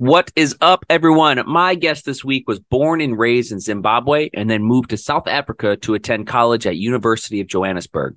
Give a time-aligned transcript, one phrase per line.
[0.00, 1.42] What is up, everyone?
[1.46, 5.28] My guest this week was born and raised in Zimbabwe and then moved to South
[5.28, 8.16] Africa to attend college at University of Johannesburg.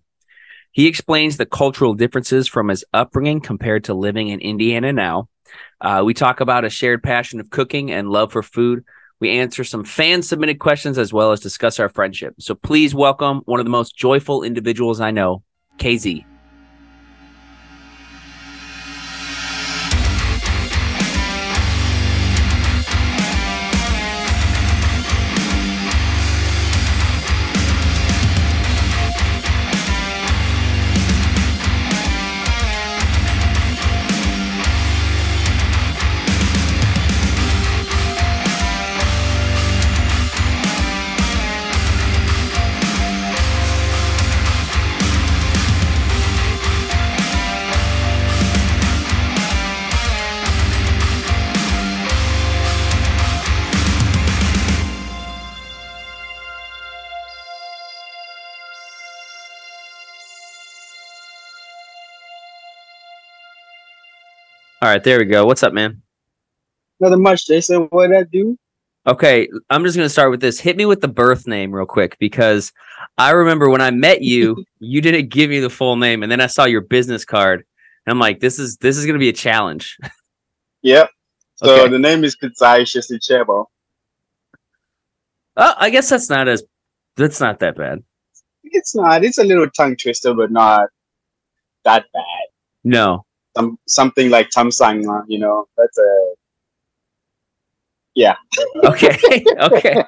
[0.71, 5.27] He explains the cultural differences from his upbringing compared to living in Indiana now.
[5.81, 8.85] Uh, we talk about a shared passion of cooking and love for food.
[9.19, 12.35] We answer some fan submitted questions as well as discuss our friendship.
[12.39, 15.43] So please welcome one of the most joyful individuals I know,
[15.79, 16.23] KZ.
[64.83, 65.45] All right, there we go.
[65.45, 66.01] What's up, man?
[66.99, 67.83] Nothing much, Jason.
[67.83, 68.57] What did I do?
[69.07, 70.59] Okay, I'm just going to start with this.
[70.59, 72.73] Hit me with the birth name real quick because
[73.17, 76.41] I remember when I met you, you didn't give me the full name, and then
[76.41, 77.63] I saw your business card,
[78.05, 79.97] and I'm like, this is this is going to be a challenge.
[80.85, 81.11] Yep.
[81.55, 81.89] So okay.
[81.89, 83.47] the name is Kudzaishe Sitshebo.
[83.47, 83.67] Oh,
[85.55, 86.61] uh, I guess that's not as
[87.15, 88.03] that's not that bad.
[88.65, 89.23] It's not.
[89.23, 90.89] It's a little tongue twister, but not
[91.85, 92.47] that bad.
[92.83, 93.25] No,
[93.55, 96.33] some something like Tamsang, you know, that's a
[98.15, 98.35] yeah.
[98.83, 99.17] okay.
[99.59, 100.03] Okay.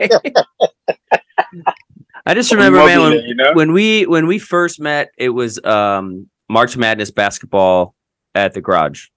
[2.27, 3.51] I just remember, man, when, you know?
[3.53, 7.95] when we when we first met, it was um March Madness basketball
[8.33, 9.07] at the garage.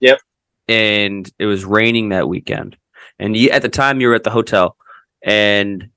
[0.00, 0.20] Yep.
[0.68, 2.76] And it was raining that weekend,
[3.18, 4.76] and you, at the time you were at the hotel,
[5.22, 5.90] and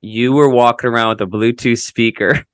[0.00, 2.46] you were walking around with a Bluetooth speaker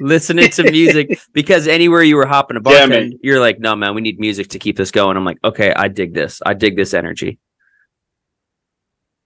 [0.00, 4.00] listening to music because anywhere you were hopping a bartend, you're like, no, man, we
[4.00, 5.16] need music to keep this going.
[5.16, 6.40] I'm like, okay, I dig this.
[6.44, 7.38] I dig this energy.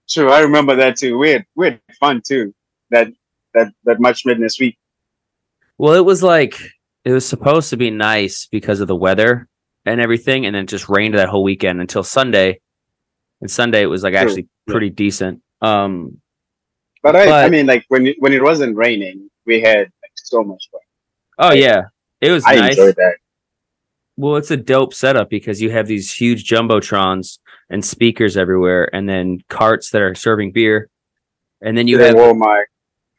[0.09, 1.17] True, I remember that too.
[1.17, 2.53] We had we had fun too.
[2.91, 3.09] That
[3.53, 4.77] that that March Madness week.
[5.77, 6.57] Well, it was like
[7.03, 9.47] it was supposed to be nice because of the weather
[9.85, 12.59] and everything, and then it just rained that whole weekend until Sunday.
[13.41, 14.21] And Sunday it was like True.
[14.21, 14.93] actually pretty yeah.
[14.95, 15.41] decent.
[15.61, 16.21] Um,
[17.03, 19.91] but I, but I mean, like when it, when it wasn't raining, we had
[20.29, 20.81] so much fun.
[21.39, 21.83] Oh yeah,
[22.21, 22.43] it was.
[22.45, 22.71] I nice.
[22.71, 23.17] enjoyed that.
[24.15, 27.37] Well, it's a dope setup because you have these huge jumbotrons
[27.69, 30.89] and speakers everywhere, and then carts that are serving beer,
[31.61, 32.63] and then you have wore my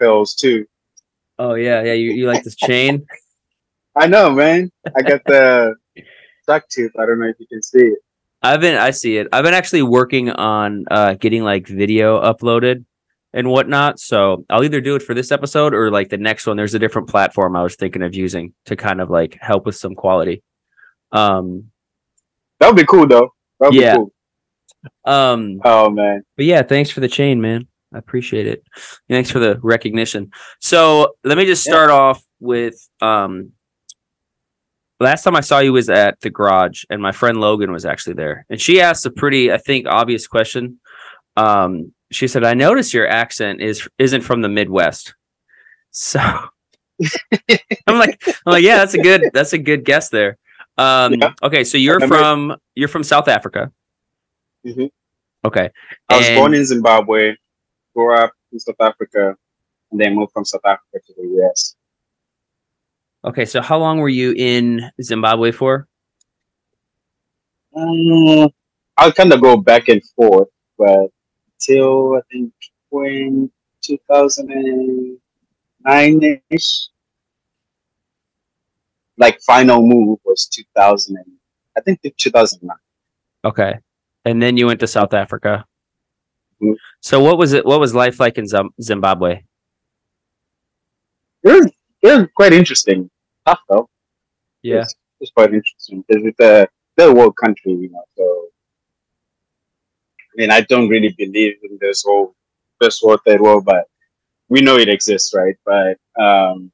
[0.01, 0.67] pills too.
[1.39, 1.93] Oh yeah, yeah.
[1.93, 3.07] You you like this chain?
[3.97, 4.71] I know, man.
[4.97, 5.75] I got the
[6.47, 6.93] duck tooth.
[6.99, 7.99] I don't know if you can see it.
[8.43, 9.29] I've been I see it.
[9.33, 12.85] I've been actually working on uh getting like video uploaded
[13.39, 14.01] and whatnot.
[14.01, 16.57] So I'll either do it for this episode or like the next one.
[16.57, 19.77] There's a different platform I was thinking of using to kind of like help with
[19.77, 20.43] some quality.
[21.13, 21.71] Um,
[22.59, 23.33] that would be cool though.
[23.61, 23.93] That would yeah.
[23.93, 24.13] be cool.
[25.05, 26.25] Um, oh man.
[26.37, 27.69] But yeah, thanks for the chain, man.
[27.95, 28.65] I appreciate it.
[29.09, 30.33] Thanks for the recognition.
[30.61, 31.97] So let me just start yeah.
[31.97, 33.53] off with um
[34.99, 38.15] last time I saw you was at the garage and my friend Logan was actually
[38.15, 38.47] there.
[38.51, 40.81] And she asked a pretty, I think, obvious question.
[41.37, 45.15] Um, she said, "I notice your accent is isn't from the Midwest."
[45.91, 46.21] So
[47.87, 50.39] I'm like, I'm like, yeah, that's a good that's a good guess there.
[50.77, 51.33] Um, yeah.
[51.43, 53.73] Okay, so you're from you're from South Africa.
[54.67, 54.87] Mm-hmm.
[55.45, 55.71] Okay,
[56.09, 57.35] I was and, born in Zimbabwe,
[57.95, 59.37] grew up in South Africa,
[59.91, 61.77] and then moved from South Africa to the US.
[63.25, 65.87] Okay, so how long were you in Zimbabwe for?
[67.77, 68.49] Um,
[68.97, 71.09] I'll kind of go back and forth, but
[71.59, 72.53] till I think
[72.91, 73.51] when
[73.83, 76.89] 2009 ish.
[79.17, 81.27] Like final move was 2000 and
[81.77, 82.77] I think 2009.
[83.45, 83.79] Okay,
[84.25, 85.65] and then you went to South Africa.
[86.63, 86.75] Mm-hmm.
[87.01, 87.67] So what was it?
[87.67, 88.47] What was life like in
[88.81, 89.43] Zimbabwe?
[91.43, 91.67] It was,
[92.03, 93.11] it was quite interesting.
[93.45, 93.89] Tough though.
[94.63, 98.05] Yeah, it was, it was quite interesting because it's a third world country, you know.
[98.17, 98.51] So
[100.39, 102.35] mean, I don't really believe in this whole
[102.81, 103.87] first world, third world, but
[104.49, 105.57] we know it exists, right?
[105.67, 106.71] But um,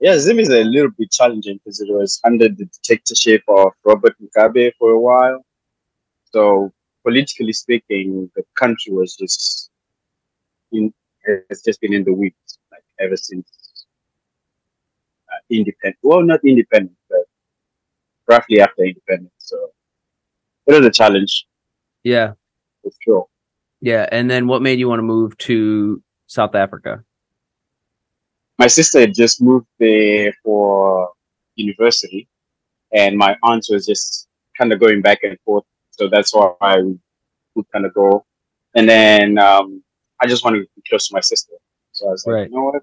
[0.00, 4.14] yeah, Zim is a little bit challenging because it was under the dictatorship of Robert
[4.20, 5.44] Mugabe for a while.
[6.32, 6.72] So
[7.04, 9.70] politically speaking, the country was just
[10.72, 10.92] in
[11.50, 13.48] has just been in the weeds like ever since
[15.32, 15.98] uh, independent.
[16.02, 17.24] Well, not independent, but
[18.28, 19.32] roughly after independence.
[19.38, 19.70] So
[20.66, 21.46] it was a challenge
[22.04, 22.32] Yeah.
[22.82, 23.26] for sure.
[23.80, 24.06] Yeah.
[24.12, 27.02] And then what made you want to move to South Africa?
[28.58, 31.10] My sister had just moved there for
[31.56, 32.28] university,
[32.92, 35.64] and my aunt was just kind of going back and forth.
[35.90, 36.76] So that's why I
[37.54, 38.24] would kind of go.
[38.76, 39.82] And then um,
[40.20, 41.52] I just wanted to be close to my sister.
[41.92, 42.48] So I was like, Right.
[42.50, 42.82] you know what?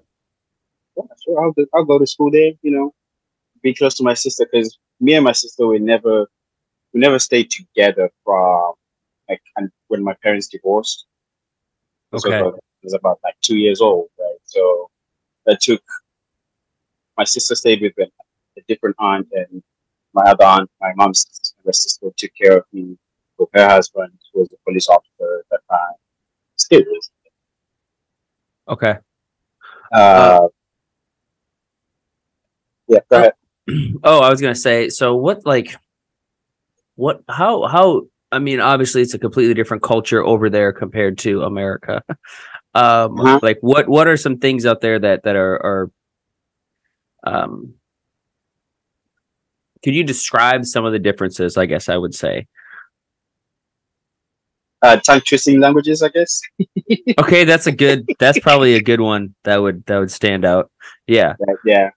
[0.96, 2.92] Yeah, sure, I'll, go, I'll go to school there, you know,
[3.62, 6.26] be close to my sister because me and my sister we never
[6.92, 8.72] we never stayed together from
[9.28, 11.06] like and when my parents divorced.
[12.12, 12.38] Okay.
[12.40, 14.38] about- I was about like two years old, right?
[14.44, 14.90] So
[15.46, 15.80] that took
[17.16, 18.10] my sister stayed with a,
[18.58, 19.62] a different aunt and
[20.12, 22.98] my other aunt, my mom's younger sister took care of me
[23.38, 25.94] with her husband who was a police officer at that time.
[26.56, 27.10] Still is.
[28.68, 28.96] Okay.
[29.92, 30.48] Uh,
[32.88, 33.32] yeah, go ahead.
[34.04, 35.76] oh, I was gonna say, so what like
[36.96, 38.02] what how how
[38.32, 42.02] I mean, obviously it's a completely different culture over there compared to America.
[42.74, 43.38] um Uh-huh.
[43.42, 45.90] like what what are some things out there that that are are
[47.24, 47.74] um
[49.84, 52.46] could you describe some of the differences, I guess I would say.
[54.80, 56.40] Uh, tongue twisting languages, I guess.
[57.18, 60.70] Okay, that's a good that's probably a good one that would that would stand out.
[61.06, 61.34] Yeah.
[61.64, 61.90] Yeah.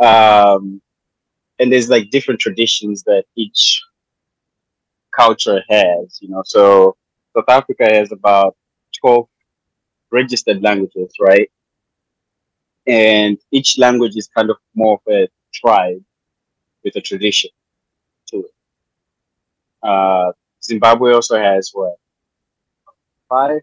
[0.00, 0.80] Um,
[1.58, 3.80] and there's like different traditions that each
[5.14, 6.42] culture has, you know.
[6.44, 6.96] So
[7.36, 8.56] South Africa has about
[9.00, 9.26] 12
[10.10, 11.50] registered languages, right?
[12.86, 16.02] And each language is kind of more of a tribe
[16.84, 17.50] with a tradition
[18.30, 18.52] to it.
[19.82, 20.32] Uh,
[20.62, 21.94] Zimbabwe also has what?
[23.28, 23.60] Five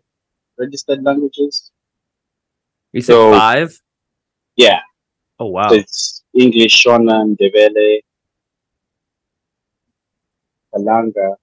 [0.58, 1.72] registered languages?
[2.94, 3.82] You said So- 5?
[4.56, 4.80] Yeah.
[5.40, 5.70] Oh wow.
[5.70, 8.00] So it's English, Shona, Ndebele,
[10.74, 11.36] Kalanga,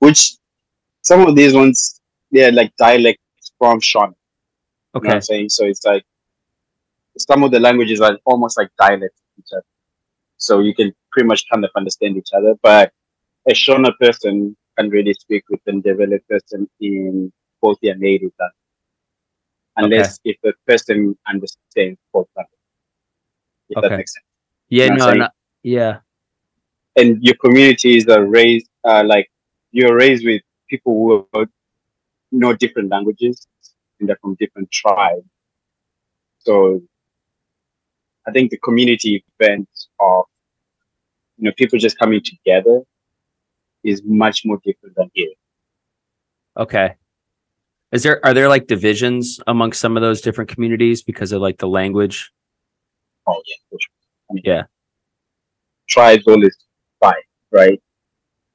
[0.00, 0.36] which
[1.02, 4.14] some of these ones they're like dialects from Shona.
[5.02, 5.12] You know Okay.
[5.14, 5.48] I'm saying?
[5.50, 6.04] So it's like
[7.18, 9.64] some of the languages are almost like dialects of each other.
[10.36, 12.54] So you can pretty much kind of understand each other.
[12.62, 12.92] But
[13.48, 18.54] a Shona person can really speak with a Ndebele person in both their native language.
[19.76, 22.58] Unless if the person understands both languages.
[23.68, 23.88] If Okay.
[23.88, 24.24] that makes sense.
[24.68, 25.28] Yeah, you know no, no
[25.62, 26.00] yeah.
[26.98, 29.30] And your communities are raised uh, like
[29.72, 31.46] you're raised with people who are-
[32.30, 33.46] know different languages
[33.98, 35.24] and they're from different tribes.
[36.40, 36.82] So
[38.26, 39.68] I think the community event
[40.00, 40.24] of
[41.38, 42.82] you know people just coming together
[43.84, 45.32] is much more different than here.
[46.56, 46.94] Okay.
[47.92, 51.58] Is there are there like divisions among some of those different communities because of like
[51.58, 52.30] the language?
[53.26, 53.94] Oh yeah, for sure.
[54.30, 54.62] I mean, Yeah.
[55.88, 56.56] Tribes always
[57.00, 57.80] fight, right?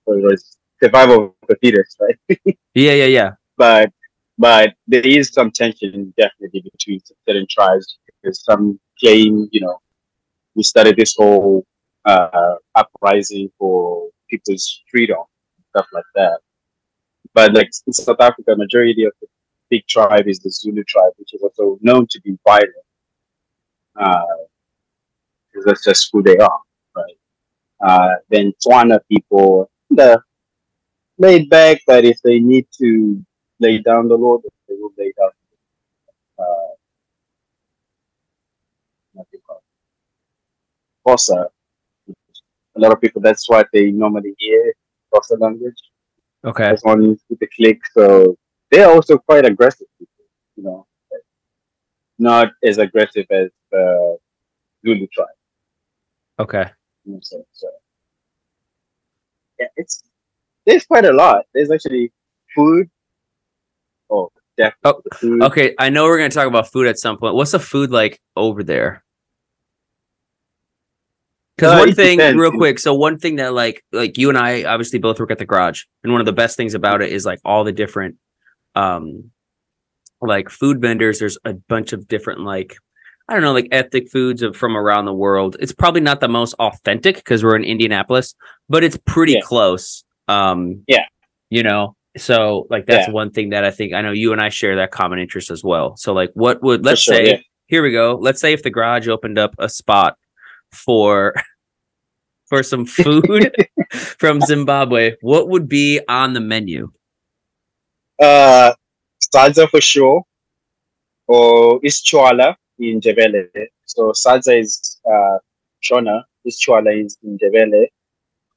[0.05, 2.19] So it was survival of the fittest, right?
[2.75, 3.31] Yeah, yeah, yeah.
[3.57, 3.91] but
[4.37, 9.77] but there is some tension definitely between certain tribes because some claim, you know,
[10.55, 11.65] we started this whole
[12.05, 15.19] uh, uprising for people's freedom,
[15.69, 16.39] stuff like that.
[17.33, 19.27] But like in South Africa, majority of the
[19.69, 22.73] big tribe is the Zulu tribe, which is also known to be violent.
[23.99, 24.23] Uh,
[25.53, 26.61] 'cause that's just who they are?
[27.85, 30.21] Uh, Tswana people, the
[31.17, 33.21] laid back, but if they need to
[33.59, 35.31] lay down the law, they will lay down.
[36.39, 36.73] Uh,
[39.13, 39.61] what do you call
[41.05, 41.09] it?
[41.09, 41.47] Xhosa.
[42.75, 44.73] A lot of people, that's what they normally hear,
[45.13, 45.81] Xhosa language.
[46.45, 46.63] Okay.
[46.63, 47.81] That's one with the click.
[47.93, 48.37] So
[48.71, 51.21] they're also quite aggressive people, you know, like,
[52.17, 54.17] not as aggressive as the
[54.85, 55.27] Zulu tribe.
[56.39, 56.65] Okay.
[57.03, 57.45] You know what I'm saying?
[57.51, 57.67] So
[59.75, 60.03] it's
[60.65, 61.45] there's quite a lot.
[61.53, 62.11] There's actually
[62.55, 62.89] food.
[64.09, 65.43] Oh, definitely Oh, food.
[65.43, 65.75] Okay.
[65.79, 67.35] I know we're gonna talk about food at some point.
[67.35, 69.03] What's the food like over there?
[71.55, 72.79] Because Uh, one thing, real quick.
[72.79, 75.83] So one thing that like like you and I obviously both work at the garage,
[76.03, 78.15] and one of the best things about it is like all the different,
[78.75, 79.31] um,
[80.21, 81.19] like food vendors.
[81.19, 82.75] There's a bunch of different like.
[83.29, 85.55] I don't know, like ethnic foods of, from around the world.
[85.59, 88.35] It's probably not the most authentic because we're in Indianapolis,
[88.69, 89.41] but it's pretty Yeah.
[89.41, 90.03] close.
[90.27, 91.05] Um, Yeah.
[91.49, 93.13] you know, so like that's Yeah.
[93.13, 95.63] one thing that I think I know you and I share that common interest as
[95.63, 95.95] well.
[95.95, 97.37] So like, what would let's sure, say yeah.
[97.67, 98.17] here we go.
[98.19, 100.17] Let's say if the garage opened up a spot
[100.71, 101.33] for
[102.49, 103.55] for some food
[103.91, 106.91] from Zimbabwe, what would be on the menu?
[108.21, 108.73] Uh,
[109.33, 110.23] sadza for sure,
[111.27, 113.47] or isitshwala in Ndebele.
[113.85, 115.37] So sadza is uh,
[115.83, 117.87] Shona, isitshwala is in Ndebele.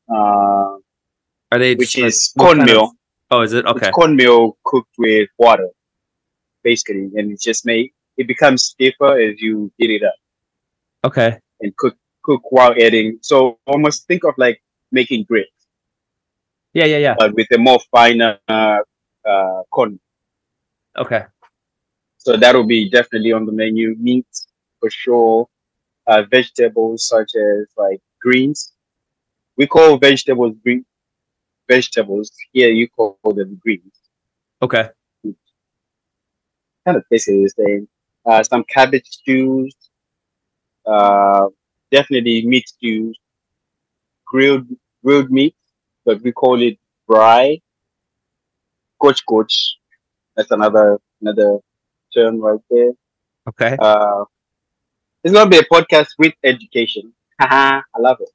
[0.09, 0.79] Uh,
[1.53, 2.93] Are they which like, is what kind of- cornmeal.
[3.31, 3.89] oh, is it okay?
[3.89, 5.69] It's cornmeal cooked with water,
[6.63, 10.15] basically, and it just make it becomes stiffer as you heat it up
[11.05, 11.39] Okay.
[11.61, 13.19] and cook cook while adding.
[13.23, 15.51] So almost think of like making grits,
[16.73, 17.15] Yeah, yeah, yeah.
[17.19, 18.79] but with a more finer uh,
[19.29, 19.99] uh, corn.
[20.99, 21.25] Okay.
[22.27, 23.95] So that will be definitely on the menu.
[24.01, 24.27] Meat
[24.81, 25.49] for sure.
[26.09, 28.73] Uh, vegetables such as like greens.
[29.57, 30.85] We call vegetables green
[31.69, 32.33] vegetables.
[32.53, 33.95] Here you call them greens.
[34.61, 34.89] Okay.
[36.85, 37.89] kind of basically the same.
[38.25, 39.73] Uh, some cabbage stews,
[40.85, 41.47] uh,
[41.93, 43.17] definitely meat stews,
[44.27, 44.67] grilled
[45.05, 45.55] grilled meat,
[46.05, 46.77] but we call it
[47.09, 47.63] braai.
[49.01, 49.79] Coach coach,
[50.35, 51.61] that's another another
[52.17, 52.93] term right there.
[53.49, 53.77] Okay.
[53.79, 54.25] Uh,
[55.25, 57.13] it's gonna be a podcast with education.
[57.41, 58.31] Haha, I love it.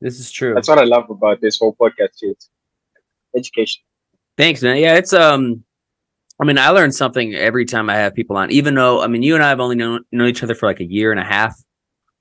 [0.00, 0.54] This is true.
[0.54, 2.22] That's what I love about this whole podcast.
[2.22, 2.48] Is
[3.36, 3.82] education.
[4.36, 4.76] Thanks, man.
[4.76, 5.64] Yeah, it's um
[6.40, 9.22] I mean, I learn something every time I have people on, even though I mean
[9.22, 11.24] you and I have only known known each other for like a year and a
[11.24, 11.54] half,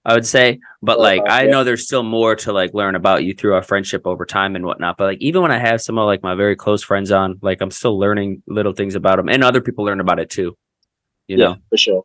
[0.06, 0.60] I would say.
[0.82, 1.52] But like Uh-huh, I yeah.
[1.52, 4.66] know there's still more to like learn about you through our friendship over time and
[4.66, 4.98] whatnot.
[4.98, 7.62] But like even when I have some of like my very close friends on, like
[7.62, 10.58] I'm still learning little things about them and other people learn about it too.
[11.28, 11.56] You know?
[11.70, 12.04] for sure.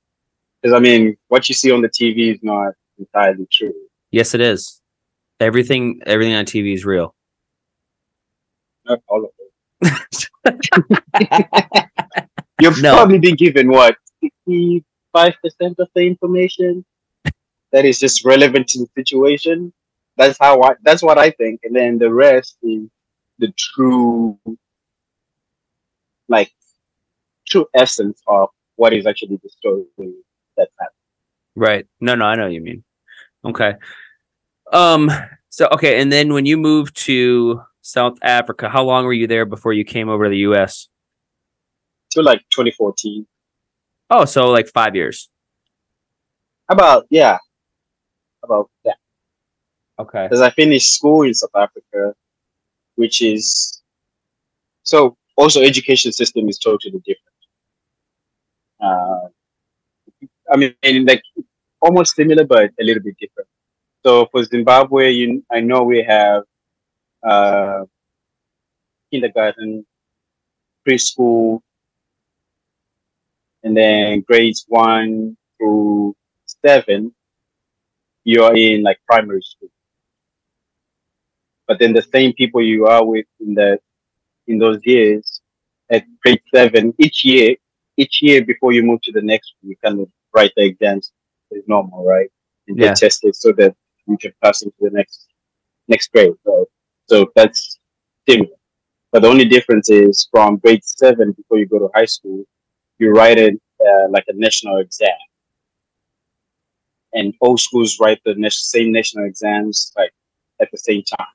[0.63, 3.75] Because I mean, what you see on the TV is not entirely true.
[4.11, 4.81] Yes, it is.
[5.41, 7.15] Everything everything on TV is real.
[8.85, 9.47] Not all of it.
[12.61, 12.95] You've No.
[12.95, 16.85] probably been given what sixty-five percent of the information
[17.73, 19.73] that is just relevant to the situation.
[20.17, 20.75] That's how I.
[20.83, 22.83] That's what I think, and then the rest is
[23.39, 24.39] the true,
[26.29, 26.53] like,
[27.47, 28.51] true essence of
[28.81, 29.85] what is actually the story
[30.57, 30.97] that's happening.
[31.55, 31.87] Right.
[32.01, 32.83] No, no, I know what you mean.
[33.45, 33.75] Okay.
[34.73, 35.11] Um
[35.51, 39.45] so okay, and then when you moved to South Africa, how long were you there
[39.45, 40.89] before you came over to the US?
[42.13, 43.27] To like 2014.
[44.09, 45.29] Oh, so like 5 years.
[46.71, 47.37] About yeah,
[48.43, 48.97] about that.
[49.99, 50.25] Okay.
[50.25, 52.15] because I finished school in South Africa,
[52.95, 53.83] which is
[54.85, 57.30] so also education system is totally different.
[58.81, 59.29] Uh,
[60.53, 61.23] I mean, like
[61.81, 63.49] almost similar, but a little bit different.
[64.05, 66.45] So for Zimbabwe, you, I know we have
[67.27, 67.85] uh,
[69.13, 69.87] kindergarten,
[70.87, 71.61] preschool,
[73.63, 76.15] and then grades one through
[76.65, 77.15] seven.
[78.25, 79.71] You're in like primary school
[81.67, 83.79] but then the same people you are with in the
[84.49, 85.41] in those years
[85.91, 87.57] at grade seven each year
[88.03, 91.13] each year before you move to the next you kind of write the exams
[91.53, 92.31] is normal right?
[92.69, 92.89] And Yeah.
[92.89, 93.73] get tested so that
[94.09, 95.29] you can pass into the next
[95.89, 96.67] next grade right?
[97.11, 97.79] So that's
[98.29, 98.57] similar.
[99.13, 102.45] But the only difference is from grade seven before you go to high school
[102.99, 105.19] you write it uh, like a national exam.
[107.13, 110.13] And all schools write the same national exams like
[110.61, 111.27] at the same time.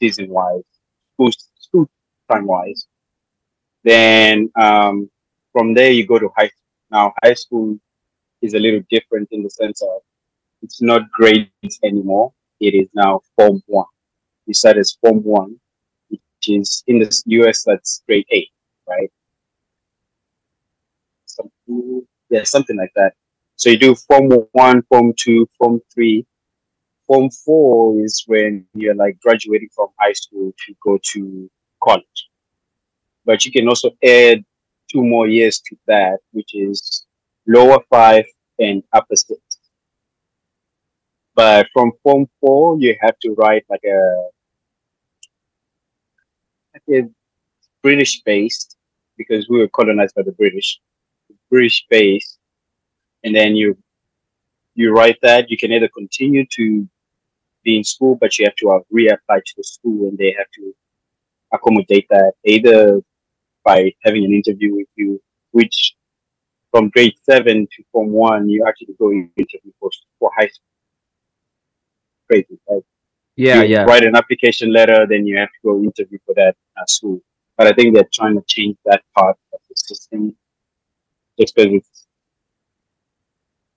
[0.00, 0.62] Season wise,
[1.14, 1.90] school school
[2.30, 2.86] time wise.
[3.84, 5.10] Then um,
[5.52, 6.62] from there you go to high school.
[6.90, 7.78] Now high school
[8.42, 10.00] is a little different in the sense of
[10.62, 12.32] it's not grades anymore.
[12.60, 13.86] It is now form one.
[14.46, 15.60] You start as form one,
[16.08, 18.50] which is in the US that's grade eight,
[18.88, 19.10] right?
[21.26, 23.12] Something, yeah, something like that.
[23.56, 26.26] So you do form one, form two, form three,
[27.06, 31.50] form four is when you're like graduating from high school to go to
[31.82, 32.27] college.
[33.28, 34.42] But you can also add
[34.90, 37.04] two more years to that, which is
[37.46, 38.24] lower five
[38.58, 39.38] and upper six.
[41.34, 44.00] But from form four, you have to write like a,
[46.72, 47.08] like a
[47.82, 48.78] British based
[49.18, 50.80] because we were colonized by the British,
[51.50, 52.38] British based,
[53.24, 53.76] and then you
[54.74, 55.50] you write that.
[55.50, 56.88] You can either continue to
[57.62, 60.50] be in school, but you have to uh, reapply to the school, and they have
[60.54, 60.74] to
[61.52, 62.32] accommodate that.
[62.46, 63.02] Either
[63.64, 65.20] by having an interview with you,
[65.52, 65.94] which
[66.70, 70.64] from grade seven to form one, you actually go in interview for, for high school.
[72.30, 72.82] Crazy, right?
[73.36, 73.82] Yeah, you yeah.
[73.84, 77.20] write an application letter, then you have to go interview for that uh, school.
[77.56, 80.36] But I think they're trying to change that part of the system
[81.38, 82.06] just because it's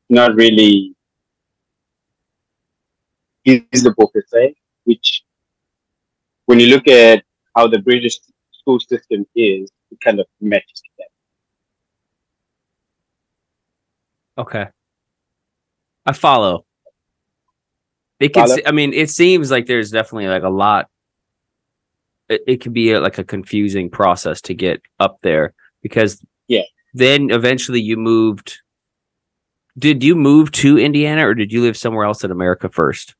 [0.09, 0.95] not really
[3.45, 5.23] feasible per se, which
[6.45, 7.23] when you look at
[7.55, 8.19] how the British
[8.61, 11.07] school system is, it kind of matches that.
[14.41, 14.67] Okay.
[16.05, 16.65] I follow.
[18.19, 18.61] It can Follow?
[18.65, 20.87] I mean, it seems like there's definitely like a lot
[22.29, 25.53] it, it can be a, like a confusing process to get up there
[25.83, 26.63] because Yeah.
[26.93, 28.61] then eventually you moved.
[29.77, 33.15] Did you move to Indiana or did you live somewhere else in America first?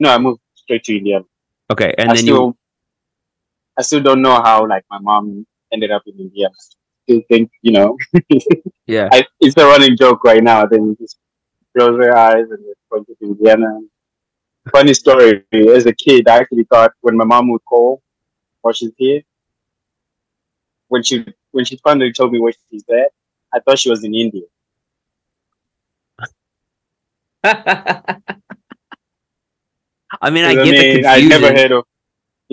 [0.00, 1.24] No, I moved straight to Indiana.
[1.70, 2.56] Okay, and I then still, you
[3.78, 6.48] I still don't know how like my mom ended up in India.
[6.48, 6.52] I
[7.04, 7.96] still think you know,
[8.86, 10.66] yeah I, it's a running joke right now.
[10.66, 11.18] Then just
[11.76, 13.80] close her eyes and just point to Indiana.
[14.72, 15.44] Funny story.
[15.52, 18.02] As a kid, I actually thought when my mom would call
[18.62, 19.20] while she's here,
[20.88, 23.10] when she when she finally told me where she's at,
[23.52, 24.42] I thought she was in India.
[27.44, 28.20] I
[30.30, 31.06] mean, I 'Cause, get the confusion.
[31.06, 31.84] I never heard of.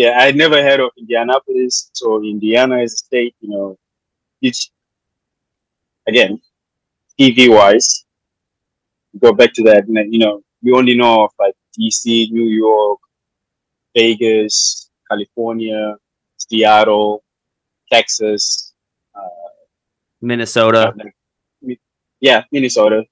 [0.02, 3.36] Yeah, I never heard of Indianapolis or Indiana as a state.
[3.40, 3.78] You know,
[4.42, 4.72] it's
[6.08, 6.42] again
[7.20, 8.06] TV wise.
[9.20, 9.84] Go back to that.
[9.88, 13.00] You know, we only know of like DC, New York,
[13.96, 15.98] Vegas, California,
[16.38, 17.24] Seattle,
[17.94, 18.74] Texas.
[20.20, 20.96] Minnesota.
[22.20, 23.04] Yeah, Minnesota.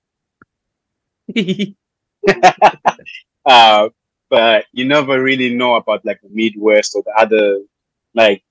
[3.45, 3.89] Uh,
[4.29, 7.59] but you never really know about like the Midwest or the other,
[8.13, 8.43] like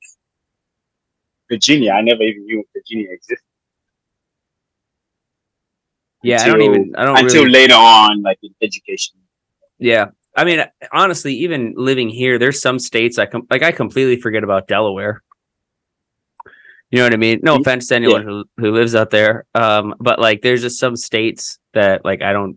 [1.50, 1.92] Virginia.
[1.92, 3.44] I never even knew Virginia existed
[6.22, 6.96] yeah, I don't until- even.
[6.96, 7.52] I don't until really.
[7.60, 9.16] later on, like in education.
[9.78, 10.06] Yeah,
[10.36, 13.62] I mean, honestly, even living here, there's some states I com- like.
[13.62, 15.22] I completely forget about Delaware.
[16.90, 17.40] You know what I mean?
[17.42, 20.80] No Mm, offense to anyone who who lives out there, um, but like, there's just
[20.80, 22.56] some states that like I don't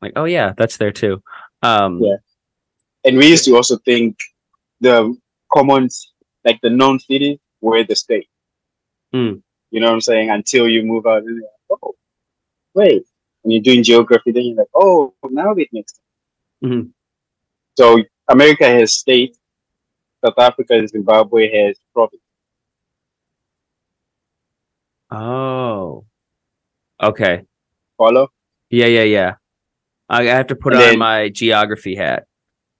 [0.00, 0.12] like.
[0.14, 1.22] Oh yeah, that's there too.
[1.62, 2.16] Um, Yeah.
[3.04, 4.18] And we used to also think
[4.80, 5.16] the
[5.52, 5.88] common,
[6.44, 8.28] like the known cities, were the state.
[9.14, 9.42] Mm.
[9.70, 10.30] You know what I'm saying?
[10.30, 11.94] Until you move out, and like, oh,
[12.74, 13.04] wait.
[13.42, 16.00] When you're doing geography, then you're like, oh, now it makes sense.
[16.62, 16.92] Mhm.
[17.78, 19.36] So America has state,
[20.24, 22.22] South Africa and Zimbabwe has province.
[25.10, 26.04] Oh.
[27.02, 27.44] Okay.
[27.96, 28.30] Follow?
[28.68, 29.34] Yeah, yeah, yeah.
[30.10, 32.26] I, have to put And on then- my geography hat,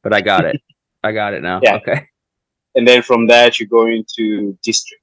[0.03, 0.61] but I got it.
[1.03, 1.61] I got it now.
[1.63, 1.77] Yeah.
[1.77, 2.07] Okay.
[2.75, 5.03] And then from that, you go into district,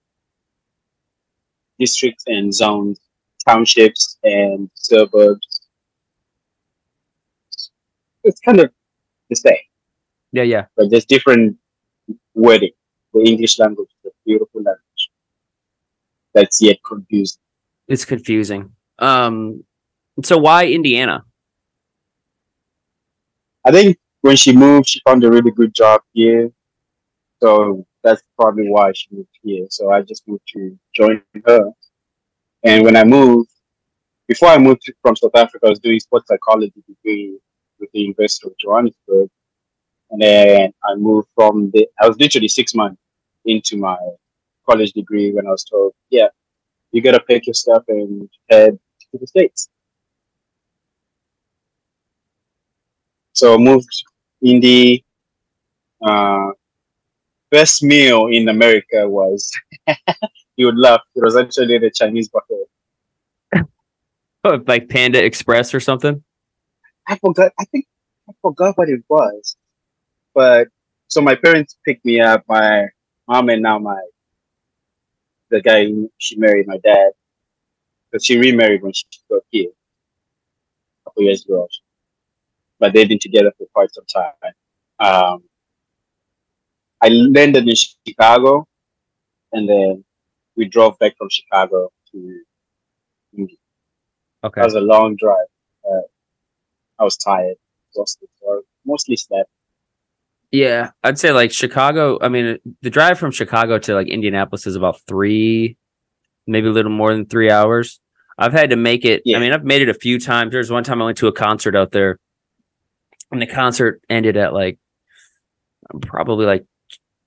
[1.80, 3.00] districts and zones,
[3.48, 5.62] townships and suburbs.
[8.24, 8.72] It's kind of
[9.30, 9.58] the same,
[10.32, 10.66] Yeah, yeah.
[10.76, 11.58] but there's different
[12.34, 12.72] wording.
[13.14, 15.10] The English language is a beautiful language
[16.34, 17.40] that's yet confusing.
[17.88, 18.72] It's confusing.
[19.00, 19.64] Um.
[20.24, 21.24] So why Indiana?
[23.68, 26.50] I think when she moved, she found a really good job here.
[27.44, 29.68] So that's probably why she moved here.
[29.70, 31.72] So I just moved to join her.
[32.64, 33.50] And when I moved,
[34.26, 37.38] before I moved from South Africa, I was doing sports psychology degree
[37.78, 39.28] with the University of Johannesburg.
[40.12, 43.02] And then I moved from the, I was literally six months
[43.44, 43.98] into my
[44.66, 46.28] college degree when I was told, yeah,
[46.94, 48.80] you got to pack your stuff and head
[49.12, 49.68] to the States.
[53.38, 53.88] So moved
[54.42, 55.06] Indy.
[56.02, 56.54] Uh,
[57.52, 59.52] best meal in America was
[60.56, 61.02] you would laugh.
[61.16, 63.68] It was actually the Chinese buffet.
[64.44, 66.24] Oh, like Panda Express or something?
[67.08, 67.52] I forgot.
[67.60, 67.86] I think
[68.28, 69.56] I forgot what it was.
[70.34, 70.70] But
[71.08, 72.44] so my parents picked me up.
[72.50, 72.88] My
[73.28, 74.02] mom and now my
[75.52, 75.86] the guy
[76.18, 77.12] she married, my dad,
[78.10, 81.68] because she remarried when she got here a couple years ago.
[82.80, 84.54] But they've been together for quite some time.
[85.00, 85.44] Um,
[87.02, 88.68] I landed in Chicago,
[89.52, 90.04] and then
[90.56, 92.42] we drove back from Chicago to.
[93.38, 93.60] Indy.
[94.44, 94.62] Okay.
[94.62, 95.48] That was a long drive.
[95.86, 96.08] Uh,
[97.00, 97.56] I was tired,
[97.92, 99.50] exhausted, I mostly slept.
[100.52, 102.18] Yeah, I'd say like Chicago.
[102.22, 105.78] I mean, the drive from Chicago to like Indianapolis is about three,
[106.48, 108.00] maybe a little more than three hours.
[108.38, 109.24] I've had to make it.
[109.26, 109.38] Yeah.
[109.38, 110.52] I mean, I've made it a few times.
[110.52, 112.20] There's one time I went to a concert out there,
[113.32, 114.80] and the concert ended at like
[116.02, 116.66] probably like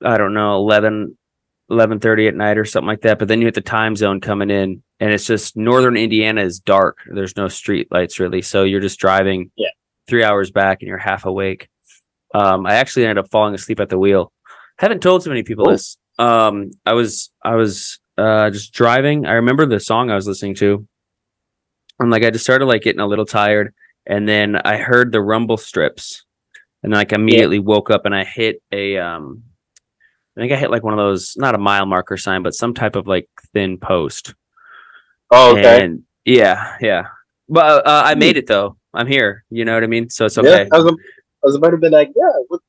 [0.05, 1.17] I don't know 11,
[1.71, 3.19] 11.30 at night or something like that.
[3.19, 6.59] But then you hit the time zone coming in, and it's just northern Indiana is
[6.59, 6.99] dark.
[7.13, 9.69] There's no street lights really, so you're just driving Yeah.
[10.09, 11.69] three hours back, and you're half awake.
[12.35, 14.33] Um, I actually ended up falling asleep at the wheel.
[14.79, 15.73] Haven't told too many people Oh.
[15.73, 15.99] this.
[16.19, 19.27] Um, I was I was uh just driving.
[19.27, 20.87] I remember the song I was listening to.
[22.01, 23.75] I'm like I just started like getting a little tired,
[24.07, 26.25] and then I heard the rumble strips,
[26.83, 29.43] and like immediately woke up and I hit a um,
[30.37, 32.75] I think I hit like one of those not a mile marker sign, but some
[32.75, 34.35] type of like thin post.
[35.31, 35.85] Oh, okay.
[35.85, 37.07] And yeah, yeah.
[37.49, 38.77] But uh, I made it though.
[38.95, 39.45] I'm here.
[39.51, 40.09] You know what I mean?
[40.11, 40.69] So it's Yeah, okay.
[40.73, 42.61] I was, I was about to be like, yeah, what,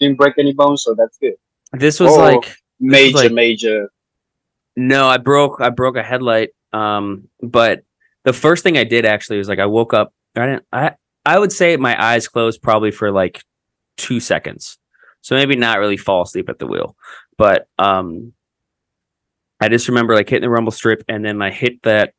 [0.00, 1.34] didn't break any bones, so that's good.
[1.72, 2.20] This was Oh.
[2.20, 3.90] like Major, like- major.
[4.76, 6.50] No, I broke I broke a headlight.
[6.72, 7.82] Um, but
[8.24, 10.12] the first thing I did actually was like I woke up.
[10.36, 10.64] I didn't.
[10.72, 10.92] I
[11.24, 13.42] I would say my eyes closed probably for like
[13.96, 14.78] two seconds.
[15.20, 16.96] So maybe not really fall asleep at the wheel,
[17.38, 18.32] but um,
[19.60, 22.14] I just remember like hitting the rumble strip and then I hit that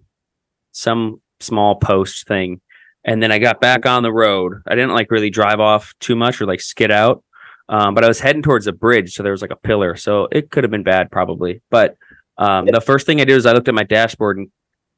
[0.71, 2.61] some small post thing,
[3.03, 4.61] and then I got back on the road.
[4.67, 7.23] I didn't like really drive off too much or like skid out.
[7.69, 10.27] Um, but I was heading towards a bridge, so there was like a pillar, so
[10.31, 11.61] it could have been bad probably.
[11.69, 11.97] But
[12.37, 14.49] um, the first thing I did was I looked at my dashboard and,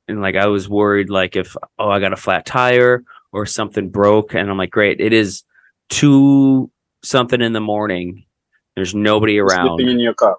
[0.07, 3.89] and like I was worried like if oh I got a flat tire or something
[3.89, 5.43] broke, and I'm like, great, it is
[5.89, 6.69] two
[7.03, 8.25] something in the morning.
[8.75, 9.77] There's nobody around.
[9.77, 10.37] Sleeping in your car.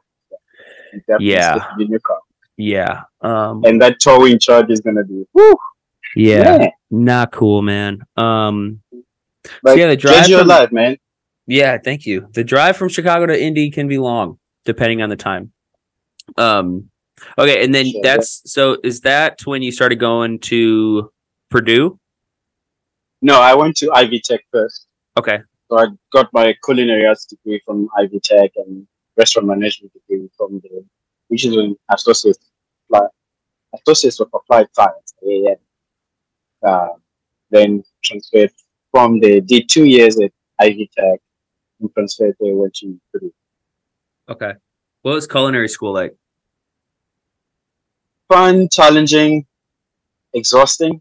[1.18, 1.66] Yeah.
[1.78, 2.20] In your car.
[2.56, 3.02] Yeah.
[3.20, 3.62] Um.
[3.64, 5.24] And that towing charge is gonna be.
[5.34, 5.54] Woo,
[6.14, 6.68] Yeah.
[6.90, 8.00] Not cool, man.
[8.16, 8.80] Um.
[9.62, 10.96] Like, yeah, the drive your from- life, man.
[11.46, 12.28] Yeah, thank you.
[12.32, 15.52] The drive from Chicago to Indy can be long, depending on the time.
[16.36, 16.90] Um,
[17.38, 18.00] okay, and then Sure.
[18.02, 18.78] that's so.
[18.84, 21.10] Is that when you started going to
[21.50, 21.98] Purdue?
[23.22, 24.86] No, I went to Ivy Tech first.
[25.18, 25.38] Okay,
[25.70, 30.60] So I got my culinary arts degree from Ivy Tech and restaurant management degree from
[30.60, 30.84] the,
[31.28, 32.36] which is an associate,
[32.90, 33.08] applied-
[33.74, 35.14] associate of applied science.
[35.26, 35.56] AAM.
[36.62, 36.88] Uh,
[37.50, 38.50] then transferred
[38.90, 41.20] from the did two years at Ivy Tech
[41.80, 43.32] and transferred there went to Purdue.
[44.28, 44.52] okay.
[45.02, 46.14] What was culinary school like?
[48.28, 49.46] Fun, challenging,
[50.34, 51.00] exhausting,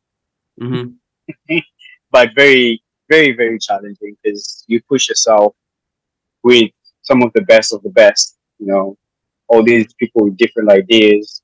[0.59, 0.85] hmm
[2.11, 5.55] but very, very, very challenging because you push yourself
[6.43, 6.71] with
[7.03, 8.37] some of the best of the best.
[8.59, 8.97] You know,
[9.47, 11.41] all these people with different ideas,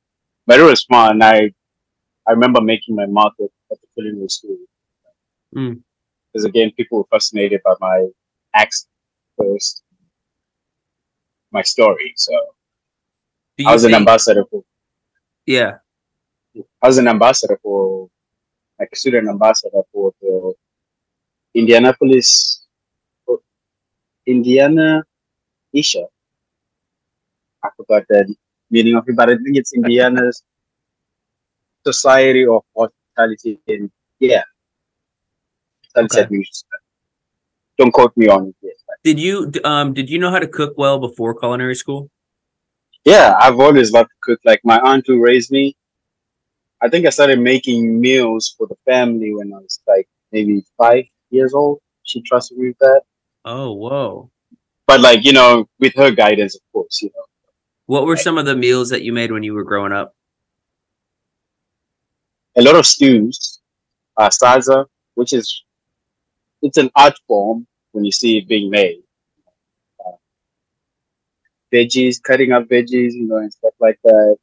[0.47, 1.21] but it was fun.
[1.21, 1.51] I,
[2.27, 4.57] I remember making my mark at, at the culinary school
[5.55, 5.81] Mm.
[6.33, 8.07] because again, people were fascinated by my
[8.53, 8.89] accent
[9.37, 9.83] first,
[11.51, 12.13] my story.
[12.15, 12.33] So
[13.65, 14.63] I was an ambassador for.
[15.51, 15.71] Yeah.
[16.81, 18.09] I was an ambassador for,
[18.79, 20.53] like a student ambassador for the
[21.53, 22.65] Indianapolis,
[23.25, 23.39] for
[24.25, 25.03] Indiana,
[25.73, 26.05] Isha.
[27.63, 28.33] I forgot the
[28.69, 30.43] meaning of it, but I think it's Indiana's
[31.85, 33.59] Society of Hospitality.
[33.67, 34.43] And yeah,
[35.95, 36.27] Okay.
[37.77, 38.73] Don't quote me on it yet.
[39.03, 42.09] Did you um did you know how to cook well before culinary school?
[43.05, 44.39] Yeah, I've always loved to cook.
[44.45, 45.75] Like my aunt who raised me,
[46.81, 51.05] I think I started making meals for the family when I was like maybe five
[51.29, 51.79] years old.
[52.03, 53.01] She trusted me with that.
[53.45, 54.31] Oh, whoa.
[54.87, 57.25] But like, you know, with her guidance, of course, you know.
[57.85, 60.13] What were some of the meals that you made when you were growing up?
[62.57, 63.61] A lot of stews,
[64.17, 64.85] uh, sadza,
[65.15, 65.63] which is,
[66.61, 69.01] it's an art form when you see it being made.
[71.73, 74.37] Veggies, cutting up veggies, you know, and stuff like that.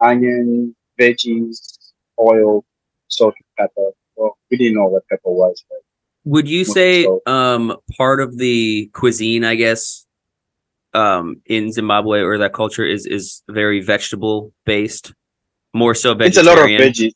[0.00, 1.78] Onion, veggies,
[2.20, 2.64] oil,
[3.08, 3.90] salt, and pepper.
[4.16, 5.78] Well, we didn't know what pepper was, but
[6.24, 10.06] Would you say um part of the cuisine, I guess,
[10.94, 15.12] um in Zimbabwe or that culture is is very vegetable based,
[15.74, 17.14] more so it's a lot of veggies.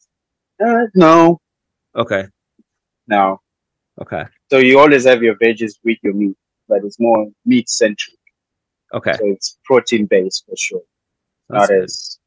[0.64, 1.40] Uh, no,
[1.96, 2.24] Okay,
[3.08, 3.40] no.
[4.00, 6.36] okay, So you always have your veggies with your meat,
[6.68, 8.16] but it's more meat centric.
[8.94, 9.14] Okay.
[9.14, 10.82] So it's protein based for sure.
[11.48, 11.84] That's not good.
[11.84, 12.18] as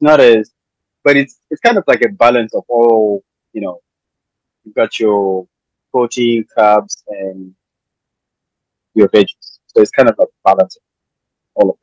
[0.00, 0.52] not as
[1.04, 3.80] but it's it's kind of like a balance of all you know
[4.64, 5.46] you've got your
[5.92, 7.54] protein carbs and
[8.94, 10.82] your veggies so it's kind of like a balance of
[11.54, 11.76] all of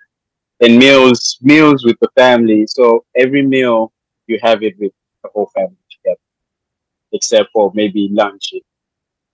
[0.60, 3.91] it and meals meals with the family so every meal
[4.27, 4.91] you have it with
[5.23, 6.19] the whole family together
[7.13, 8.53] except for maybe lunch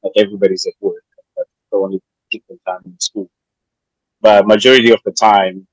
[0.03, 1.03] like everybody's at work
[1.37, 3.29] that's the only different time in school
[4.25, 5.67] but majority of the time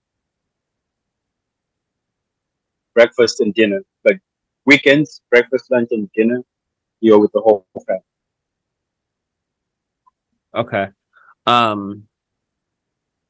[2.95, 3.81] breakfast and dinner.
[4.05, 4.21] Like
[4.67, 6.43] weekends, breakfast, lunch, and dinner,
[7.01, 8.03] you're with the whole family.
[10.55, 10.89] Okay.
[11.47, 12.09] Um,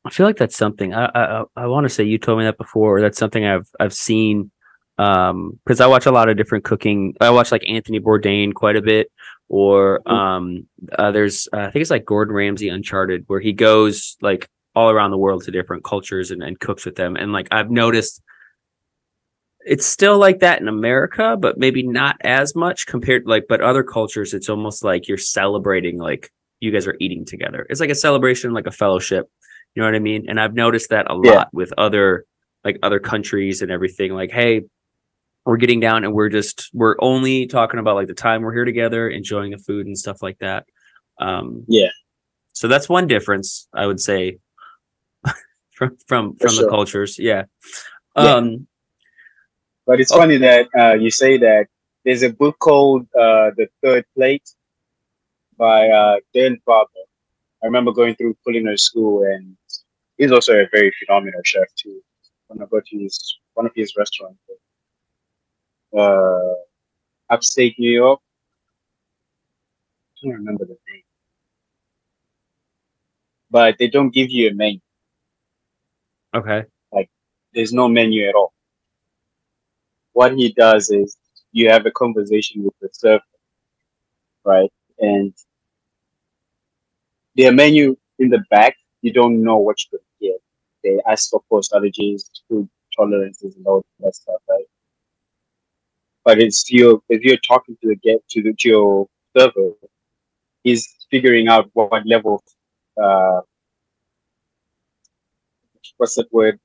[0.04, 2.58] I feel like that's something I I, I want to say you told me that
[2.58, 2.96] before.
[2.96, 4.50] Or that's something I've I've seen.
[4.98, 7.14] Um, because I watch a lot of different cooking.
[7.20, 9.06] I watch like Anthony Bourdain quite a bit,
[9.48, 10.12] or Mhm.
[10.12, 10.66] um,
[10.98, 14.90] uh, there's uh, I think it's like Gordon Ramsay Uncharted, where he goes like all
[14.90, 17.16] around the world to different cultures and, and cooks with them.
[17.16, 18.22] And like I've noticed,
[19.64, 23.44] it's still like that in America, but maybe not as much compared like.
[23.48, 27.66] But other cultures, it's almost like you're celebrating like you guys are eating together.
[27.70, 29.30] It's like a celebration, like a fellowship.
[29.74, 30.26] You know what I mean?
[30.28, 31.32] And I've noticed that a Yeah.
[31.32, 32.24] lot with other
[32.64, 34.12] like other countries and everything.
[34.12, 34.62] Like, hey,
[35.44, 38.64] we're getting down and we're just we're only talking about like the time we're here
[38.64, 40.66] together, enjoying the food and stuff like that.
[41.20, 41.88] Um Yeah.
[42.52, 44.38] so that's one difference I would say
[45.88, 47.18] from from from the cultures.
[47.18, 47.44] Yeah.
[48.16, 48.34] Yeah.
[48.36, 48.66] Um.
[49.86, 50.18] But it's Oh.
[50.18, 51.66] funny that uh, you say that.
[52.04, 54.48] There's a book called uh, The Third Plate
[55.56, 57.04] by uh, Dan Barber.
[57.62, 59.56] I remember going through culinary school, and
[60.18, 62.02] he's also a very phenomenal chef too.
[62.48, 64.40] When I go to his one of his restaurants,
[65.96, 66.54] uh,
[67.30, 68.20] upstate New York.
[70.16, 71.02] I can't remember the name,
[73.50, 74.80] but they don't give you a menu.
[76.34, 76.64] Okay.
[76.92, 77.10] Like
[77.54, 78.52] there's no menu at all.
[80.12, 81.16] What he does is
[81.52, 83.22] you have a conversation with the server,
[84.44, 84.70] right?
[84.98, 85.34] And
[87.36, 90.40] their menu in the back, you don't know what you're going to get.
[90.84, 94.64] They ask for post allergies, food tolerances, and all that stuff, right?
[96.24, 99.72] But it's you if you're talking to the get to the to your server,
[100.64, 102.42] he's figuring out what, what level
[102.98, 103.40] of uh,
[106.02, 106.58] what's that word?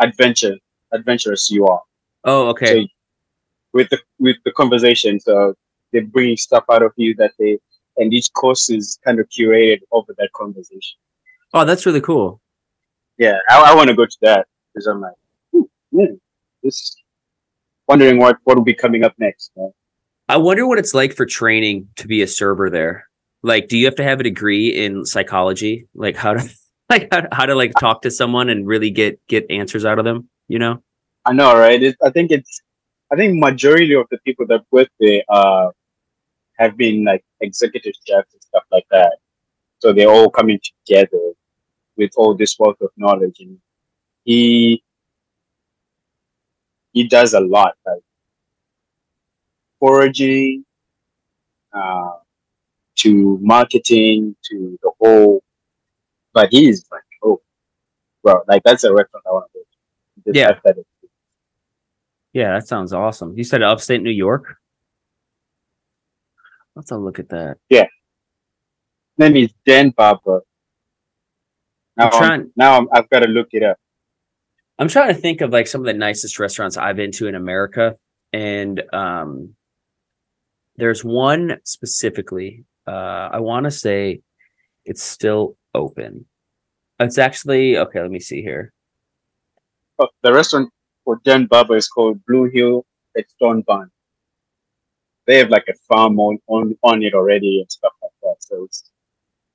[0.00, 0.56] Adventure,
[0.92, 1.80] adventurous you are.
[2.24, 2.82] Oh, okay.
[2.82, 2.88] So
[3.72, 5.54] with the with the conversation, so
[5.92, 7.58] they're bringing stuff out of you that they
[7.96, 10.98] and each course is kind of curated over that conversation.
[11.54, 12.40] oh, that's really cool.
[13.18, 15.14] Yeah, I, I want to go to that because I'm like,
[15.52, 15.62] hmm,
[15.92, 16.06] yeah,
[16.64, 16.96] this
[17.86, 19.52] wondering what what will be coming up next.
[19.56, 19.72] man.
[20.28, 23.08] I wonder what it's like for training to be a server there.
[23.44, 25.86] Like, do you have to have a degree in psychology?
[25.94, 26.48] Like how to
[26.92, 30.04] like how, how to like talk to someone and really get get answers out of
[30.04, 30.82] them, you know?
[31.24, 31.82] I know, right?
[31.82, 32.60] It, I think it's
[33.12, 35.70] I think majority of the people that work there uh
[36.58, 39.16] have been like executive chefs and stuff like that.
[39.80, 41.32] So they're all coming together
[41.96, 43.58] with all this wealth of knowledge and
[44.24, 44.82] he
[46.92, 48.02] he does a lot like
[49.80, 50.64] foraging
[51.72, 52.12] uh
[52.94, 55.42] to marketing to the whole
[56.32, 57.40] but he's like oh
[58.22, 60.38] bro like that's a restaurant I want to go to.
[60.38, 60.58] Yeah.
[60.64, 60.76] that.
[62.32, 63.36] Yeah, that sounds awesome.
[63.36, 64.56] You said upstate New York?
[66.74, 67.58] Let's have a look at that.
[67.68, 67.86] Yeah.
[69.18, 70.40] Name is Dan Barber.
[71.96, 73.76] Now, I'm I'm trying now I'm, I've got to look it up.
[74.78, 77.34] I'm trying to think of like some of the nicest restaurants I've been to in
[77.34, 77.96] America.
[78.32, 79.54] And um
[80.76, 84.22] there's one specifically, uh, I want to say
[84.86, 86.26] it's still open.
[87.00, 88.72] It's actually okay, let me see here.
[89.98, 90.70] Oh, the restaurant
[91.04, 92.84] for Dan Barber is called Blue Hill
[93.16, 93.90] at Stone Barn.
[95.26, 98.36] They have like a farm on, on on it already and stuff like that.
[98.40, 98.90] So it's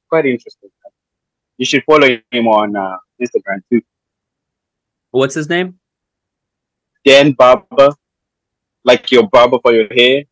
[0.09, 0.69] quite interesting.
[1.57, 3.81] You should follow him on uh, Instagram too.
[5.11, 5.79] What's his name?
[7.03, 7.89] Dan Barber,
[8.83, 10.23] like your barber for your hair,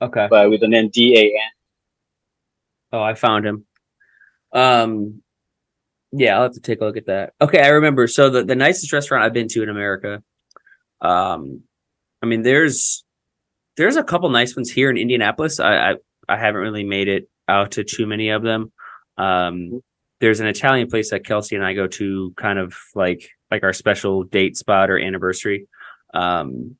[0.00, 0.26] Okay.
[0.30, 1.50] but with an N D A N.
[2.92, 3.64] Oh, I found him.
[4.52, 5.22] Um,
[6.12, 7.32] yeah, I'll have to take a look at that.
[7.40, 8.06] Okay, I remember.
[8.06, 10.22] So the, the nicest restaurant I've been to in America.
[11.00, 11.62] Um,
[12.22, 13.04] I mean, there's
[13.76, 15.58] there's a couple nice ones here in Indianapolis.
[15.60, 15.94] I I,
[16.28, 18.72] I haven't really made it out to too many of them.
[19.18, 19.82] Um,
[20.20, 23.72] there's an Italian place that Kelsey and I go to, kind of like like our
[23.72, 25.66] special date spot or anniversary.
[26.14, 26.76] Um,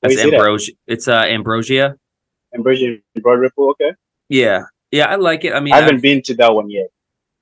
[0.00, 0.34] that's is it at?
[0.34, 0.72] Ambrosia.
[0.86, 1.96] It's uh Ambrosia.
[2.54, 3.92] Ambrosia Broad Ripple, okay.
[4.28, 5.52] Yeah, yeah, I like it.
[5.54, 6.86] I mean, I I've- haven't been to that one yet.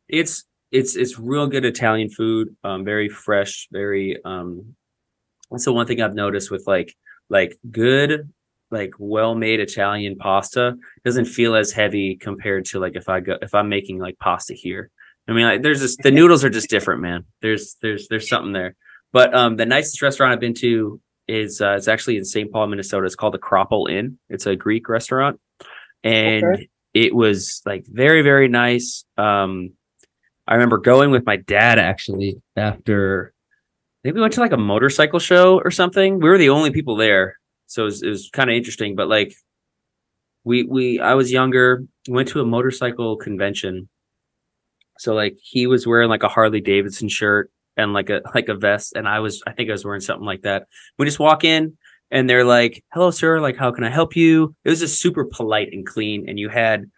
[0.08, 2.56] it's it's it's real good Italian food.
[2.64, 4.74] Um, very fresh, very um.
[5.50, 6.96] That's the one thing I've noticed with like
[7.28, 8.32] like good
[8.70, 13.36] like well made Italian pasta doesn't feel as heavy compared to like if I go
[13.42, 14.90] if I'm making like pasta here.
[15.28, 17.24] I mean, like there's just the noodles are just different, man.
[17.42, 18.74] There's there's there's something there.
[19.12, 22.50] But um, the nicest restaurant I've been to is uh, it's actually in St.
[22.50, 23.04] Paul, Minnesota.
[23.04, 24.18] It's called the Cropple Inn.
[24.30, 25.38] It's a Greek restaurant,
[26.02, 26.68] and Okay.
[26.94, 29.04] it was like very very nice.
[29.18, 29.74] Um,
[30.46, 33.32] I remember going with my dad actually after
[34.04, 36.20] maybe we went to like a motorcycle show or something.
[36.20, 38.96] We were the only people there, so it was, it was kind of interesting.
[38.96, 39.34] But like,
[40.44, 43.88] we we I was younger, went to a motorcycle convention.
[44.98, 48.54] So like he was wearing like a Harley Davidson shirt and like a like a
[48.54, 50.66] vest, and I was I think I was wearing something like that.
[50.98, 51.76] We just walk in
[52.10, 53.40] and they're like, "Hello, sir.
[53.40, 56.48] Like, how can I help you?" It was just super polite and clean, and you
[56.48, 56.90] had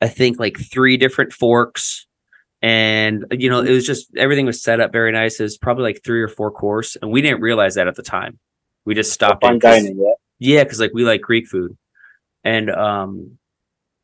[0.00, 2.06] I think like three different forks
[2.62, 5.40] and you know it was just everything was set up very nice.
[5.40, 8.02] It was probably like three or four course and we didn't realize that at the
[8.02, 8.38] time.
[8.84, 10.12] We just stopped 'cause- dining, yeah.
[10.38, 11.76] yeah because like we like greek food.
[12.44, 13.38] And um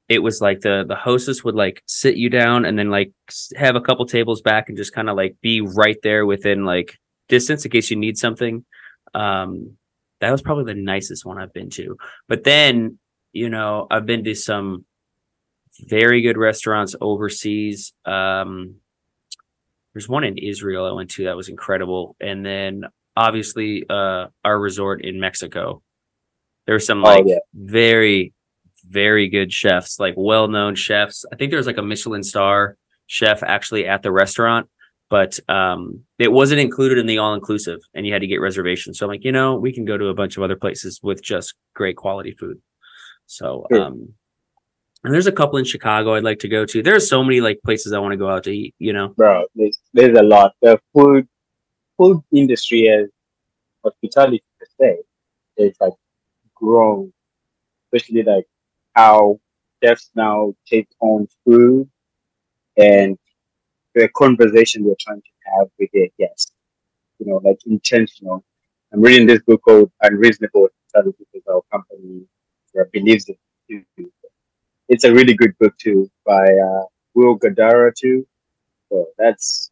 [0.08, 3.12] it was like the the hostess would like sit you down and then like
[3.56, 6.98] have a couple tables back and just kind of like be right there within like
[7.28, 8.64] distance in case you need something.
[9.14, 9.76] Um
[10.20, 11.96] that was probably the nicest one i've been to.
[12.28, 12.98] But then
[13.32, 14.84] you know i've been to some
[15.86, 18.76] very good restaurants overseas um
[19.94, 22.84] there's one in Israel I went to that was incredible, and then
[23.16, 25.82] obviously uh our resort in Mexico.
[26.66, 27.38] There were some Oh, like yeah.
[27.54, 28.32] very
[28.88, 31.24] very good chefs, like well-known chefs.
[31.32, 34.68] I think there was like a Michelin star chef actually at the restaurant,
[35.10, 38.98] but um it wasn't included in the all-inclusive and you had to get reservations.
[38.98, 41.22] So I'm like, you know, we can go to a bunch of other places with
[41.22, 42.60] just great quality food.
[43.26, 44.14] So um
[45.04, 46.82] and there's a couple in Chicago I'd like to go to.
[46.82, 49.08] There's so many like places I want to go out to eat, you know.
[49.08, 49.44] bro.
[49.54, 50.54] There's there's a lot.
[50.62, 51.28] The food
[51.96, 53.08] food industry as
[53.84, 54.98] hospitality per se
[55.56, 55.92] is like
[56.54, 57.12] grown,
[57.86, 58.44] especially like
[58.94, 59.38] how
[59.82, 61.88] chefs now take on food
[62.76, 63.16] and
[63.94, 66.52] the conversation they're trying to have with their guests.
[67.18, 68.44] You know, like intentional.
[68.92, 72.22] I'm reading this book called Unreasonable Hospitality because our company
[72.92, 73.38] believes it.
[74.88, 78.26] It's a really good book too by uh, Will Guidara too.
[78.88, 79.70] So that's,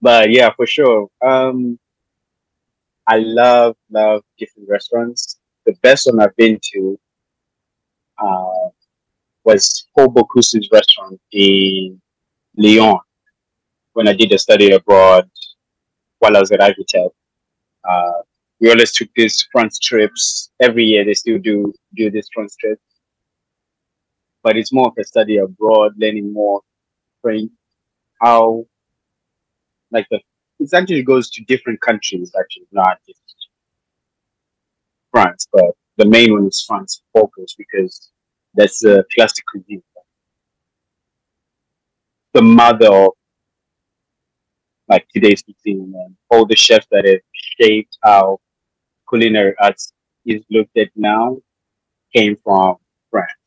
[0.00, 1.08] but yeah, for sure.
[1.22, 1.78] Um,
[3.06, 5.38] I love love different restaurants.
[5.66, 6.98] The best one I've been to
[8.18, 8.68] uh,
[9.44, 12.00] was Paul Bocuse's restaurant in
[12.56, 12.98] Lyon
[13.92, 15.28] when I did a study abroad
[16.20, 17.10] while I was at Ivy Tech.
[17.88, 18.22] Uh,
[18.60, 20.50] we always took these France trips.
[20.60, 22.82] Every year they still do do these France trips,
[24.42, 26.62] but it's more of a study abroad, learning more
[27.22, 27.50] French,
[28.20, 28.64] how
[29.90, 30.20] like the
[30.60, 32.32] it actually goes to different countries.
[32.38, 33.20] Actually, not just
[35.10, 38.10] France, but the main one is France focus because
[38.54, 39.82] that's the classic cuisine.
[42.32, 43.12] The mother of
[44.88, 48.38] like today's cuisine and all the chefs that have shaped how
[49.08, 49.92] culinary arts
[50.26, 51.36] is looked at now
[52.14, 52.76] came from
[53.10, 53.39] France.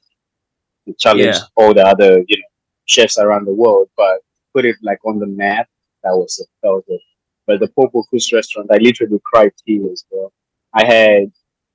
[0.86, 1.48] And challenged Yeah.
[1.56, 2.50] all the other, you know,
[2.86, 4.20] chefs around the world, but
[4.54, 5.68] put it like on the map.
[6.04, 6.48] That was it.
[6.64, 7.02] That was it.
[7.48, 10.32] But the Paul Bocuse restaurant, I literally cried tears, bro.
[10.74, 11.32] I had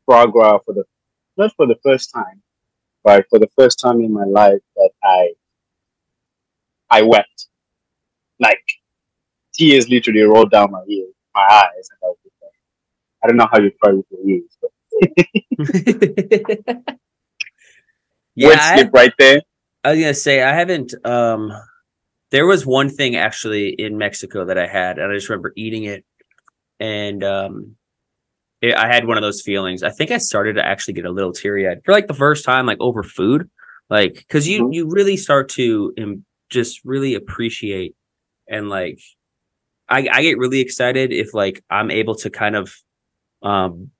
[0.07, 0.85] foie gras for the
[1.37, 2.42] not for the first time,
[3.05, 5.35] but for the first time in my life that I
[6.90, 7.49] I wept.
[8.40, 8.64] Like
[9.55, 12.53] tears literally rolled down my ears, my eyes, and I was like,
[13.25, 14.73] I don't know how you cry with your ears, but
[18.38, 19.40] yeah, word I, slip right there.
[19.85, 20.94] I was gonna say I haven't.
[21.05, 21.53] Um,
[22.31, 25.85] there was one thing actually in Mexico that I had, and I just remember eating
[25.85, 26.05] it,
[26.81, 27.77] and um,
[28.61, 29.83] it, I had one of those feelings.
[29.83, 32.44] I think I started to actually get a little teary eyed for like the first
[32.44, 33.48] time, like over food,
[33.90, 34.74] like because you Mhm.
[34.74, 37.94] you really start to um, just really appreciate
[38.48, 38.98] and like
[39.88, 42.74] I I get really excited if like I'm able to kind of
[43.42, 43.90] um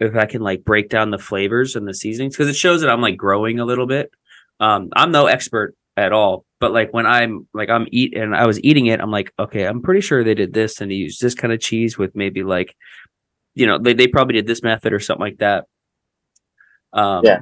[0.00, 2.90] if I can like break down the flavors and the seasonings because it shows that
[2.90, 4.10] I'm like growing a little bit.
[4.60, 8.46] Um, I'm no expert at all, but like when I'm like I'm eat and I
[8.46, 11.20] was eating it, I'm like, okay, I'm pretty sure they did this and they used
[11.20, 12.74] this kind of cheese with maybe like,
[13.54, 15.64] you know, they, they probably did this method or something like that.
[16.92, 17.40] Um, Yeah.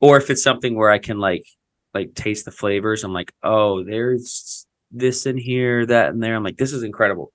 [0.00, 1.46] Or if it's something where I can like
[1.94, 6.36] like taste the flavors, I'm like, oh, there's this in here, that in there.
[6.36, 7.32] I'm like, this is incredible.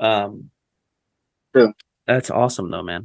[0.00, 0.50] Um,
[1.54, 1.72] True.
[2.06, 3.04] that's awesome though, man.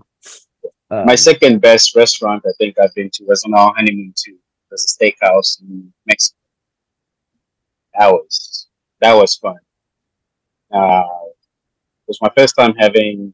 [0.91, 4.33] Um, My second best restaurant I think I've been to was on our honeymoon too.
[4.35, 6.37] It was a steakhouse in Mexico.
[7.97, 8.67] That was
[9.01, 9.55] that was fun.
[10.73, 13.33] Uh, it was my first time having.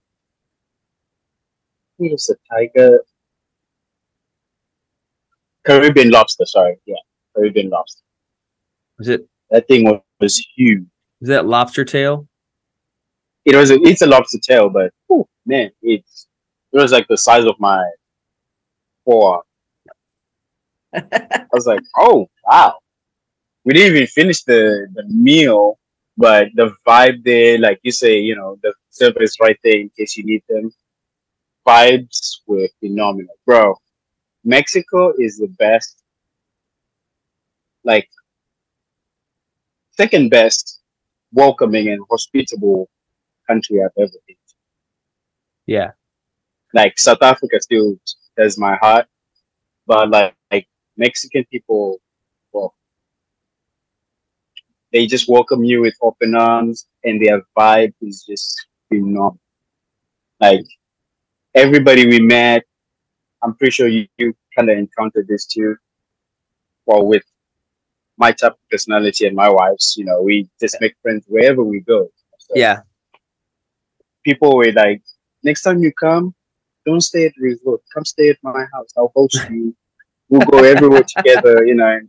[1.84, 3.00] I think it was a tiger.
[5.66, 6.96] Caribbean lobster, sorry, yeah,
[7.36, 8.02] Caribbean lobster.
[9.00, 10.86] is it That thing was, was huge.
[11.22, 12.28] is that lobster tail?
[13.46, 16.28] It was a, it's a lobster tail, but whew, man, it's
[16.74, 17.84] it was like the size of my
[19.06, 19.42] forearm.
[20.94, 22.78] I was like, oh wow.
[23.64, 25.78] We didn't even finish the, the meal,
[26.18, 29.92] but the vibe there, like you say, you know, the server is right there in
[29.98, 30.72] case you need them.
[31.68, 33.36] Vibes were phenomenal.
[33.46, 33.76] Bro,
[34.44, 36.02] Mexico is the best,
[37.84, 38.10] like
[39.92, 40.82] second best
[41.32, 42.90] welcoming and hospitable
[43.48, 44.56] country I've ever been to.
[45.68, 45.92] Yeah.
[46.74, 47.98] Like South Africa still
[48.38, 49.08] has my heart,
[49.88, 50.68] but like, like
[50.98, 52.00] Mexican people,
[52.54, 52.76] well,
[54.92, 59.40] they just welcome you with open arms, and their vibe is just phenomenal.
[60.40, 60.66] Like
[61.56, 62.64] everybody we met,
[63.44, 65.76] I'm pretty sure you, you kind of encountered this too.
[66.86, 67.24] Well, with
[68.18, 71.82] my type of personality and my wife's, you know, we just make friends wherever we
[71.82, 72.10] go.
[72.40, 72.82] So Yeah.
[74.24, 75.02] people were like,
[75.44, 76.34] next time you come,
[76.86, 77.82] don't stay at the resort.
[77.94, 78.90] Come stay at my house.
[78.98, 79.76] I'll host you.
[80.30, 82.00] We'll go everywhere together, you know.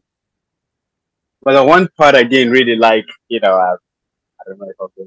[1.42, 4.76] But the one part I didn't really like, you know, I, I don't know if
[4.80, 5.06] I'll go.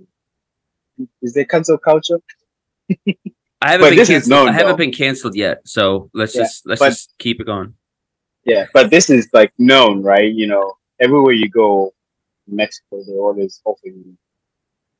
[1.21, 2.19] Is there cancel culture?
[2.89, 4.29] I haven't But been canceled.
[4.29, 4.77] known, I haven't though.
[4.77, 5.61] been canceled yet.
[5.65, 7.73] So let's Yeah, just let's but- just keep it going.
[8.43, 10.31] Yeah, but this is like known, right?
[10.31, 11.93] You know, everywhere you go,
[12.47, 14.17] Mexico, they're always offering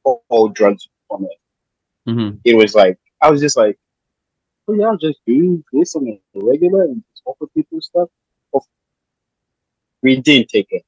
[0.04, 2.10] all, all drugs on it.
[2.12, 3.78] hmm It was like I was just like,
[4.68, 8.10] oh yeah, just do this on a regular and just offer people stuff.
[10.02, 10.84] We didn't take it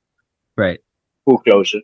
[0.56, 0.80] Right.
[1.26, 1.82] full closure,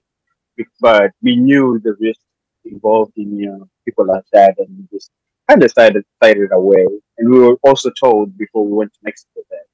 [0.81, 2.19] but we knew the risk
[2.65, 5.09] involved in you know people like that, and we just
[5.49, 6.85] kind of decided decided away.
[7.17, 9.65] And we were also told before we went to Mexico that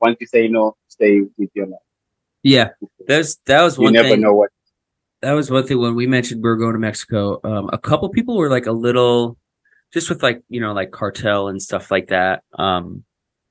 [0.00, 1.80] once you say no, stay with your life.
[2.42, 2.70] Yeah.
[3.06, 4.20] That's that was one You never thing.
[4.20, 4.50] know what.
[5.22, 7.40] that was one thing when we mentioned we were going to Mexico.
[7.44, 9.38] Um, a couple people were like a little,
[9.94, 12.42] just with like you know like cartel and stuff like that.
[12.58, 13.04] Um,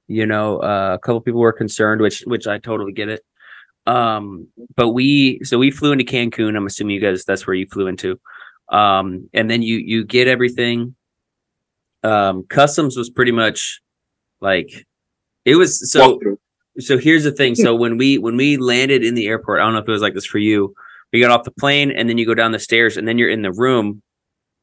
[0.08, 3.22] you know, uh, a couple people were concerned, which which I totally get it.
[3.88, 6.56] Um, but we so we flew into Cancun.
[6.56, 8.20] I'm assuming you guys that's where you flew into.
[8.70, 10.96] Um, and then you you get everything.
[12.04, 13.82] Um, customs was pretty much
[14.42, 14.86] like
[15.46, 16.20] it was so
[16.80, 19.72] so here's the thing so when we when we landed in the airport i don't
[19.72, 20.74] know if it was like this for you
[21.14, 23.30] we got off the plane and then you go down the stairs and then you're
[23.30, 24.02] in the room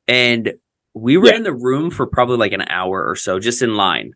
[0.06, 0.52] and
[0.94, 1.36] we were Yeah.
[1.36, 4.12] in the room for probably like an hour or so just in line.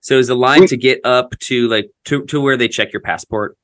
[0.00, 2.68] So it was a line We- to get up to like to, to where they
[2.68, 3.56] check your passport.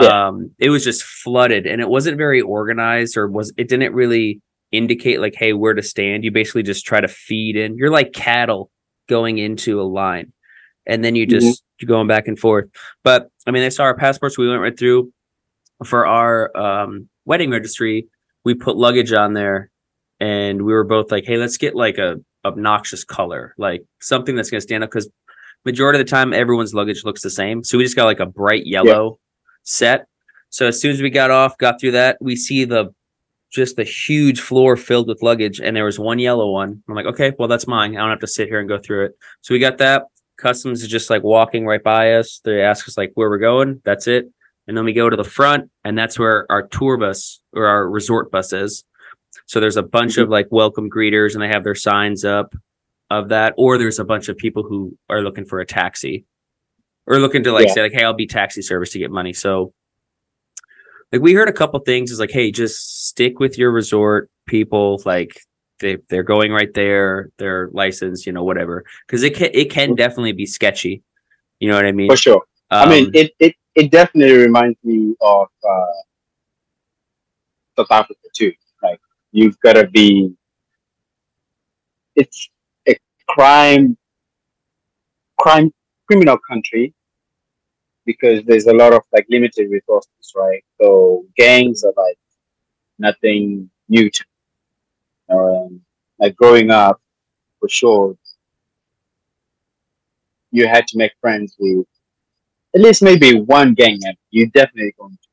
[0.00, 0.26] Yeah.
[0.28, 4.42] um it was just flooded and it wasn't very organized or was it didn't really
[4.70, 6.22] indicate like hey where to stand.
[6.24, 7.76] You basically just try to feed in.
[7.78, 8.70] You're like cattle
[9.08, 10.32] going into a line
[10.86, 12.66] and then you just you're going back and forth.
[13.04, 14.36] But i mean they saw our passports.
[14.36, 15.12] We went right through.
[15.84, 18.08] For our um wedding registry
[18.44, 19.70] we put luggage on there
[20.20, 24.50] and we were both like hey let's get like a obnoxious color like something that's
[24.50, 25.10] going to stand up because
[25.66, 27.62] majority of the time everyone's luggage looks the same.
[27.64, 29.18] So we just got like a bright yellow
[29.64, 30.06] set.
[30.48, 32.94] So as soon as we got off got through that we see the
[33.50, 36.82] just the huge floor filled with luggage and there was one yellow one.
[36.88, 37.96] I'm like okay well that's mine.
[37.96, 39.12] I don't have to sit here and go through it.
[39.42, 40.04] So we got that.
[40.38, 42.40] Customs is just like walking right by us.
[42.44, 43.82] They ask us like where we're going?
[43.84, 44.30] That's it.
[44.68, 47.88] And then we go to the front and that's where our tour bus or our
[47.88, 48.84] resort bus is
[49.46, 52.54] so there's a bunch of like welcome greeters and they have their signs up
[53.10, 56.24] of that or there's a bunch of people who are looking for a taxi
[57.06, 57.74] or looking to like Yeah.
[57.74, 59.72] say like hey i'll be taxi service to get money so
[61.12, 65.00] like we heard a couple things is like hey just stick with your resort people
[65.04, 65.40] like
[65.78, 69.94] they they're going right there their license you know whatever because it can it can
[69.94, 71.02] definitely be sketchy
[71.60, 72.42] you know what i mean For sure.
[72.70, 75.86] I mean, Um, it, it, it definitely reminds me of uh,
[77.78, 78.52] South Africa too.
[79.36, 80.34] You've got to be.
[82.16, 82.48] It's
[82.88, 82.96] a
[83.28, 83.96] crime,
[85.38, 85.72] crime
[86.08, 86.94] criminal country
[88.06, 90.64] because there's a lot of like limited resources, right?
[90.80, 92.18] So gangs are like
[92.98, 94.24] nothing new to.
[95.28, 95.36] me.
[95.36, 95.80] Um,
[96.18, 97.00] like growing up,
[97.60, 98.16] for sure,
[100.50, 101.86] you had to make friends with
[102.74, 104.20] at least maybe one gang member.
[104.30, 105.28] You're definitely going to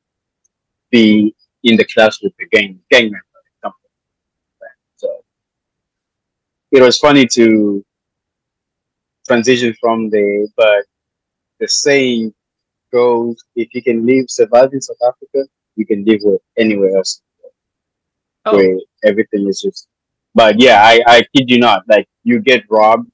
[0.90, 3.18] be in the class with the gang gang member.
[3.18, 3.90] or something.
[4.62, 4.78] Right?
[4.96, 5.08] So
[6.74, 7.84] it was funny to
[9.28, 10.84] transition from there, but
[11.60, 12.34] the saying
[12.92, 17.22] goes: if you can live survive in South Africa, you can live with anywhere else
[18.46, 19.86] oh, where everything is just.
[20.34, 21.82] But yeah, I I kid you not.
[21.88, 23.08] Like you get robbed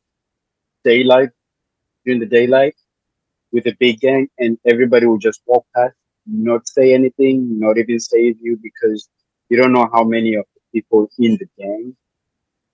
[0.85, 1.31] daylight
[2.05, 2.75] during the daylight
[3.53, 5.95] with a big gang, and everybody will just walk past,
[6.27, 9.09] not say anything, not even save you because
[9.51, 11.95] you don't know how many of the people in the gang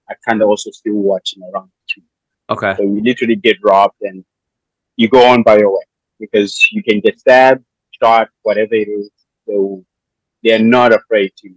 [0.08, 2.02] are kind of also still watching around too.
[2.50, 4.24] okay So you literally get robbed and
[4.96, 5.84] you go on by your way
[6.18, 7.64] because you can get stabbed,
[8.02, 9.10] shot, whatever it is.
[9.46, 9.84] So
[10.42, 11.50] they're not afraid to.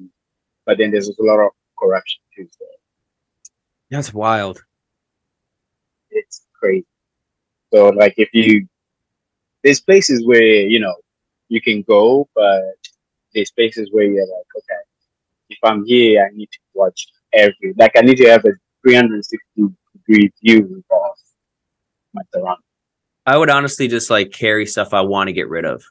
[0.65, 2.47] But then there's a lot of corruption too.
[2.51, 2.65] So
[3.89, 4.63] that's wild
[6.11, 6.85] it's crazy.
[7.73, 8.67] So like if you
[9.63, 10.95] there's places where, you know,
[11.49, 12.75] you can go, but
[13.33, 14.81] there's places where you're like, okay,
[15.49, 18.51] if I'm here I need to watch every like I need to have a
[18.83, 19.63] three hundred and sixty
[20.07, 20.99] degree view of
[22.13, 22.63] my surroundings.
[23.25, 25.83] i would honestly just like carry stuff i want to get rid of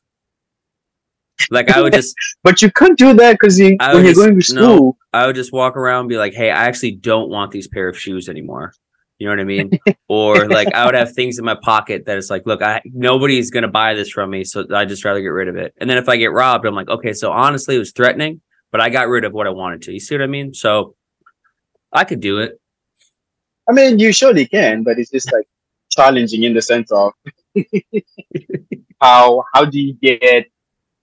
[1.51, 4.35] like i would just But you can't do that because you, when you're would going
[4.35, 4.77] to just- no.
[4.77, 7.67] school, I would just walk around and be like, hey, I actually don't want these
[7.67, 8.73] pair of shoes anymore.
[9.19, 9.71] You know what I mean?
[10.09, 13.51] or like I would have things in my pocket that is like, look, I nobody's
[13.51, 15.75] gonna buy this from me, so I just rather get rid of it.
[15.79, 18.81] And then if I get robbed, I'm like, okay, so honestly, it was threatening, but
[18.81, 19.93] I got rid of what I wanted to.
[19.93, 20.55] You see what I mean?
[20.55, 20.95] So
[21.93, 22.61] I could do it.
[23.69, 25.47] I mean, you surely can, but it's just like
[25.91, 27.13] challenging in the sense of
[29.01, 30.47] how how do you get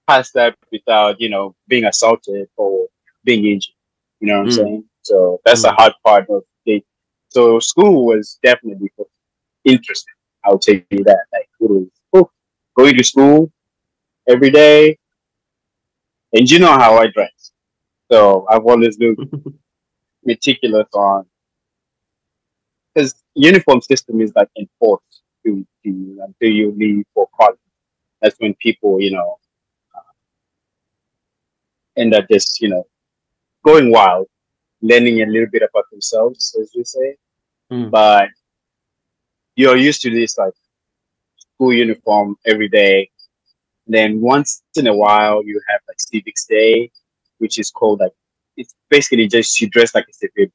[0.08, 2.88] past that without you know being assaulted or
[3.24, 3.76] being injured?
[4.20, 4.56] You know what I'm Mm.
[4.56, 4.84] saying?
[5.04, 5.76] So that's Mm.
[5.76, 6.84] hard part of it.
[7.30, 8.92] So school was definitely
[9.66, 10.14] interesting.
[10.46, 11.26] I'll tell you that.
[11.34, 12.30] Like it was oh,
[12.78, 13.52] going to school
[14.28, 14.98] every day,
[16.34, 17.52] and you know how I dress.
[18.12, 19.22] So I've always looked
[20.26, 21.26] meticulous on
[22.96, 27.60] because uniform system is like enforced to, to you until you leave for college.
[28.22, 29.38] That's when people, you know,
[29.94, 30.14] uh,
[31.98, 32.86] end up just, you know,
[33.66, 34.28] going wild,
[34.82, 37.18] learning a little bit about themselves, as we say.
[37.72, 37.92] Mm.
[37.92, 38.30] But
[39.56, 40.54] you're used to this like
[41.38, 43.10] school uniform every day.
[43.88, 46.92] Then once in a while, you have like civics day,
[47.38, 48.14] which is called like
[48.58, 50.52] it's basically just you dress like a civilian,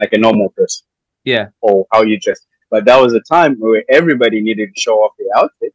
[0.00, 0.86] like a normal person
[1.24, 1.48] Yeah.
[1.60, 2.40] or how you dress.
[2.70, 5.74] But that was a time where everybody needed to show off their outfit.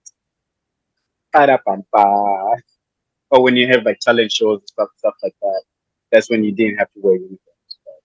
[3.31, 5.63] Or when you have like talent shows and stuff, stuff like that,
[6.11, 7.77] that's when you didn't have to wear uniforms.
[7.85, 8.01] But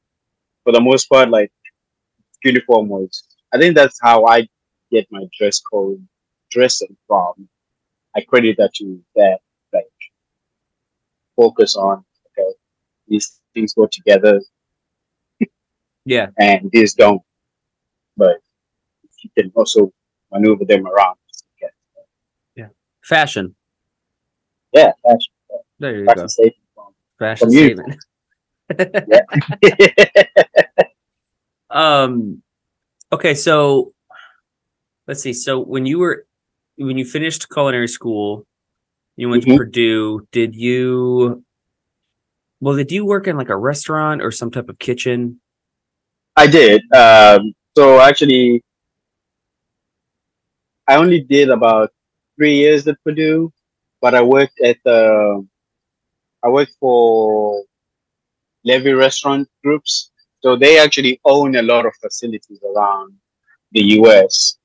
[0.64, 1.52] for the most part, like
[2.44, 3.24] uniform was.
[3.52, 4.48] I think that's how I
[4.90, 6.06] get my dress code
[6.50, 7.48] dressing from.
[8.16, 9.38] I credit that to that,
[9.72, 9.86] like
[11.36, 12.04] focus on
[13.10, 14.40] these things go together
[16.04, 16.28] Yeah.
[16.38, 17.22] and these don't.
[18.16, 18.36] But
[19.22, 19.92] you can also
[20.32, 21.16] maneuver them around.
[22.56, 22.68] Yeah,
[23.04, 23.54] Fashion.
[24.72, 25.32] yeah fashion,
[25.78, 26.12] There you go.
[26.14, 26.60] fashion safety.
[27.18, 27.96] Fashion from statement.
[31.70, 32.42] um
[33.12, 33.92] okay, so
[35.06, 35.32] let's see.
[35.32, 36.26] So when you were
[36.76, 38.46] when you finished culinary school,
[39.16, 39.56] you went to Mhm.
[39.56, 41.44] Purdue, did you
[42.60, 45.40] well did you work in like a restaurant or some type of kitchen?
[46.36, 46.82] I did.
[46.94, 48.62] Um, so actually,
[50.86, 51.90] I only did about
[52.36, 53.52] three years at Purdue,
[54.00, 55.46] but I worked at the.
[56.42, 57.62] I worked for
[58.64, 60.10] Levy Restaurant Groups,
[60.42, 63.12] so they actually own a lot of facilities around
[63.72, 64.56] the U.S.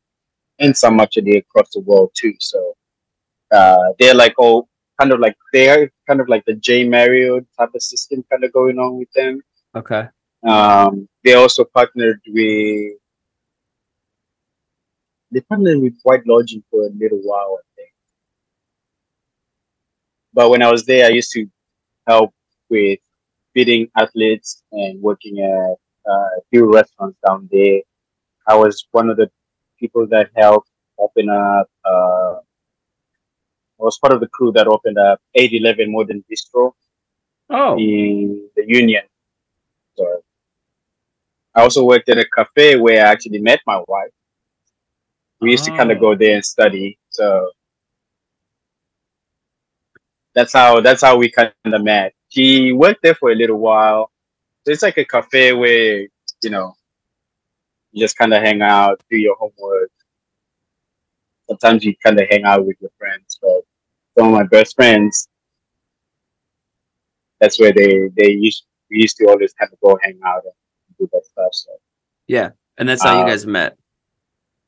[0.60, 2.34] and some actually across the world too.
[2.40, 2.74] So
[3.52, 4.70] uh, they're like all
[5.00, 8.54] kind of like they're kind of like the J Marriott type of system kind of
[8.54, 9.42] going on with them.
[9.76, 10.08] Okay.
[10.48, 12.94] Um, they also partnered with
[15.32, 17.90] they partnered with White Lodging for a little while, I think.
[20.34, 21.48] But when I was there, I used to
[22.08, 22.34] help
[22.70, 23.00] with
[23.54, 25.76] feeding athletes and working at
[26.10, 27.82] uh, a few restaurants down there.
[28.48, 29.30] I was one of the
[29.80, 31.70] people that helped open up.
[31.84, 32.36] Uh,
[33.80, 36.72] I was part of the crew that opened up 811 Modern Bistro
[37.50, 37.78] Oh.
[37.78, 39.04] in the Union.
[39.98, 40.24] So
[41.54, 44.12] I also worked at a cafe where I actually met my wife.
[45.42, 45.96] We used to kind Oh.
[45.96, 46.98] of go there and study.
[47.10, 47.52] So
[50.34, 52.14] that's how that's how we kind of met.
[52.30, 54.12] She worked there for a little while.
[54.66, 56.08] So it's like a cafe where
[56.44, 56.74] you know
[57.92, 59.92] you just kind of hang out, do your homework.
[61.48, 63.62] Sometimes you kind of hang out with your friends, but
[64.18, 65.28] some of my best friends,
[67.40, 70.54] that's where they they used we used to always kind of go hang out and
[70.98, 71.50] do that stuff.
[71.54, 71.72] So
[72.28, 72.52] Yeah.
[72.78, 73.78] And that's how you Uh, guys met.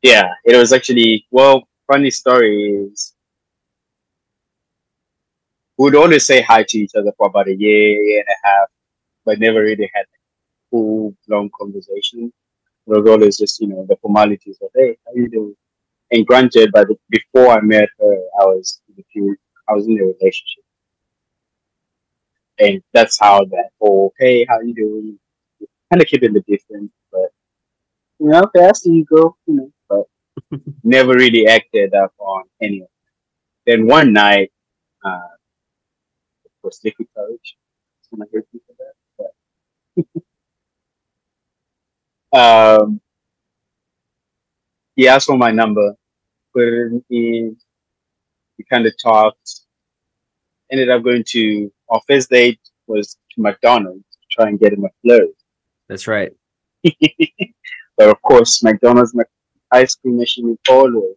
[0.01, 1.67] yeah, it was actually well.
[1.91, 3.15] Funny story is,
[5.77, 8.67] we'd always say hi to each other for about a year, year and a half,
[9.25, 10.17] but never really had a
[10.69, 12.31] full long conversation.
[12.87, 15.55] It was always just you know the formalities of hey, how you doing?
[16.11, 19.35] And granted, by the, before I met her, I was in a few,
[19.67, 20.63] I was in a relationship,
[22.59, 25.19] and that's how that whole hey, how you doing?
[25.91, 27.29] Kind of keep it the distance, but
[28.19, 32.43] you know, okay, I see you go, you know, but never really acted up on
[32.61, 32.89] any of it.
[33.65, 34.51] Then one night,
[35.03, 35.27] uh,
[36.67, 37.55] course, liquid courage.
[38.09, 40.05] When I hear people that,
[42.31, 42.39] but
[42.81, 43.01] um,
[44.97, 45.95] he asked for my number,
[46.53, 47.55] put it in.
[48.57, 49.61] We kind of talked.
[50.69, 54.83] Ended up going to our first date was to McDonald's to try and get him
[54.83, 55.29] a flurry.
[55.87, 56.33] That's right.
[56.83, 59.27] but of course, McDonald's Mc-
[59.71, 61.15] ice cream machine is always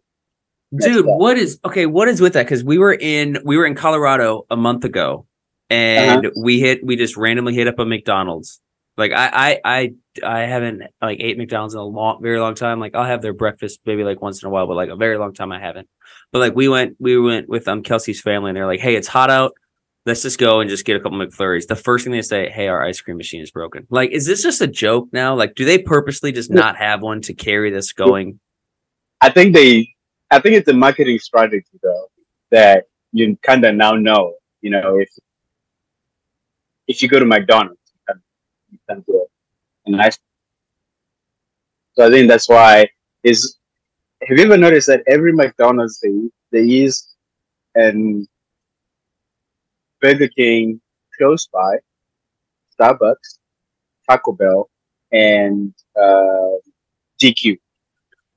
[0.73, 1.85] Dude, what is okay?
[1.85, 2.45] What is with that?
[2.45, 5.25] Because we were in we were in Colorado a month ago,
[5.69, 6.41] and Uh-huh.
[6.41, 8.61] we hit we just randomly hit up a McDonald's.
[8.97, 12.79] Like I I I I haven't like ate McDonald's in a long very long time.
[12.79, 15.17] Like I'll have their breakfast maybe like once in a while, but like a very
[15.17, 15.87] long time I haven't.
[16.31, 19.07] But like we went we went with um Kelsey's family, and they're like, hey, it's
[19.07, 19.53] hot out.
[20.05, 21.67] Let's just go and just get a couple McFlurries.
[21.67, 23.85] The first thing they say, hey, our ice cream machine is broken.
[23.91, 25.35] Like, is this just a joke now?
[25.35, 28.39] Like, do they purposely just not have one to carry this going?
[29.21, 29.93] I think they,
[30.31, 32.07] I think it's a marketing strategy though
[32.49, 34.35] that you kind of now know.
[34.61, 35.09] You know, if
[36.87, 37.80] if you go to McDonald's,
[38.71, 39.27] you can, you
[39.85, 40.17] can get a.
[41.93, 42.87] So I think that's why
[43.23, 43.57] is.
[44.27, 47.07] Have you ever noticed that every McDonald's they there is
[47.73, 48.27] and
[50.01, 50.81] Burger King
[51.17, 51.77] close by,
[52.79, 53.39] Starbucks,
[54.09, 54.69] Taco Bell,
[55.11, 56.57] and uh,
[57.21, 57.57] DQ.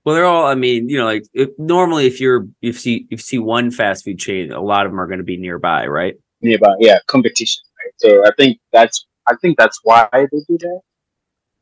[0.05, 0.47] Well, they're all.
[0.47, 3.39] I mean, you know, like if, normally, if you're if you see if you see
[3.39, 6.15] one fast food chain, a lot of them are going to be nearby, right?
[6.43, 7.63] Nearby, yeah, competition.
[7.83, 7.93] Right.
[7.97, 10.81] So I think that's I think that's why they do that.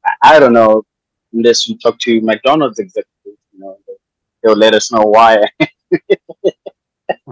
[0.04, 0.82] I, I don't know
[1.32, 3.78] unless you talk to McDonald's executives, you know,
[4.42, 5.42] they'll let us know why.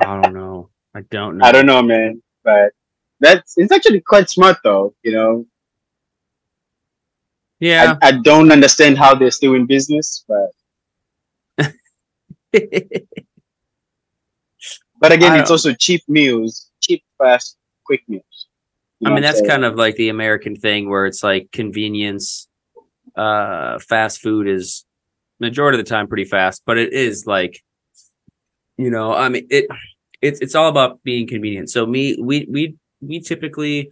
[0.03, 0.70] I don't know.
[0.95, 1.47] I don't know.
[1.47, 2.22] I don't know, man.
[2.45, 2.72] But
[3.20, 4.95] that's it's actually quite smart, though.
[5.03, 5.47] You know,
[7.61, 7.97] Yeah.
[8.03, 10.51] I, I don't understand how they're still in business, but
[15.01, 18.24] but again, it's also cheap meals, cheap, fast, quick meals.
[19.05, 22.48] I mean, that's kind of like the American thing where it's like convenience.
[23.16, 24.84] Uh, fast food is
[25.40, 27.62] majority of the time pretty fast, but it is like,
[28.76, 29.66] you know, I mean, it
[30.22, 31.70] it's it's all about being convenient.
[31.70, 33.90] So me, we we we typically,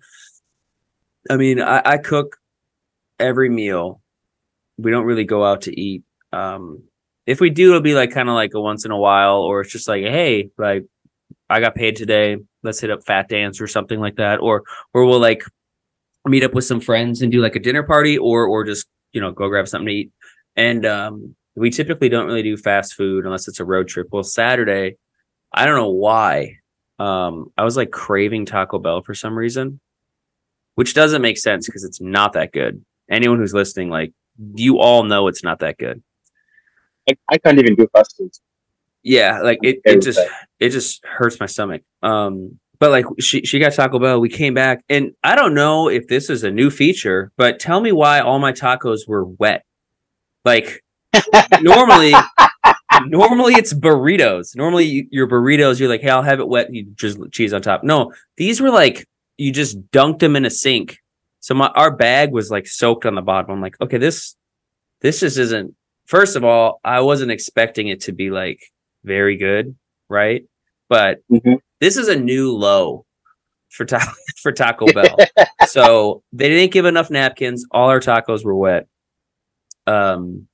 [1.28, 2.36] I mean, I, I cook
[3.18, 4.00] every meal.
[4.76, 6.04] We don't really go out to eat.
[6.32, 6.84] Um,
[7.26, 9.62] if we do, it'll be like kind of like a once in a while, or
[9.62, 10.84] it's just like, hey, like
[11.50, 12.36] I got paid today.
[12.62, 15.42] Let's hit up Fat Dan's or something like that, or or we'll like
[16.26, 19.20] meet up with some friends and do like a dinner party, or or just you
[19.20, 20.12] know go grab something to eat.
[20.56, 24.08] And um, we typically don't really do fast food unless it's a road trip.
[24.10, 24.96] Well, Saturday,
[25.52, 26.56] I don't know why.
[26.98, 29.80] Um, I was like craving Taco Bell for some reason,
[30.74, 32.84] which doesn't make sense because it's not that good.
[33.10, 34.12] Anyone who's listening, like
[34.54, 36.02] you all know it's not that good.
[37.08, 38.32] I, I can't even do fast food.
[39.08, 40.20] Yeah, like it, it just
[40.60, 41.80] it just hurts my stomach.
[42.02, 45.88] Um, but like she she got Taco Bell, we came back, and I don't know
[45.88, 49.64] if this is a new feature, but tell me why all my tacos were wet.
[50.44, 50.84] Like
[51.62, 52.12] normally,
[53.06, 54.54] normally it's burritos.
[54.54, 56.70] Normally you, your burritos, you're like, hey, I'll have it wet.
[56.70, 57.82] You just cheese on top.
[57.84, 60.98] No, these were like you just dunked them in a sink.
[61.40, 63.52] So my our bag was like soaked on the bottom.
[63.52, 64.36] I'm like, okay, this
[65.00, 65.74] this just isn't.
[66.04, 68.60] First of all, I wasn't expecting it to be like
[69.04, 69.76] very good,
[70.08, 70.44] right?
[70.88, 71.60] But Mhm.
[71.80, 73.06] this is a new low
[73.70, 75.26] for ta- for Taco Bell.
[75.62, 77.66] so they didn't give enough napkins.
[77.70, 78.86] All our tacos were wet.
[79.86, 80.48] Um,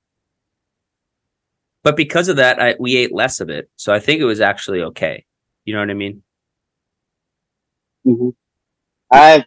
[1.83, 3.69] but because of that, I, we ate less of it.
[3.77, 5.25] So I think it was actually okay.
[5.65, 6.23] You know what I mean?
[8.05, 8.31] hmm
[9.13, 9.45] I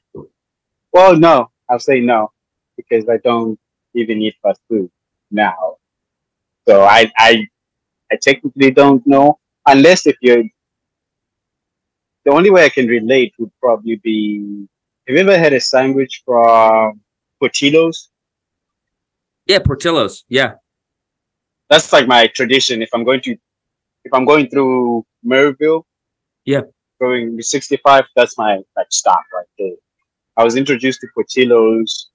[0.93, 2.31] well, no, I'll say no
[2.77, 3.59] because I don't
[3.95, 4.89] even eat fast food
[5.31, 5.77] now.
[6.67, 7.47] So I I
[8.11, 10.43] I technically don't know unless if you're
[12.25, 14.67] the only way I can relate would probably be
[15.07, 16.99] have you ever had a sandwich from
[17.39, 18.09] Portillo's?
[19.45, 20.25] Yeah, Portillo's.
[20.27, 20.55] Yeah.
[21.69, 22.81] That's like my tradition.
[22.81, 23.31] If I'm going to
[24.03, 25.83] if I'm going through Merrillville,
[26.45, 26.61] Yeah.
[27.01, 29.75] going to 65, that's my like stop right there.
[30.37, 32.09] I was introduced to Portillo's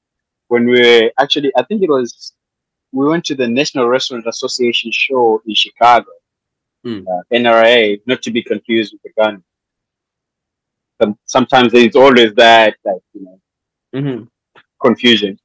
[0.49, 2.35] when we were actually I think it was
[2.93, 6.11] we went to the National Restaurant Association show in Chicago,
[6.85, 7.07] Hmm.
[7.09, 9.43] uh, NRA, not to be confused with the gun.
[11.01, 13.39] Some, sometimes there's always that like you know
[13.95, 14.25] hmm
[14.81, 15.39] confusion.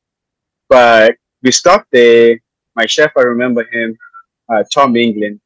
[0.70, 2.40] But we stopped there.
[2.76, 3.98] My chef, I remember him,
[4.50, 5.40] uh, Tom England.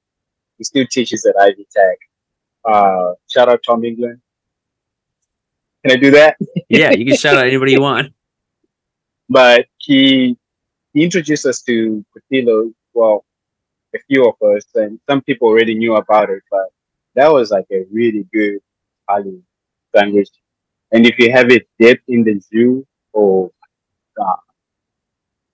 [0.57, 1.97] He still teaches at Ivy Tech.
[2.63, 4.19] Uh, shout out Tom England.
[5.83, 6.37] Can I do that?
[6.69, 8.13] Yeah, you can shout out anybody you want.
[9.29, 10.37] But he
[10.93, 12.71] he introduced us to Portillo.
[12.93, 13.25] Well,
[13.95, 16.43] a few of us, and some people already knew about it.
[16.49, 16.67] But
[17.15, 18.59] that was like a really good
[19.07, 19.43] Italian
[19.95, 20.29] sandwich.
[20.91, 22.85] And if you have it dipped in the jus,
[23.15, 23.51] oh
[24.17, 24.39] god,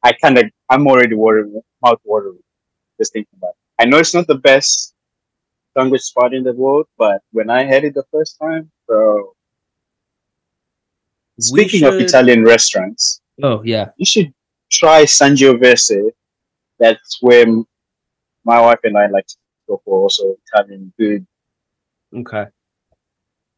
[0.03, 2.39] I kind of I'm already watering, mouth watering
[2.99, 3.83] just thinking about it.
[3.83, 4.95] I know it's not the best
[5.77, 9.33] sandwich spot in the world, but when I had it the first time, bro.
[11.39, 13.89] Speaking of Italian restaurants, Oh yeah.
[13.97, 14.33] you should
[14.71, 16.11] try Sangiovese.
[16.79, 17.45] That's where
[18.43, 19.35] my wife and I like to
[19.67, 21.25] go for also Italian food.
[22.15, 22.45] Okay.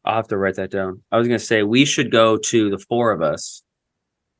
[0.04, 1.02] I'll have to write that down.
[1.12, 3.62] I was gonna say we should go to the four of us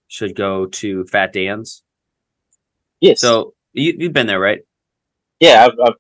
[0.09, 1.83] should go to Fat Dan's.
[3.01, 3.21] Yes.
[3.21, 4.61] So you, you've been there, right?
[5.39, 5.95] yeah, I've, I've,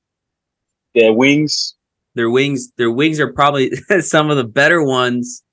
[0.94, 1.76] their wings.
[2.16, 5.44] Their wings, their wings are probably some of the better ones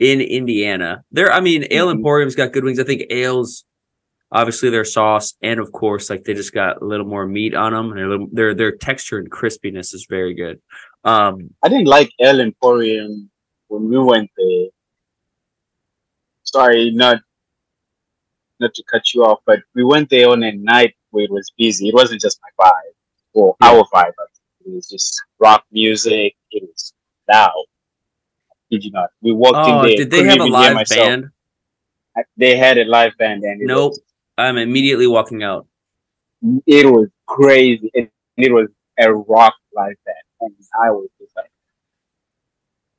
[0.00, 1.04] in Indiana.
[1.12, 1.92] There, I mean, Ale Mhm.
[1.98, 2.80] Emporium's got good wings.
[2.80, 3.64] I think Ale's
[4.32, 7.72] obviously their sauce, and of course, like they just got a little more meat on
[7.72, 10.60] them, and their little- their their texture and crispiness is very good.
[11.04, 13.30] Um, I didn't like Ale Emporium
[13.68, 14.66] when we went there.
[16.44, 17.18] sorry, not
[18.60, 21.50] not to cut you off, but we went there on a night where it was
[21.58, 21.88] busy.
[21.88, 22.94] It wasn't just my vibe
[23.32, 23.68] or Yeah.
[23.70, 24.12] our vibe.
[24.64, 26.36] It was just rock music.
[26.52, 26.92] It was
[27.32, 27.64] loud.
[28.70, 29.10] Did you not?
[29.20, 29.96] We walked Oh, in there.
[29.96, 31.30] did they have a live band?
[32.16, 33.94] I- They had a live band, and Nope.
[34.42, 35.66] I'm immediately walking out.
[36.66, 37.90] it was crazy.
[37.94, 38.68] It, it was
[38.98, 40.22] a rock like that.
[40.40, 41.50] and I was just like,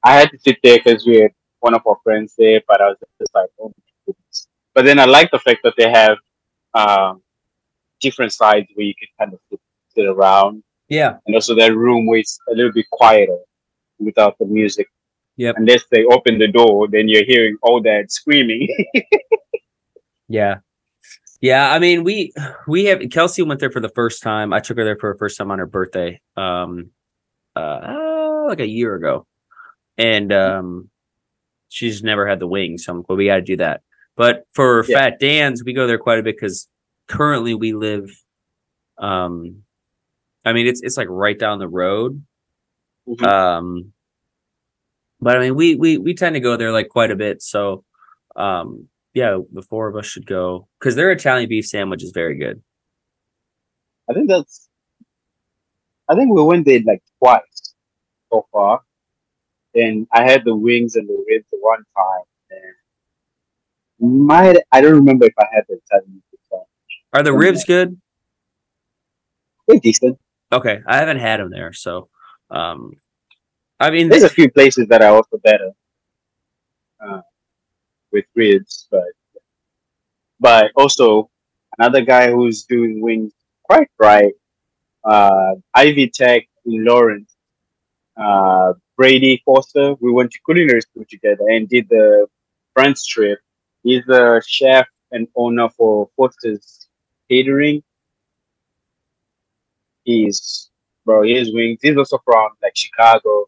[0.04, 2.88] I had to sit there because we had one of our friends there, but I
[2.90, 4.48] was just like, oh my goodness.
[4.74, 6.18] But then I like the fact that they have
[6.74, 7.22] um,
[8.02, 9.40] different sides where you can kind of
[9.96, 11.18] sit, around, Yeah.
[11.26, 13.38] and also that room where it's a little bit quieter
[14.00, 14.88] without the music.
[15.38, 15.56] Yep.
[15.58, 18.68] Unless they open the door, then you're hearing all that screaming.
[20.30, 20.60] Yeah.
[21.44, 22.32] Yeah, I mean, we
[22.70, 24.54] we have Kelsey went there for the first time.
[24.54, 26.92] I took her there for her first time on her birthday, um,
[27.54, 29.28] uh, like a year ago,
[29.98, 30.90] and um,
[31.68, 33.82] she's never had the wings, so I'm, but we got to do that.
[34.16, 35.00] But for Yeah.
[35.00, 36.70] Fat Dan's, we go there quite a bit because
[37.10, 38.10] currently we live,
[38.98, 39.64] um,
[40.46, 42.24] I mean, it's it's like right down the road,
[43.10, 43.28] Mhm.
[43.28, 43.94] um,
[45.20, 47.42] but I mean, we we we tend to go there like quite a bit.
[47.42, 47.84] So,
[48.38, 52.38] um, yeah, the four of us should go because their Italian beef sandwich is very
[52.38, 52.62] good.
[54.10, 54.70] I think that's.
[56.10, 57.74] I think we went there like twice
[58.32, 58.82] so far,
[59.74, 62.26] and I had the wings and the ribs one time,
[64.00, 66.64] and might I don't remember if I had the Italian pizza.
[67.14, 68.00] Are the ribs good?
[69.68, 70.20] They're decent.
[70.52, 72.10] Okay, I haven't had them there, so
[72.50, 72.98] um,
[73.80, 75.72] I mean, There's a few places that are also better
[77.06, 77.22] uh,
[78.14, 79.04] with ribs, but
[80.40, 81.30] but also
[81.78, 83.34] another guy who's doing wings
[83.64, 84.34] quite right.
[85.04, 87.36] Uh, Ivy Tech in Lawrence,
[88.16, 89.96] uh, Brady Foster.
[90.00, 92.28] We went to culinary school together and did the
[92.74, 93.40] France trip.
[93.84, 96.88] He's the chef and owner for Foster's
[97.30, 97.84] Catering.
[100.04, 100.70] He's
[101.06, 101.80] bro, his wings.
[101.82, 103.48] He's also from like Chicago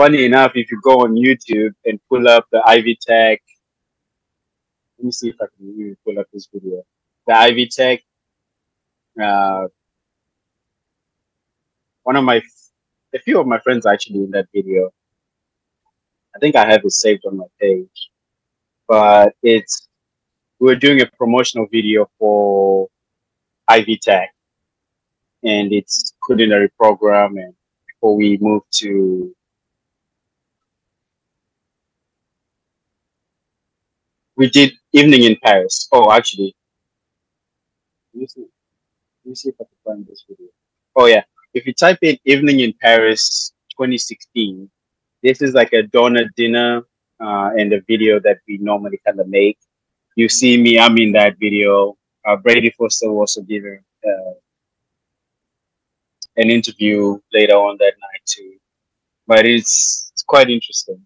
[0.00, 3.42] funny enough, if you go on YouTube and pull up the Ivy Tech,
[4.96, 6.82] let me see if I can even pull up this video.
[7.26, 8.00] The Ivy Tech,
[9.22, 9.66] uh,
[12.02, 12.40] one of my,
[13.14, 14.88] a few of my friends actually in that video.
[16.34, 18.10] I think I have it saved on my page,
[18.88, 19.86] but it's
[20.60, 22.88] we are doing a promotional video for
[23.68, 24.30] Ivy Tech,
[25.42, 27.52] and it's culinary program, and
[27.86, 29.34] before we move to
[34.40, 35.86] we did evening in Paris.
[35.92, 36.56] Oh, actually,
[38.14, 38.46] let me see.
[39.22, 40.48] Let me see if I can find this video.
[40.96, 44.70] Oh yeah, if you type in "evening in Paris 2016,"
[45.22, 46.78] this is like a donor dinner
[47.20, 49.58] uh, and a video that we normally kind of make.
[50.16, 51.98] You see me, I'm in that video.
[52.26, 53.80] Uh, Brady Foster will also giving
[54.10, 54.32] uh,
[56.38, 58.54] an interview later on that night too.
[59.26, 61.04] But it's, it's quite interesting.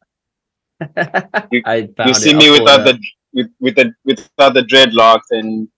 [0.96, 2.98] I found you see I'll me without it the
[3.34, 5.68] with with the without the dreadlocks and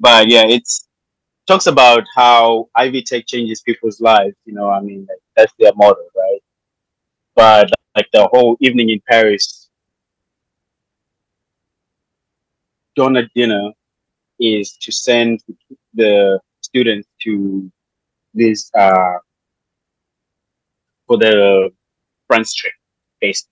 [0.00, 0.88] but yeah it's
[1.46, 5.72] talks about how ivy tech changes people's lives you know i mean like, that's their
[5.76, 6.40] motto right
[7.36, 9.68] but like the whole evening in paris
[12.96, 13.70] donor dinner
[14.40, 15.40] is to send
[15.94, 17.70] the students to
[18.34, 19.18] this uh
[21.06, 21.70] for the
[22.28, 22.72] france trip
[23.20, 23.50] basically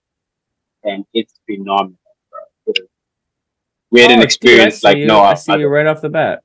[0.83, 2.00] and it's phenomenal.
[3.91, 5.05] We had Oh, an experience see like you.
[5.05, 6.43] no I other see you right off the bat.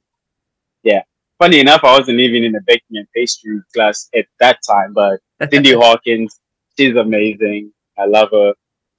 [0.83, 1.03] Yeah,
[1.39, 5.21] funny enough, I wasn't even in the baking and pastry class at that time, but
[5.51, 6.39] Cindy Hawkins,
[6.79, 7.73] she's amazing.
[7.99, 8.53] I love her.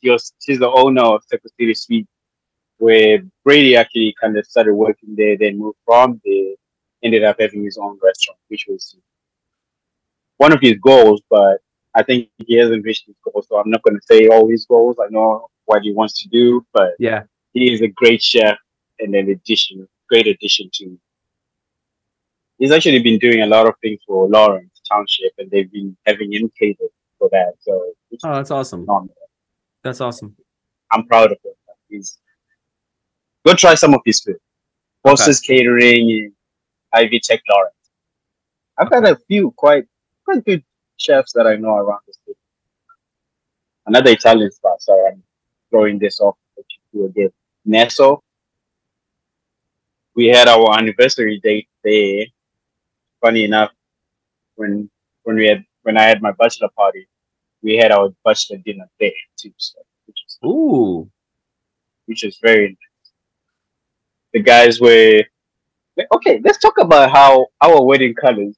[0.03, 2.07] She was, she's the owner of Circle City Sweet,
[2.77, 6.53] where Brady actually kind of started working there, then moved from there,
[7.03, 8.95] ended up having his own restaurant, which was
[10.37, 11.59] one of his goals, but
[11.95, 14.65] I think he hasn't reached his goals, so I'm not going to say all his
[14.65, 14.97] goals.
[15.01, 17.23] I know what he wants to do, but Yeah,
[17.57, 18.57] he is a great chef
[18.99, 20.97] and an addition, great addition to.
[22.59, 26.33] He's actually been doing a lot of things for Lawrence Township, and they've been having
[26.33, 27.53] him catered for that.
[27.59, 27.93] So
[28.23, 28.81] oh, that's awesome.
[28.81, 29.15] phenomenal.
[29.83, 30.35] That's awesome.
[30.91, 31.53] I'm proud of him.
[31.89, 32.17] He's
[33.45, 34.37] go try some of his food.
[35.03, 36.33] Foster's Catering, in
[36.93, 37.73] Ivy Tech Lawrence.
[38.77, 39.85] I've got a few quite
[40.25, 40.63] quite good
[40.97, 42.37] chefs that I know around the city.
[43.85, 44.81] Another Italian spot.
[44.81, 45.23] Sorry, I'm
[45.69, 46.35] throwing this off
[46.93, 47.31] to again.
[47.67, 48.21] Nesso.
[50.15, 52.25] We had our anniversary date there.
[53.21, 53.71] Funny enough,
[54.55, 54.89] when
[55.23, 57.07] when we had when I had my bachelor party,
[57.61, 59.51] we had our bachelor dinner there too.
[59.57, 61.09] So, which is Ooh,
[62.05, 63.11] which is very nice.
[64.33, 65.23] The guys were
[66.13, 66.39] okay.
[66.43, 68.55] Let's talk about how our wedding colors.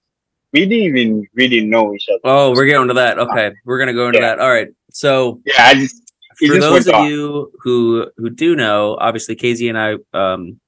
[0.51, 2.19] We didn't even really know each other.
[2.23, 3.19] Oh, we're getting to that.
[3.19, 4.35] Okay, we're gonna go into Yeah.
[4.35, 4.39] that.
[4.39, 4.69] All right.
[4.91, 6.08] So Yeah, I just
[6.47, 7.09] for those of off.
[7.09, 10.59] you who who do know, obviously Kay Zee and I um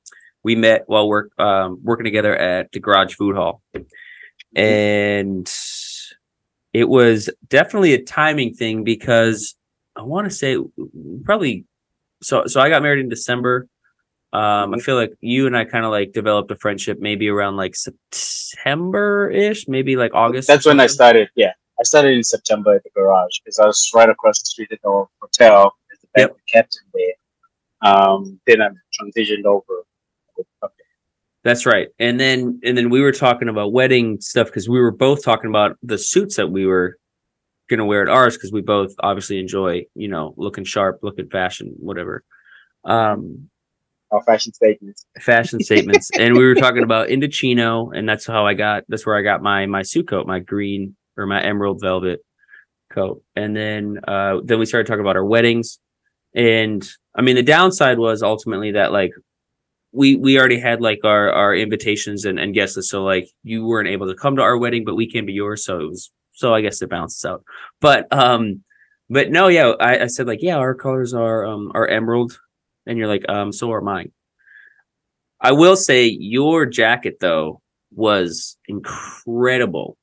[0.43, 3.61] we met while work um working together at the Garage Food Hall.
[4.55, 5.49] And
[6.73, 9.55] it was definitely a timing thing because
[9.95, 10.57] I want to say
[11.23, 11.65] probably
[12.21, 13.67] so so I got married in December.
[14.33, 17.55] Um I feel like you and I kind of like developed a friendship maybe around
[17.55, 20.47] like September-ish, maybe like August.
[20.47, 21.29] That's when I started.
[21.35, 24.69] Yeah, I started in September at the garage because I was right across the street
[24.71, 25.73] at the hotel.
[25.91, 26.27] As the Yep.
[26.29, 27.13] banquet captain there.
[27.91, 28.67] Um, then I
[29.01, 29.83] transitioned over.
[31.43, 31.87] That's right.
[31.97, 35.49] And then and then we were talking about wedding stuff because we were both talking
[35.49, 36.97] about the suits that we were
[37.67, 41.73] gonna wear at ours because we both obviously enjoy, you know, looking sharp, looking fashion,
[41.79, 42.23] whatever.
[42.83, 43.49] Um
[44.11, 45.07] Our fashion statements.
[45.19, 46.11] fashion statements.
[46.19, 49.41] and we were talking about Indochino, and that's how I got that's where I got
[49.41, 52.19] my my suit coat, my green or my emerald velvet
[52.91, 53.23] coat.
[53.35, 55.79] And then uh then we started talking about our weddings.
[56.35, 59.11] And I mean the downside was ultimately that like
[59.91, 62.89] we we already had like our our invitations and, and guest list.
[62.89, 65.65] So like you weren't able to come to our wedding, but we came to yours.
[65.65, 67.43] So it was so I guess it balances out.
[67.79, 68.63] But um
[69.09, 72.39] but no, yeah, I, I said like, yeah, our colors are um are emerald.
[72.85, 74.11] And you're like, um, so are mine.
[75.39, 79.97] I will say your jacket though was incredible.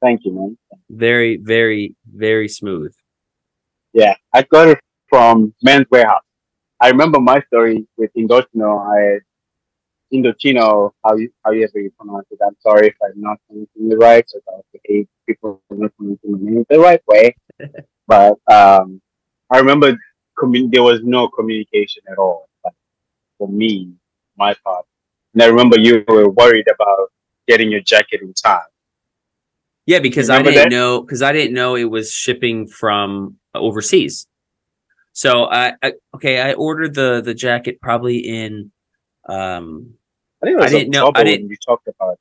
[0.00, 0.58] Thank you, man.
[0.88, 2.92] Very, very, very smooth.
[3.92, 6.20] Yeah, I got it from Men's Wearhouse.
[6.80, 8.80] I remember my story with Indochino.
[8.80, 9.20] I
[10.12, 12.38] Indochino, how you however you pronounce it.
[12.44, 14.24] I'm sorry if I'm not pronouncing it right.
[14.28, 14.40] So
[14.74, 17.36] okay, people not pronouncing my name the right way.
[18.06, 19.00] but um,
[19.50, 19.98] I remember
[20.38, 22.48] commun- there was no communication at all.
[22.64, 22.74] Like,
[23.38, 23.92] for me,
[24.36, 24.86] my part,
[25.34, 27.10] and I remember you were worried about
[27.46, 28.62] getting your jacket in time.
[29.86, 30.70] Yeah, because I didn't that?
[30.70, 34.26] know because I didn't know it was shipping from overseas.
[35.12, 38.70] So I, I okay, I ordered the the jacket probably in
[39.28, 39.94] um
[40.42, 42.18] I think I didn't know- I didn't- when you talked about it.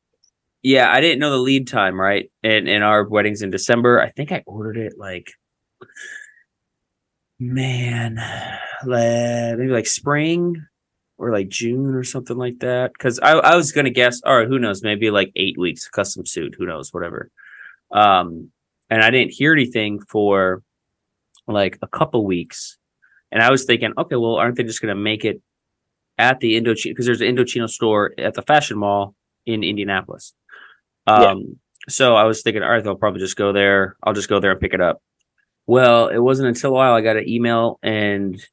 [0.63, 2.31] yeah, I didn't know the lead time, right?
[2.43, 4.01] And and our wedding's in December.
[4.01, 5.31] I think I ordered it like
[7.39, 8.15] man,
[8.85, 10.65] like, maybe like spring
[11.17, 12.97] or like June or something like that.
[12.97, 16.25] Cause I, I was gonna guess, all right, who knows, maybe like eight weeks, custom
[16.25, 17.29] suit, who knows, whatever.
[17.91, 18.51] Um,
[18.89, 20.63] and I didn't hear anything for
[21.47, 22.77] like a couple weeks.
[23.31, 25.41] And I was thinking, okay, well, aren't they just gonna make it
[26.17, 29.15] at the Indochino because there's an Indochino store at the fashion mall
[29.45, 30.33] in Indianapolis.
[31.07, 31.33] Um, Yeah.
[31.87, 33.95] so I was thinking, all right, they'll probably just go there.
[34.03, 35.01] I'll just go there and pick it up.
[35.65, 38.43] Well, it wasn't until a while I got an email and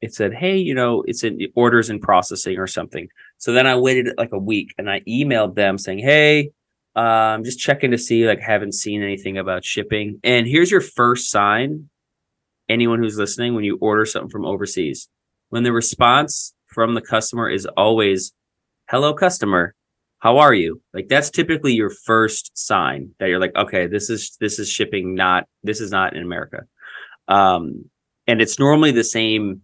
[0.00, 3.08] it said, hey, you know, it's in orders in processing or something.
[3.38, 6.50] So then I waited like a week and I emailed them saying, hey,
[6.96, 10.20] um, just checking to see, like, haven't seen anything about shipping.
[10.24, 11.88] And here's your first sign.
[12.68, 15.08] Anyone who's listening, when you order something from overseas,
[15.48, 18.32] when the response from the customer is always,
[18.88, 19.74] hello, customer,
[20.20, 20.80] how are you?
[20.94, 25.14] Like that's typically your first sign that you're like, okay, this is this is shipping,
[25.14, 26.64] not this is not in America.
[27.26, 27.90] Um,
[28.26, 29.62] and it's normally the same.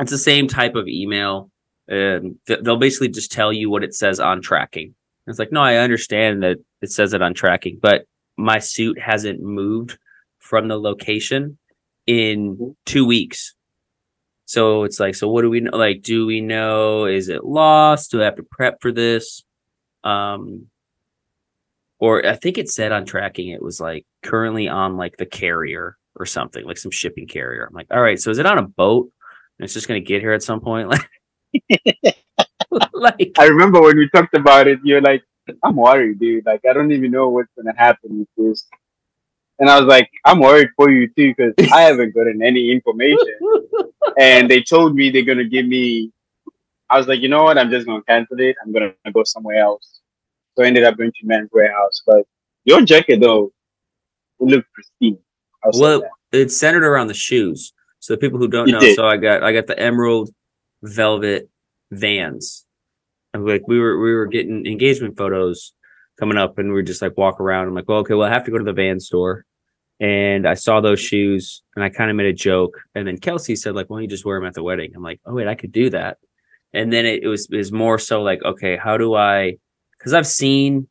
[0.00, 1.50] It's the same type of email.
[1.88, 4.94] Th- they'll basically just tell you what it says on tracking.
[5.26, 8.06] It's like, no, I understand that it says it on tracking, but
[8.36, 9.98] my suit hasn't moved
[10.38, 11.58] from the location
[12.06, 13.54] in two weeks.
[14.46, 15.76] So it's like, so what do we know?
[15.76, 17.04] Like, do we know?
[17.04, 18.10] Is it lost?
[18.10, 19.44] Do I have to prep for this?
[20.02, 20.66] Um,
[22.00, 25.96] or I think it said on tracking it was like currently on like the carrier
[26.16, 27.66] or something, like some shipping carrier.
[27.66, 29.10] I'm like, all right, so is it on a boat?
[29.58, 30.88] And it's just gonna get here at some point,
[31.72, 32.16] like,
[32.92, 35.22] like I remember when we talked about it, you're like,
[35.64, 36.46] I'm worried, dude.
[36.46, 38.66] Like, I don't even know what's gonna happen with this.
[39.58, 43.34] And I was like, I'm worried for you too, because I haven't gotten any information.
[44.18, 46.12] And they told me they're gonna give me.
[46.88, 47.58] I was like, you know what?
[47.58, 48.56] I'm just gonna cancel it.
[48.64, 50.00] I'm gonna go somewhere else.
[50.56, 52.02] So I ended up going to Men's Wearhouse.
[52.06, 52.26] But
[52.64, 53.52] your jacket though,
[54.40, 55.18] it looked pristine.
[55.74, 56.02] Well,
[56.32, 57.72] it's centered around the shoes.
[57.98, 58.96] So the people who don't You know, did.
[58.96, 60.30] so I got I got the emerald
[60.82, 61.50] velvet
[61.90, 62.66] vans.
[63.34, 65.72] And like we were we were getting engagement photos
[66.18, 67.68] coming up and we were just like walk around.
[67.68, 69.44] I'm like, well, okay, well, I have to go to the van store.
[70.00, 72.80] And I saw those shoes and I kind of made a joke.
[72.94, 74.92] And then Kelsey said, like, why don't you just wear them at the wedding?
[74.96, 76.18] I'm like, oh wait, I could do that.
[76.72, 79.56] And then it, it was it was more so like, okay, how do I
[79.98, 80.88] because I've seen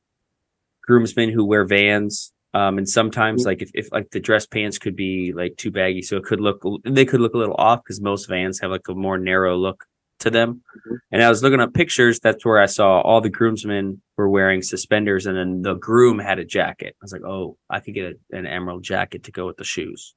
[0.84, 3.46] groomsmen who wear vans Um, and sometimes Mhm.
[3.46, 6.40] like if, if like the dress pants could be like too baggy, so it could
[6.42, 9.56] look they could look a little off because most vans have like a more narrow
[9.56, 9.86] look
[10.20, 10.62] to them.
[10.88, 10.98] Mhm.
[11.12, 12.20] And I was looking up pictures.
[12.20, 16.40] That's where I saw all the groomsmen were wearing suspenders, and then the groom had
[16.40, 16.96] a jacket.
[17.02, 19.64] I was like, oh, I could get a, an emerald jacket to go with the
[19.64, 20.14] shoes,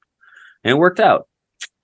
[0.64, 1.28] and it worked out.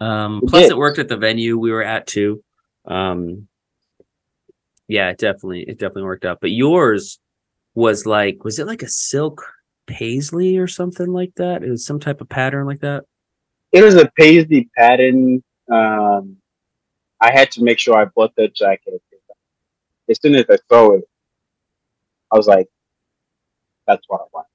[0.01, 0.73] Um, It plus, did.
[0.73, 2.43] it worked at the venue we were at too.
[2.85, 3.49] Um,
[4.89, 6.39] yeah, it definitely, it definitely worked out.
[6.41, 7.19] But yours
[7.75, 9.45] was like, was it like a silk
[9.87, 11.63] paisley or something like that?
[11.63, 13.05] It was some type of pattern like that.
[13.71, 15.43] It was a paisley pattern.
[15.71, 16.38] Um,
[17.21, 19.03] I had to make sure I bought that jacket.
[20.09, 21.05] As soon as I saw it,
[22.33, 22.69] I was like,
[23.87, 24.47] "That's what I want."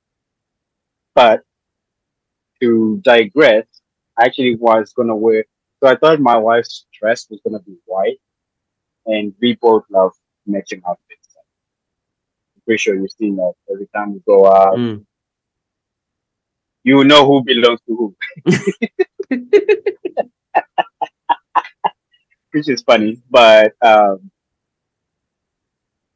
[1.14, 1.44] But
[2.62, 3.68] to digress,
[4.18, 5.46] I actually was gonna wear.
[5.80, 8.20] So I thought my wife's dress was gonna be white,
[9.06, 10.14] and we both love
[10.46, 11.36] matching outfits.
[12.56, 14.78] I'm pretty sure you've seen that every time we go out.
[14.78, 15.06] Mm.
[16.84, 18.16] You know who belongs to who.
[22.54, 23.22] which is funny.
[23.32, 24.32] But um,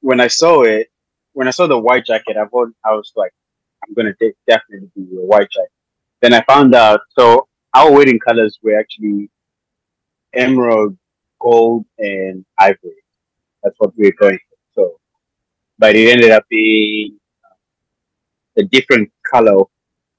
[0.02, 0.88] when I saw it,
[1.34, 3.32] when I saw the white jacket, I thought I was like,
[3.88, 5.72] I'm gonna de- definitely be a white jacket.
[6.22, 9.30] Then I found out so our wedding colors were actually
[10.34, 10.98] emerald,
[11.42, 13.04] gold, and ivory.
[13.64, 14.58] That's what we were going for.
[14.76, 15.00] So,
[15.80, 17.20] but it ended up being
[18.58, 19.68] a different color of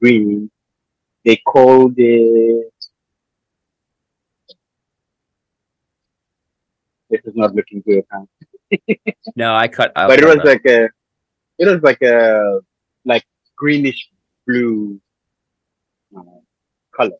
[0.02, 0.50] green.
[1.24, 2.72] They called it.
[7.10, 8.24] This is not looking good, huh?
[9.34, 10.08] No, I cut out.
[10.08, 10.46] but it was that.
[10.46, 10.88] like a,
[11.58, 12.60] it was like a
[13.04, 13.24] like
[13.56, 14.08] greenish
[14.46, 15.00] blue
[16.16, 16.22] uh,
[16.94, 17.16] color.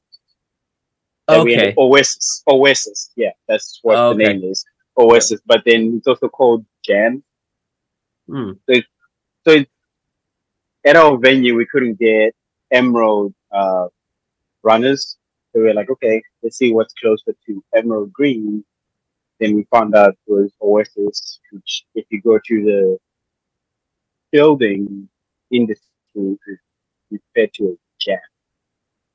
[1.29, 1.75] okay.
[1.79, 4.65] Oasis, Oasis, yeah, that's what Oh, the name is,
[4.99, 5.41] Oasis.
[5.47, 7.23] But then it's also called Jam.
[8.29, 8.53] Hmm.
[8.69, 8.83] So
[9.47, 9.71] it's,
[10.85, 12.35] at our venue, we couldn't get
[12.71, 13.89] emerald uh,
[14.63, 15.17] runners.
[15.53, 18.65] So we are like, okay, let's see what's closer to emerald green.
[19.41, 22.99] Then we found out it was Oasis, which if you go to the
[24.33, 25.09] building
[25.51, 25.85] industry,
[26.17, 26.59] is
[27.11, 28.19] referred to as jam,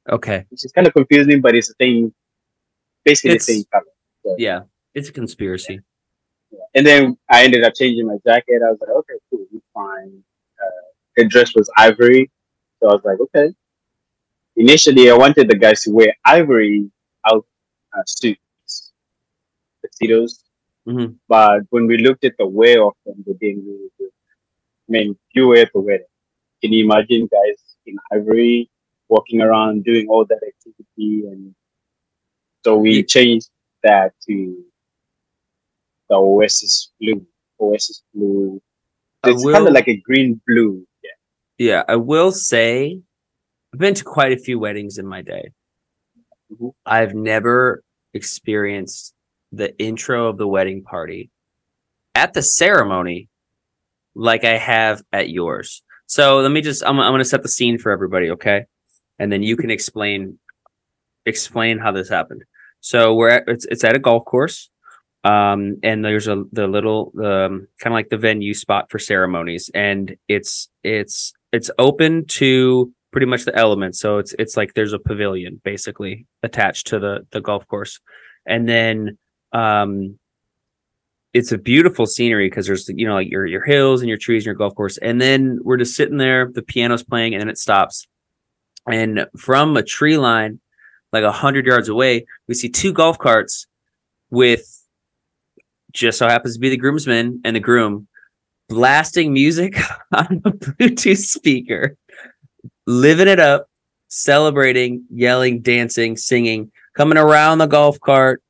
[0.10, 0.46] Okay.
[0.50, 2.14] which is kind of confusing, but it's the same,
[3.04, 4.36] basically It's- the same color.
[4.38, 4.62] Yeah,
[4.94, 5.82] it's a conspiracy.
[6.76, 8.62] And then I ended up changing my jacket.
[8.66, 10.24] I was like, okay, cool, it's fine.
[10.64, 10.86] Uh,
[11.18, 12.32] the dress was ivory,
[12.80, 13.54] so I was like, okay.
[14.56, 16.90] Initially, I wanted the guys to wear ivory
[17.30, 17.46] out
[17.96, 18.40] uh, suits,
[19.98, 20.44] tuxedos,
[20.88, 21.18] Mhm.
[21.28, 23.90] but when we looked at the wear of them, they didn't really.
[24.00, 26.06] I mean, you wear the wedding.
[26.62, 28.70] Can you imagine guys in ivory
[29.10, 31.26] walking around doing all that activity?
[31.28, 31.56] And
[32.66, 33.50] so we Ye- changed
[33.84, 34.66] that to
[36.10, 37.26] the Oasis blue.
[37.60, 38.62] Oasis blue.
[39.26, 40.86] It's kind of like a green blue.
[41.02, 41.10] Yeah.
[41.58, 43.02] Yeah, I will say
[43.74, 45.52] I've been to quite a few weddings in my day.
[46.52, 46.74] Mhm.
[46.86, 47.84] I've never
[48.14, 49.16] experienced
[49.54, 51.30] the intro of the wedding party
[52.16, 53.30] at the ceremony
[54.16, 55.84] like I have at yours.
[56.08, 58.66] So let me just I'm, I'm going to set the scene for everybody, okay?
[59.20, 60.38] And then you can explain
[61.26, 62.44] explain how this happened.
[62.82, 64.70] So we're at it's it's at a golf course.
[65.24, 69.72] Um and there's a the little um kind of like the venue spot for ceremonies
[69.74, 74.00] and it's it's it's open to pretty much the elements.
[74.00, 78.00] So it's it's like there's a pavilion basically attached to the the golf course.
[78.46, 79.18] And then
[79.54, 80.18] um
[81.34, 84.44] it's a beautiful scenery because there's you know like your your hills and your trees
[84.44, 84.98] and your golf course.
[84.98, 88.08] And then we're just sitting there, the piano's playing, and then it stops.
[88.88, 90.60] And from a tree line,
[91.12, 93.66] like a hundred yards away, we see two golf carts
[94.30, 94.84] with
[95.92, 98.08] just so happens to be the groomsmen and the groom
[98.70, 99.76] blasting music
[100.12, 101.96] on a Bluetooth speaker,
[102.86, 103.68] living it up,
[104.08, 108.42] celebrating, yelling, dancing, singing, coming around the golf cart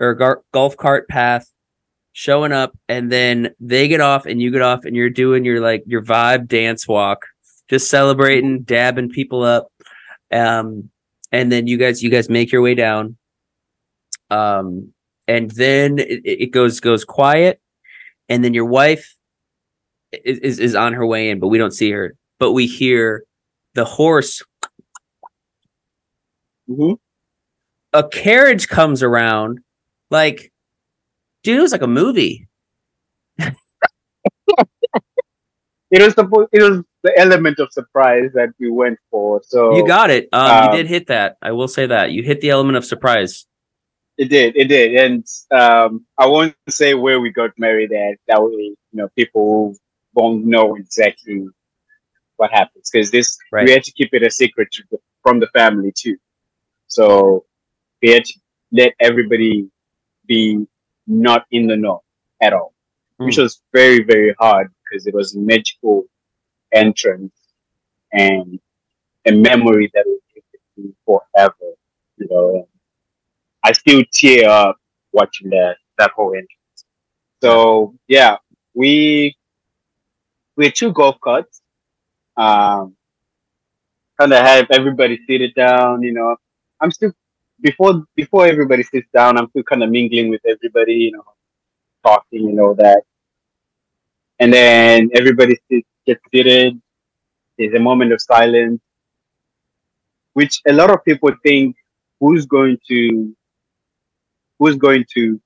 [0.00, 1.50] or gar- golf cart path,
[2.12, 5.60] showing up, and then they get off and you get off and you're doing your
[5.60, 7.26] like your vibe dance walk,
[7.68, 9.70] just celebrating, dabbing people up.
[10.32, 10.90] Um,
[11.32, 13.16] and then you guys you guys make your way down.
[14.30, 14.92] Um,
[15.28, 17.60] and then it, it goes goes quiet,
[18.28, 19.16] and then your wife
[20.12, 22.14] is, is is on her way in, but we don't see her.
[22.38, 23.24] But we hear
[23.74, 24.42] the horse.
[26.66, 26.94] hmm
[27.92, 29.60] A carriage comes around,
[30.10, 30.52] like,
[31.42, 32.48] dude, it was like a movie.
[35.90, 39.40] It was the it was the element of surprise that we went for.
[39.44, 40.28] So You got it.
[40.32, 41.36] Um, um, you did hit that.
[41.40, 43.46] I will say that you hit the element of surprise.
[44.18, 48.16] It did, it did, and um, I won't say where we got married at.
[48.26, 49.76] That way, you know, people
[50.14, 51.46] won't know exactly
[52.36, 53.66] what happens because this Right.
[53.66, 56.16] we had to keep it a secret to the, from the family too.
[56.88, 57.44] So
[58.02, 58.40] we had to
[58.72, 59.68] let everybody
[60.26, 60.66] be
[61.06, 62.02] not in the know
[62.42, 62.74] at all,
[63.22, 63.42] which Mm.
[63.42, 66.04] was very very hard because it was a magical
[66.72, 67.34] entrance
[68.12, 68.60] and
[69.26, 71.74] a memory that will with me forever.
[72.18, 72.68] You know,
[73.64, 74.78] I still tear up
[75.12, 76.50] watching that that whole entrance.
[77.42, 78.36] So yeah,
[78.74, 79.36] we
[80.56, 81.62] we had two golf carts.
[82.36, 82.96] Um,
[84.18, 86.02] kind of have everybody seated down.
[86.02, 86.36] You know,
[86.80, 87.12] I'm still
[87.60, 89.38] before before everybody sits down.
[89.38, 90.94] I'm still kind of mingling with everybody.
[90.94, 91.24] You know,
[92.04, 93.02] talking and all that.
[94.38, 96.80] And then everybody sits, gets seated.
[97.58, 98.80] There's a moment of silence,
[100.34, 101.76] which a lot of people think
[102.20, 103.34] who's going to
[104.58, 105.40] who's going to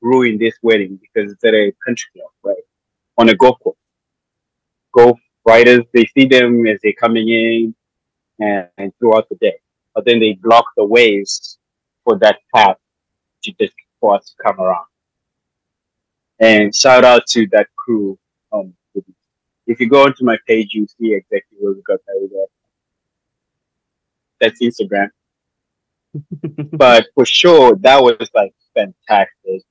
[0.00, 2.64] ruin this wedding because it's at a country club, right?
[3.18, 3.76] On a golf course.
[4.92, 7.74] Golf riders, they see them as they're coming in
[8.40, 9.58] and, and throughout the day.
[9.96, 11.58] But then they block the ways
[12.04, 12.76] for that path
[13.44, 14.86] to just for us to come around.
[16.38, 18.18] And shout out to that crew.
[18.52, 18.74] Um,
[19.66, 22.48] if you go onto my page, you see exactly where we got married at.
[24.40, 25.08] That's Instagram.
[26.72, 29.62] but for sure, that was like fantastic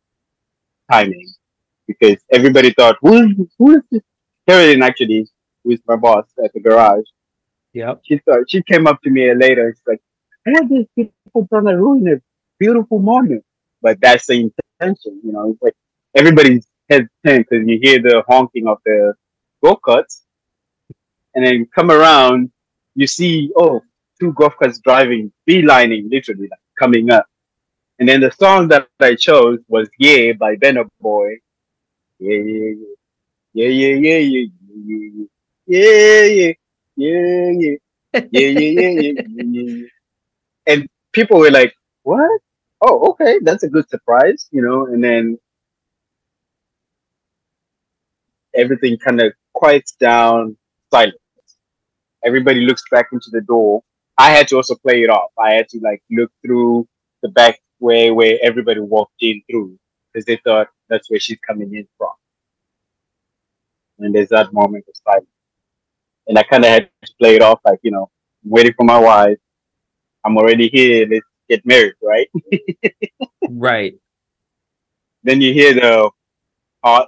[0.91, 1.33] timing
[1.87, 4.01] because everybody thought, who is, who is this?
[4.49, 5.27] Carolyn actually,
[5.63, 7.05] who is my boss at the garage,
[7.73, 8.01] Yep.
[8.05, 10.01] she thought she came up to me later and she's like,
[10.45, 12.21] "Hey, these people trying to ruin a
[12.59, 13.43] beautiful moment."
[13.81, 14.35] But that's the
[14.79, 15.51] intention, you know.
[15.51, 15.75] It's like
[16.15, 19.13] everybody's hesitant because you hear the honking of the
[19.63, 20.21] go karts,
[21.35, 22.51] and then come around,
[22.95, 23.81] you see oh
[24.19, 27.25] two golf carts driving, beelining, literally like coming up.
[27.99, 31.37] And then the song that I chose was "Yeah" by Benno Boy.
[32.19, 32.73] Yeah, yeah,
[33.53, 34.45] yeah, yeah, yeah, yeah,
[34.85, 35.25] yeah,
[35.67, 36.53] yeah, yeah, yeah,
[36.97, 37.77] yeah yeah,
[38.31, 39.87] yeah, yeah, yeah, yeah, yeah.
[40.67, 42.41] And people were like, "What?
[42.81, 44.85] Oh, okay, that's a good surprise," you know.
[44.87, 45.39] And then
[48.55, 50.57] everything kind of quiets down,
[50.91, 51.17] silence.
[52.25, 53.83] Everybody looks back into the door.
[54.17, 55.31] I had to also play it off.
[55.39, 56.87] I had to like look through
[57.23, 59.77] the back way where everybody walked in through
[60.13, 62.11] because they thought that's where she's coming in from.
[63.99, 65.27] And there's that moment of silence
[66.27, 68.09] and I kind of had to play it off like, you know,
[68.43, 69.37] I'm waiting for my wife.
[70.25, 71.07] I'm already here.
[71.09, 72.29] Let's get married, right?
[73.49, 73.95] Right.
[75.23, 76.09] Then you hear the
[76.83, 77.05] uh,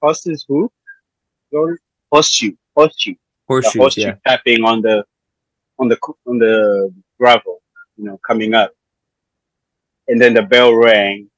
[0.00, 0.70] horses who?
[2.10, 3.80] Horseshoe, horseshoe, the Horseshoes.
[3.80, 4.14] horseshoe Yeah.
[4.26, 5.04] tapping on the
[5.78, 7.62] on the on the gravel,
[7.96, 8.72] you know, coming up.
[10.08, 11.28] And then the bell rang.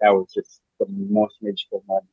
[0.00, 2.06] That was just the most magical moment.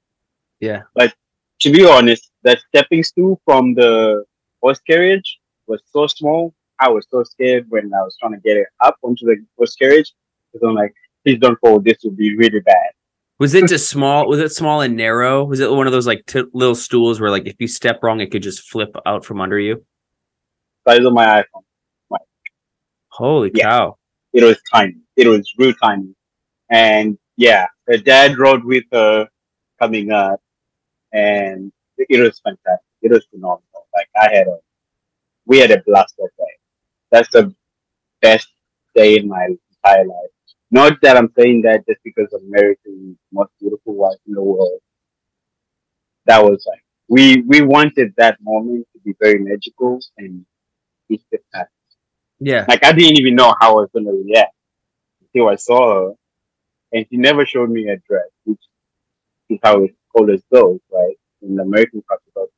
[0.60, 0.84] Yeah.
[0.95, 1.14] But
[1.62, 4.24] to be honest, that stepping stool from the
[4.62, 6.53] horse carriage was so small.
[6.80, 9.76] I was so scared when I was trying to get it up onto the horse
[9.76, 10.14] carriage.
[10.52, 11.80] Because I'm like, please don't fall.
[11.80, 12.92] This would be really bad.
[13.40, 14.28] Was it just small?
[14.28, 15.46] Was it small and narrow?
[15.46, 18.20] Was it one of those like t- little stools where like if you step wrong,
[18.20, 19.86] it could just flip out from under you?
[20.88, 21.64] Size of my iPhone.
[23.12, 23.64] Holy Yeah.
[23.70, 23.98] cow!
[24.34, 24.96] It was tiny.
[25.18, 26.16] It was real tiny.
[26.70, 29.28] And yeah, her dad rode with her
[29.82, 30.42] coming up.
[31.12, 32.86] And it was fantastic.
[33.01, 33.88] It was phenomenal.
[33.93, 34.58] Like I had a,
[35.46, 36.59] we had a blast that day.
[37.12, 37.54] That's the
[38.22, 38.48] best
[38.96, 40.32] day in my entire life.
[40.72, 42.40] Not that I'm saying that just because to
[42.86, 44.82] the most beautiful wife in the world.
[46.26, 50.46] That was like we we wanted that moment to be very magical, and
[51.10, 51.70] it just happened.
[52.40, 52.66] Yeah.
[52.68, 54.54] Like I didn't even know how I was gonna react
[55.22, 56.14] until I saw her,
[56.94, 58.62] and she never showed me a dress, which
[59.50, 61.16] is how it always goes, right?
[61.42, 62.50] In the American culture.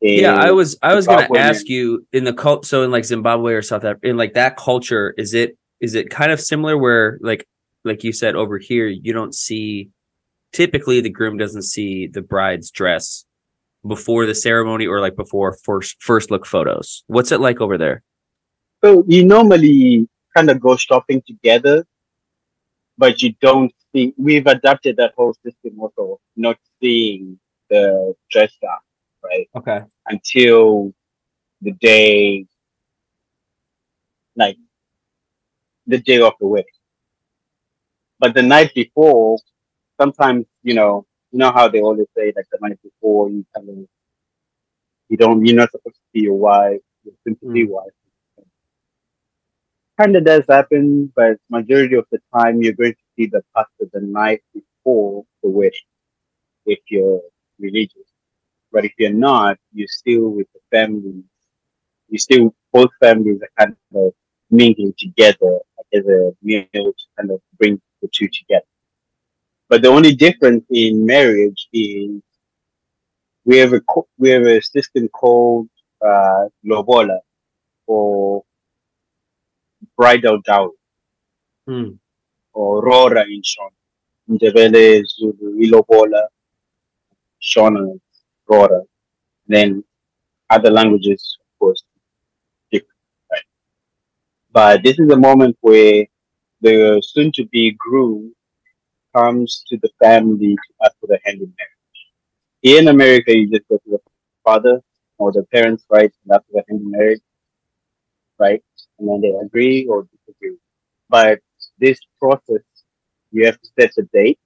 [0.00, 3.52] Yeah, I was I was gonna ask you in the cult so in like Zimbabwe
[3.52, 7.18] or South Africa in like that culture is it is it kind of similar where
[7.20, 7.46] like
[7.84, 9.90] like you said over here you don't see
[10.52, 13.24] typically the groom doesn't see the bride's dress
[13.86, 17.04] before the ceremony or like before first first look photos.
[17.06, 18.02] What's it like over there?
[18.84, 21.86] So you normally kind of go shopping together,
[22.98, 24.14] but you don't see.
[24.16, 28.78] We've adapted that whole system also, not seeing the dress down,
[29.24, 29.48] right?
[29.56, 29.80] Okay.
[30.06, 30.92] Until
[31.62, 32.46] the day,
[34.36, 34.56] like
[35.86, 36.66] the day of the wedding.
[38.18, 39.38] But the night before,
[40.00, 43.68] sometimes you know, you know how they always say like the night before you kind
[43.68, 43.76] of
[45.08, 47.70] you don't you're not supposed to see your wife, your soon to be mm.
[47.70, 47.92] wife.
[49.98, 53.90] Kind of does happen, but majority of the time you're going to see the pastor
[53.92, 55.88] the night before the wedding,
[56.64, 57.20] if you're
[57.58, 58.09] religious.
[58.72, 61.24] But if you're not, you're still with the family.
[62.08, 64.12] You still both families are kind of
[64.50, 65.60] mingling together
[65.94, 68.66] as a meal to kind of bring the two together.
[69.68, 72.22] But the only difference in marriage is
[73.44, 73.80] we have a
[74.18, 75.68] we have a system called
[76.06, 77.20] uh, lobola
[77.86, 78.44] or
[79.96, 80.72] bridal dowry
[81.68, 81.90] Hmm.
[82.54, 83.76] or roora in Shona.
[84.30, 86.28] Ndebele Zulu, ilobola,
[87.42, 87.98] Shona,
[88.50, 88.82] roora.
[89.46, 89.84] Then
[90.48, 91.82] other languages, of course,
[92.72, 93.44] right?
[94.52, 96.06] But this is a moment where
[96.60, 98.34] the soon-to-be groom
[99.14, 102.00] comes to the family to ask for the hand in marriage.
[102.62, 103.98] Here in America, you just go to the
[104.44, 104.80] father
[105.18, 107.22] or the parents, right, and ask for the hand in marriage,
[108.38, 108.62] right?
[108.98, 110.56] And then they agree or disagree.
[111.08, 111.40] But
[111.78, 112.62] this process,
[113.32, 114.38] you have to set a date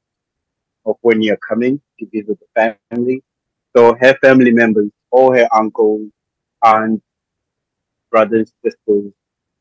[0.87, 3.23] of when you're coming to visit the family.
[3.77, 6.11] So her family members, all her uncles,
[6.65, 7.05] aunts,
[8.11, 9.13] brothers, sisters,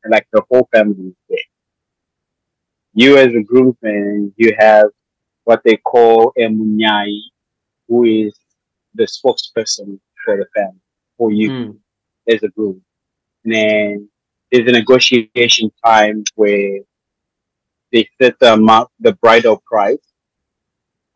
[0.04, 1.38] and like the whole family is there.
[2.94, 4.86] You as a groomsman, you have
[5.44, 7.18] what they call a munyai,
[7.88, 8.38] who is
[8.94, 10.80] the spokesperson for the family,
[11.18, 11.70] for you Hmm.
[12.28, 12.82] as a groom.
[13.44, 14.10] And then
[14.50, 16.80] there's a negotiation time where
[17.92, 19.98] they set the amount, the bridal price,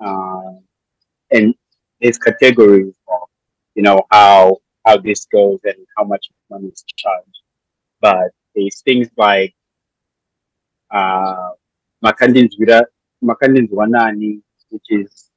[0.00, 0.52] uh,
[1.30, 1.54] and
[2.00, 3.28] there's categories of,
[3.74, 7.40] you know, how how this goes and how much money is charged.
[8.00, 9.54] But there's things like
[10.90, 11.50] uh,
[12.04, 12.56] Makandin's
[13.22, 15.30] Makandin's Wanani, which is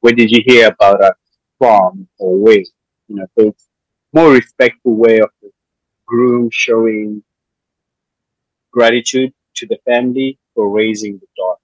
[0.00, 1.16] where did you hear about us
[1.58, 2.64] from or where?
[3.08, 3.68] You know, so it's
[4.12, 5.50] more respectful way of the
[6.06, 7.22] groom showing
[8.72, 11.60] gratitude to the family for raising the daughter.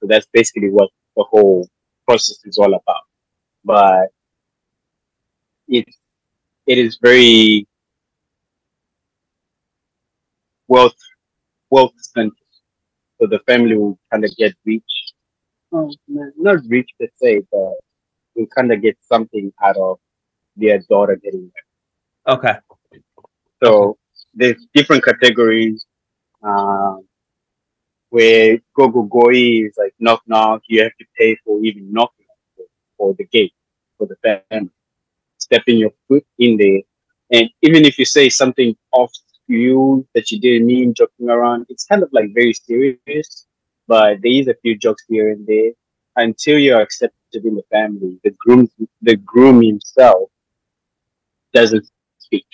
[0.00, 1.68] So that's basically what the whole
[2.06, 3.04] process is all about.
[3.66, 4.08] But
[5.68, 5.86] it
[6.66, 7.66] it is very
[10.68, 10.96] wealth
[11.70, 12.32] wealth centered.
[13.20, 14.82] So the family will kind of get rich.
[15.72, 17.74] Oh, no, not rich per se, but
[18.34, 19.98] will kind of get something out of
[20.56, 21.50] their daughter getting
[22.26, 22.38] married.
[22.38, 22.58] Okay.
[23.62, 23.98] So
[24.34, 25.86] there's different categories.
[26.42, 27.06] Um,
[28.10, 32.15] where go go go is like knock knock, you have to pay for even knocking
[32.96, 33.54] for, the gate
[33.98, 34.16] for the
[34.50, 34.70] family.
[35.38, 36.80] Stepping your foot in there,
[37.30, 39.12] and even if you say something off
[39.48, 43.46] you that you didn't mean, joking around, it's kind of like very serious.
[43.86, 45.72] But there is a few jokes here and there
[46.16, 48.18] until you're accepted in the family.
[48.24, 48.68] The groom,
[49.02, 50.30] the groom himself,
[51.52, 52.46] doesn't speak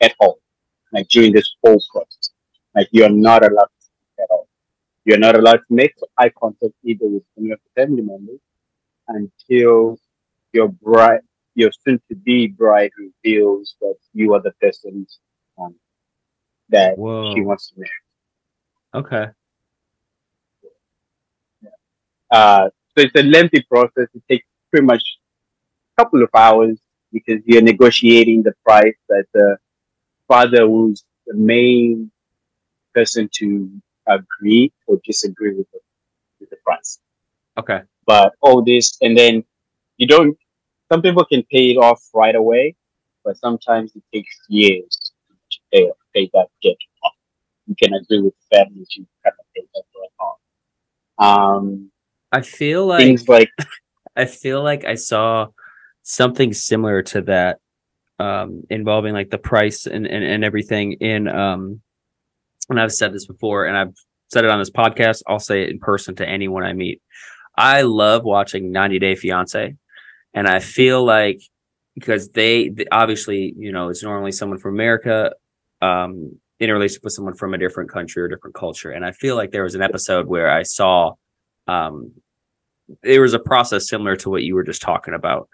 [0.00, 0.38] at all.
[0.92, 2.30] Like during this whole process,
[2.74, 4.48] like you're not allowed to speak at all.
[5.04, 8.40] You're not allowed to make eye contact either with any of the family members
[9.08, 9.98] until
[10.52, 11.20] your bride,
[11.54, 15.06] your soon-to-be bride, reveals that you are the person
[15.58, 15.74] um,
[16.68, 17.34] that Whoa.
[17.34, 17.90] she wants to marry.
[18.94, 19.26] Okay.
[22.30, 24.08] Uh, so it's a lengthy process.
[24.14, 25.02] It takes pretty much
[25.96, 26.78] a couple of hours
[27.12, 29.56] because you're negotiating the price that the
[30.26, 32.10] father who's the main
[32.94, 33.70] person to
[34.06, 35.80] agree or disagree with the,
[36.40, 36.98] with the price.
[37.58, 37.80] Okay.
[38.06, 39.44] But all this, and then
[39.96, 40.36] you don't,
[40.90, 42.76] some people can pay it off right away,
[43.24, 45.12] but sometimes it takes years
[45.50, 47.12] to pay, pay that debt off.
[47.66, 50.38] You can agree with the family to kind of pay that debt off.
[51.18, 51.90] Um,
[52.32, 53.50] I feel like things like
[54.16, 55.48] I feel like I saw
[56.02, 57.58] something similar to that
[58.18, 61.80] um involving like the price and, and, and everything in um
[62.68, 63.94] and I've said this before and I've
[64.30, 67.00] said it on this podcast, I'll say it in person to anyone I meet.
[67.58, 69.74] I love watching 90 Day Fiance
[70.34, 71.40] and I feel like
[71.94, 75.32] because they, they obviously, you know, it's normally someone from America
[75.82, 78.90] um in a relationship with someone from a different country or different culture.
[78.90, 81.14] And I feel like there was an episode where I saw
[81.66, 82.12] um
[83.02, 85.48] there was a process similar to what you were just talking about.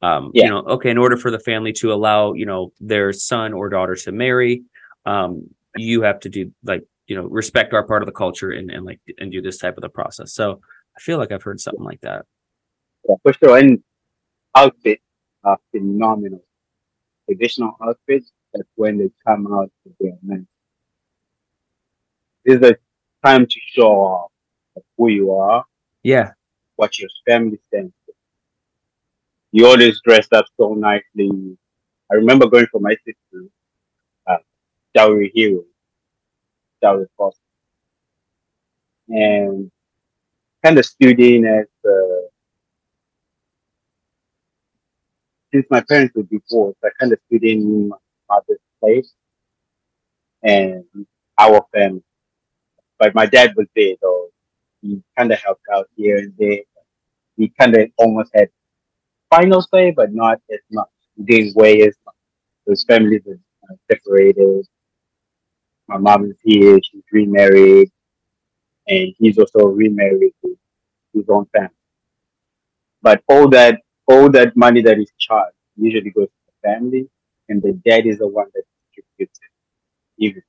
[0.00, 0.44] Um, Yeah.
[0.44, 3.68] you know, okay, in order for the family to allow, you know, their son or
[3.68, 4.62] daughter to marry,
[5.06, 8.70] um, you have to do like, you know, respect our part of the culture and,
[8.70, 10.32] and like and do this type of the process.
[10.32, 10.60] So
[10.98, 12.26] I feel like I've heard something like that.
[13.08, 13.56] Yeah, for sure.
[13.56, 13.80] And
[14.56, 15.02] outfits
[15.44, 16.44] are phenomenal.
[17.26, 20.48] Traditional outfits, that's when they come out with their men.
[22.44, 22.76] This is a
[23.24, 24.32] time to show off
[24.96, 25.64] who you are,
[26.02, 26.32] Yeah.
[26.74, 28.14] what your family stands for.
[29.52, 31.56] You always dressed up so nicely.
[32.10, 33.46] I remember going for my sister,
[34.26, 34.38] uh,
[34.96, 35.64] Dowry Hero,
[36.82, 37.40] Dowry Foster,
[39.08, 39.70] and
[40.64, 42.28] kind of stood in as the
[45.52, 47.96] since my parents were divorced, I kind of fit in my
[48.28, 49.12] mother's place
[50.42, 50.84] and
[51.38, 52.02] our family.
[52.98, 54.28] But my dad was there though.
[54.82, 56.60] He kind of helped out here and there.
[57.36, 58.48] He kind of almost had
[59.30, 60.88] final say, but not as much.
[61.16, 62.14] He didn't weigh as much.
[62.66, 63.38] His family was
[63.70, 64.66] uh, separated.
[65.88, 66.78] My mom is here.
[66.82, 67.90] She's remarried,
[68.88, 70.58] and he's also remarried to
[71.14, 71.70] his own family.
[73.02, 77.08] But all that, all that money that is charged usually goes to the family,
[77.48, 80.42] and the dad is the one that distributes it, even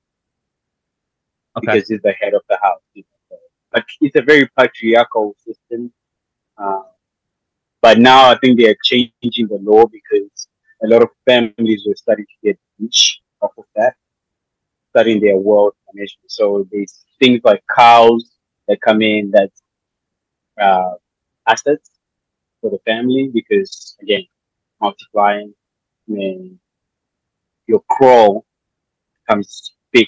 [1.57, 1.65] Okay.
[1.73, 2.81] because he's the head of the house.
[2.93, 3.37] You know.
[3.71, 5.91] But it's a very patriarchal system.
[6.57, 6.83] Uh,
[7.81, 10.47] but now I think they are changing the law because
[10.83, 13.95] a lot of families were starting to get rich off of that,
[14.89, 16.31] starting their wealth management.
[16.31, 18.31] So there's things like cows
[18.67, 19.61] that come in that's
[20.61, 20.93] uh,
[21.47, 21.91] assets
[22.61, 24.25] for the family because again,
[24.81, 25.53] multiplying
[26.07, 26.59] and
[27.67, 28.43] your crow
[29.27, 30.07] becomes bigger,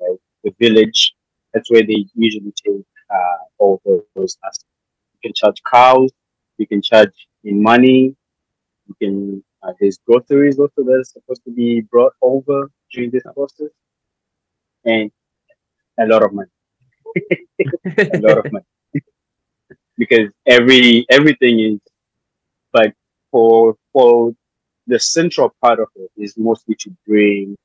[0.00, 0.18] right?
[0.44, 1.14] The village,
[1.52, 4.64] that's where they usually take uh, all those, those assets.
[5.14, 6.10] You can charge cows,
[6.58, 8.16] you can charge in money,
[8.88, 13.22] you can uh, there's groceries also that are supposed to be brought over during this
[13.34, 13.70] process,
[14.84, 15.10] and
[16.00, 16.50] a lot of money,
[18.12, 18.64] a lot of money,
[19.98, 21.80] because every everything is,
[22.72, 22.92] but
[23.30, 24.32] for for
[24.86, 27.56] the central part of it is mostly to bring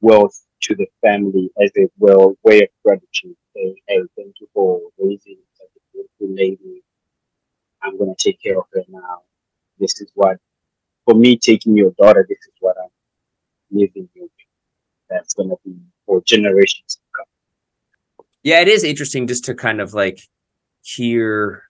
[0.00, 3.36] wealth to the family as a well way of gratitude.
[3.56, 6.82] Say, hey, thank you for raising such a beautiful lady.
[7.82, 9.22] I'm gonna take care of her now.
[9.78, 10.38] This is what
[11.06, 12.90] for me taking your daughter, this is what I'm
[13.70, 14.30] leaving you.
[15.10, 15.76] That's gonna be
[16.06, 16.98] for generations.
[18.44, 20.20] Yeah, it is interesting just to kind of like
[20.82, 21.64] hear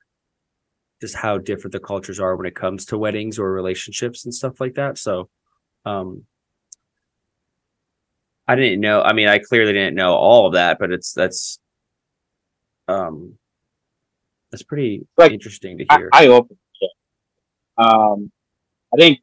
[1.01, 4.61] just how different the cultures are when it comes to weddings or relationships and stuff
[4.61, 4.99] like that.
[4.99, 5.29] So,
[5.85, 6.25] um,
[8.47, 9.01] I didn't know.
[9.03, 11.59] I mean, I clearly didn't know all of that, but it's that's,
[12.89, 13.39] um,
[14.51, 16.11] that's pretty Like, interesting to hear.
[16.13, 16.91] I open it.
[17.79, 18.31] Um
[18.95, 19.21] I think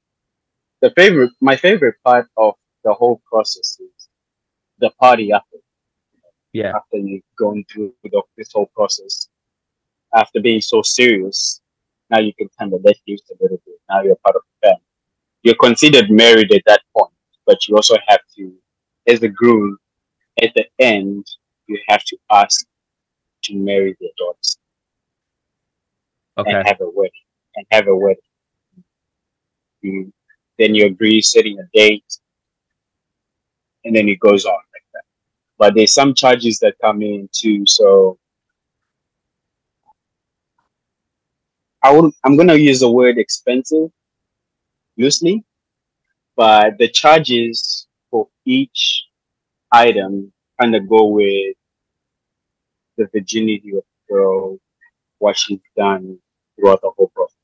[0.82, 4.10] the favorite my favorite part of the whole process is
[4.80, 5.57] the party after
[6.53, 9.30] yeah, after you going through the, this whole process,
[10.15, 11.61] after being so serious,
[12.10, 13.76] now you can kind of let loose a little bit.
[13.90, 14.84] Now you're part of the family.
[15.44, 17.14] You're considered married at that point,
[17.45, 18.53] but you also have to,
[19.07, 19.78] as a groom,
[20.41, 21.26] at the end,
[21.68, 22.65] you have to ask
[23.44, 24.57] to marry their daughters
[26.38, 27.11] okay, and have a wedding
[27.56, 28.18] and have a wedding.
[29.82, 30.14] You,
[30.60, 32.19] then you agree setting a date,
[33.84, 34.60] and then it goes on.
[35.62, 37.66] But there's some charges that come in too.
[37.68, 38.20] So
[41.84, 43.92] I would I'm gonna use the word expensive
[44.98, 45.44] loosely,
[46.36, 49.06] but the charges for each
[49.72, 51.56] item kind of go with
[52.98, 54.60] the virginity of the girl,
[55.20, 56.20] what she's done
[56.56, 57.36] throughout the whole process.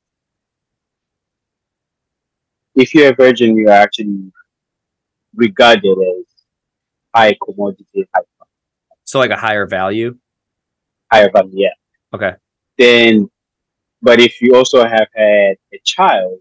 [2.74, 4.32] If you're a virgin, you're actually
[5.34, 6.26] regarded as
[7.14, 8.22] high commodity, high
[9.04, 10.16] so like a higher value.
[11.10, 11.50] higher value.
[11.64, 11.68] Yeah.
[12.14, 12.32] Okay,
[12.76, 13.30] Then,
[14.02, 16.40] but if you also have had a child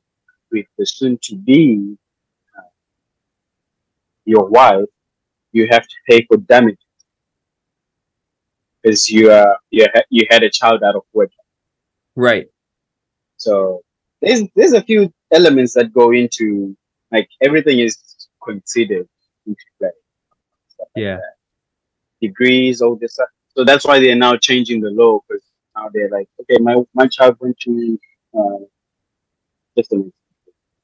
[0.51, 1.97] with the soon to be
[2.57, 2.61] uh,
[4.25, 4.85] your wife,
[5.51, 6.77] you have to pay for damages
[8.83, 11.31] because you are you ha- you had a child out of wedlock.
[12.15, 12.47] right.
[13.37, 13.81] So
[14.21, 16.75] there's there's a few elements that go into
[17.11, 17.97] like everything is
[18.43, 19.07] considered
[19.45, 19.89] into play.
[20.79, 21.17] Like Yeah.
[21.17, 21.35] that.
[22.21, 23.29] Degrees, all this stuff.
[23.55, 25.43] So that's why they're now changing the law because
[25.75, 27.99] now they're like, okay, my my child went to
[28.37, 28.63] uh,
[29.77, 30.11] just an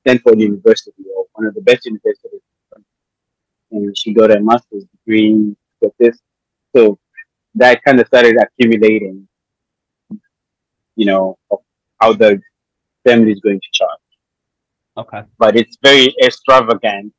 [0.02, 2.42] Stanford University or one of the best universities,
[3.72, 6.20] and she got a master's degree with this.
[6.76, 7.00] So
[7.56, 9.28] that kind of started accumulating,
[10.96, 11.38] you know,
[12.00, 12.42] how the
[13.06, 14.00] family is going to charge.
[14.98, 15.24] Okay.
[15.38, 17.14] But it's very extravagant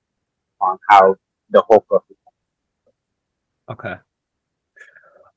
[0.61, 1.17] on how
[1.51, 2.17] the whole process.
[3.71, 3.95] Okay.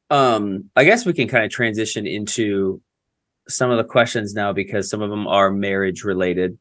[0.10, 2.82] Um, I guess we can kind of transition into
[3.50, 6.58] some of the questions now because some of them are marriage related.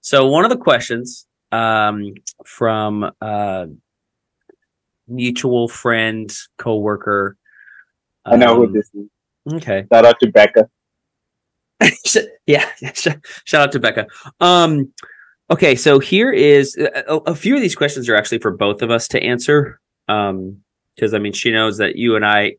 [0.00, 2.12] So one of the questions um
[2.44, 3.66] from uh
[5.08, 7.36] mutual friend, coworker.
[8.24, 9.08] I know who um, this is.
[9.54, 9.84] Okay.
[9.92, 10.68] Shout out to Becca.
[12.46, 13.20] Yeah shout
[13.54, 14.06] out to becca
[14.40, 14.92] um
[15.50, 18.82] okay so here is a, a- a few of these questions are actually for both
[18.82, 20.58] of us to answer um
[20.96, 22.56] because i mean she knows that you and i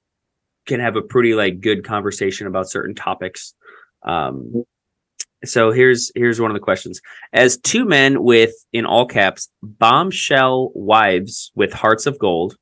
[0.65, 3.53] can have a pretty like good conversation about certain topics
[4.03, 4.64] um
[5.45, 6.99] so here's here's one of the questions.
[7.31, 12.55] As two men with in all caps bombshell wives with hearts of gold,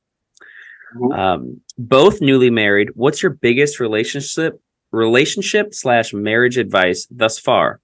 [0.94, 1.18] Mhm.
[1.18, 4.60] um, both newly married, what's your biggest relationship
[4.92, 7.80] relationship slash marriage advice thus far?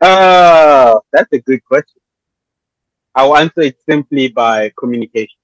[0.00, 2.00] Uh, that's a good question.
[3.18, 5.36] I'll answer it simply by communication.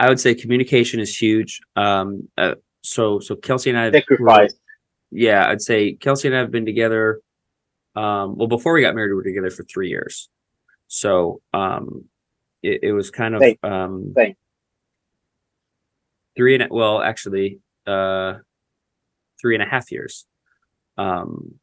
[0.00, 1.60] I would say communication is huge.
[1.76, 4.54] Um, uh, so so Kelsey and I, have- Sacrifice.
[5.12, 7.20] yeah, I'd say Kelsey and I have been together.
[7.94, 10.28] Um, well, before we got married, we were together for three years.
[10.88, 12.06] So um,
[12.60, 13.56] it, it was kind of Same.
[13.62, 14.34] um, Same.
[16.36, 18.34] three and well, actually, uh,
[19.40, 20.26] three and a half years.
[20.98, 21.54] Um,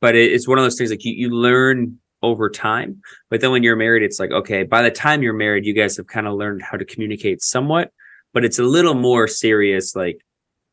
[0.00, 3.00] but it, it's one of those things like you, you learn over time.
[3.30, 5.96] But then when you're married, it's like okay, by the time you're married, you guys
[5.96, 7.92] have kind of learned how to communicate somewhat.
[8.32, 10.20] But it's a little more serious, like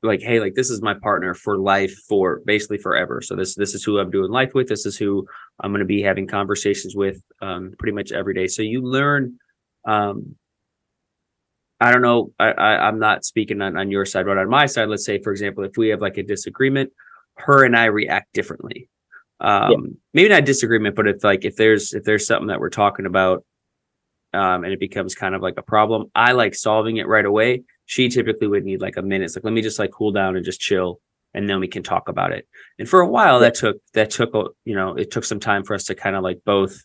[0.04, 3.74] like hey like this is my partner for life for basically forever so this this
[3.74, 5.26] is who i'm doing life with this is who
[5.60, 9.38] i'm going to be having conversations with um pretty much every day so you learn
[9.88, 10.36] um
[11.80, 14.68] i don't know i, I i'm not speaking on, on your side but on my
[14.68, 16.92] side let's say for example if we have like a disagreement
[17.36, 18.90] her and i react differently
[19.40, 23.06] um maybe not disagreement but if like if there's if there's something that we're talking
[23.06, 23.46] about
[24.34, 27.64] um and it becomes kind of like a problem i like solving it right away
[27.88, 29.26] she typically would need like a minute.
[29.26, 31.00] It's like, let me just like cool down and just chill
[31.34, 32.46] and then we can talk about it.
[32.78, 35.64] And for a while that took, that took, a- you know, it took some time
[35.64, 36.84] for us to kind of like both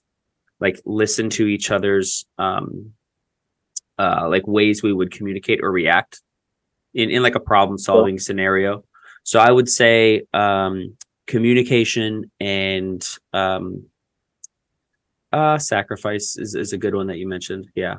[0.60, 2.92] like listen to each other's, um,
[3.98, 6.22] uh, like ways we would communicate or react
[6.94, 8.84] in, in like a problem solving scenario.
[9.24, 10.96] So I would say, um,
[11.26, 13.84] communication and, um,
[15.32, 17.66] uh, sacrifice is, is a good one that you mentioned.
[17.74, 17.96] Yeah.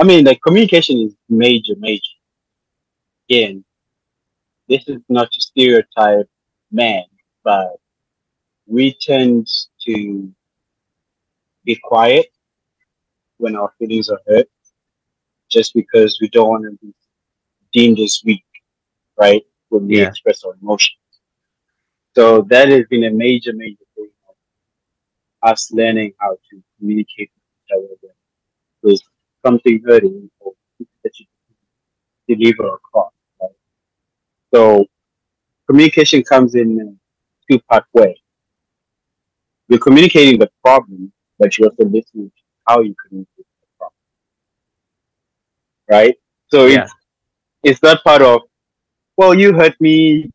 [0.00, 2.02] I mean, like communication is major, major.
[3.28, 3.64] Again,
[4.68, 6.28] this is not to stereotype
[6.72, 7.04] men,
[7.44, 7.76] but
[8.66, 9.46] we tend
[9.86, 10.32] to
[11.64, 12.26] be quiet
[13.36, 14.48] when our feelings are hurt,
[15.50, 16.92] just because we don't want to be
[17.72, 18.44] deemed as weak,
[19.16, 19.42] right?
[19.68, 20.08] When we Yeah.
[20.08, 20.96] express our emotions.
[22.14, 27.44] So that has been a major, major thing of us learning how to communicate with
[27.56, 28.12] each other when
[28.82, 29.02] there's
[29.44, 30.52] something hurting or
[31.04, 31.26] that you
[32.28, 33.12] deliver across.
[33.40, 33.50] Right?
[34.54, 34.86] So
[35.68, 38.20] communication comes in a two-part way.
[39.68, 43.94] You're communicating the problem, but you're also listening to how you communicate the problem.
[45.90, 46.16] Right?
[46.48, 46.82] So Yeah.
[46.82, 46.92] it's
[47.64, 48.42] it's that part of,
[49.16, 50.30] well, you hurt me,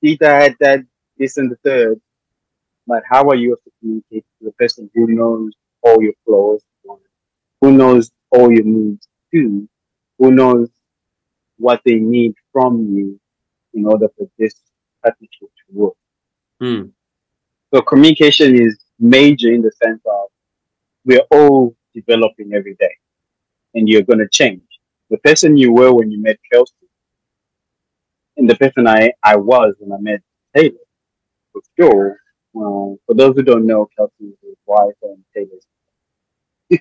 [0.00, 0.80] did that, that,
[1.18, 2.00] this and the third.
[2.86, 6.62] But how are you to communicate to the person who knows all your flaws,
[7.60, 9.68] who knows all your needs too,
[10.18, 10.68] who knows
[11.58, 13.20] what they need from you
[13.74, 14.54] in order for this
[15.02, 15.94] partnership to work.
[16.60, 16.82] Hmm.
[17.74, 20.28] So communication is major in the sense of
[21.04, 22.94] we're all developing every day
[23.74, 24.62] and you're going to change.
[25.10, 26.72] The person you were when you met Kelsey
[28.36, 30.20] and the person I, I was when I met
[30.56, 30.74] Taylor,
[31.76, 32.16] for sure.
[32.56, 35.66] Um, for those who don't know, Kelsey is his wife and Taylor's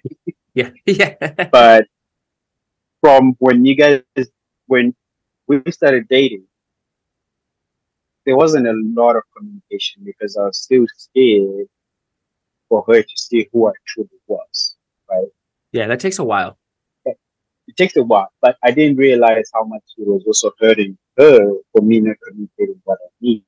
[0.53, 0.71] Yeah.
[0.85, 1.15] Yeah.
[1.51, 1.87] but
[3.01, 4.01] from when you guys
[4.65, 4.95] when
[5.47, 6.45] we started dating
[8.25, 11.67] there wasn't a lot of communication because i was still scared
[12.67, 14.75] for her to see who i truly was
[15.09, 15.27] Right.
[15.71, 15.87] yeah.
[15.87, 16.57] That takes a while.
[17.05, 21.37] it takes a while but i didn't realize how much it was also hurting her
[21.71, 23.43] for me not communicating what i need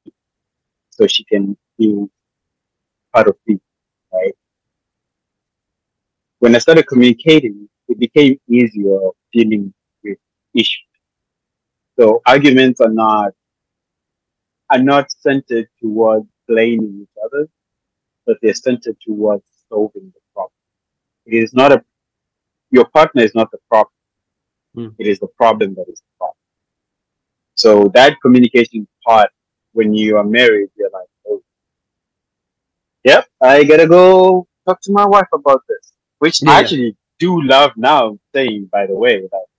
[1.00, 1.90] so she can be
[3.14, 3.60] part of me
[4.14, 4.34] right
[6.40, 9.00] when i started communicating it became easier
[9.34, 9.74] dealing
[10.04, 10.18] with
[10.56, 10.86] issues
[12.00, 13.34] So arguments are not
[14.72, 17.48] are not centered towards blaming each other,
[18.28, 20.54] but they're centered towards solving the problem.
[21.26, 21.84] It is not a
[22.72, 23.94] your partner is not the problem.
[24.76, 24.90] Hmm.
[25.00, 26.38] It is the problem that is the problem.
[27.56, 29.32] So that communication part,
[29.80, 31.42] when you are married, you're like, oh,
[33.04, 37.42] yep, I gotta go talk to my wife about this, which Yeah, I actually do
[37.44, 39.50] love now saying, by the way, like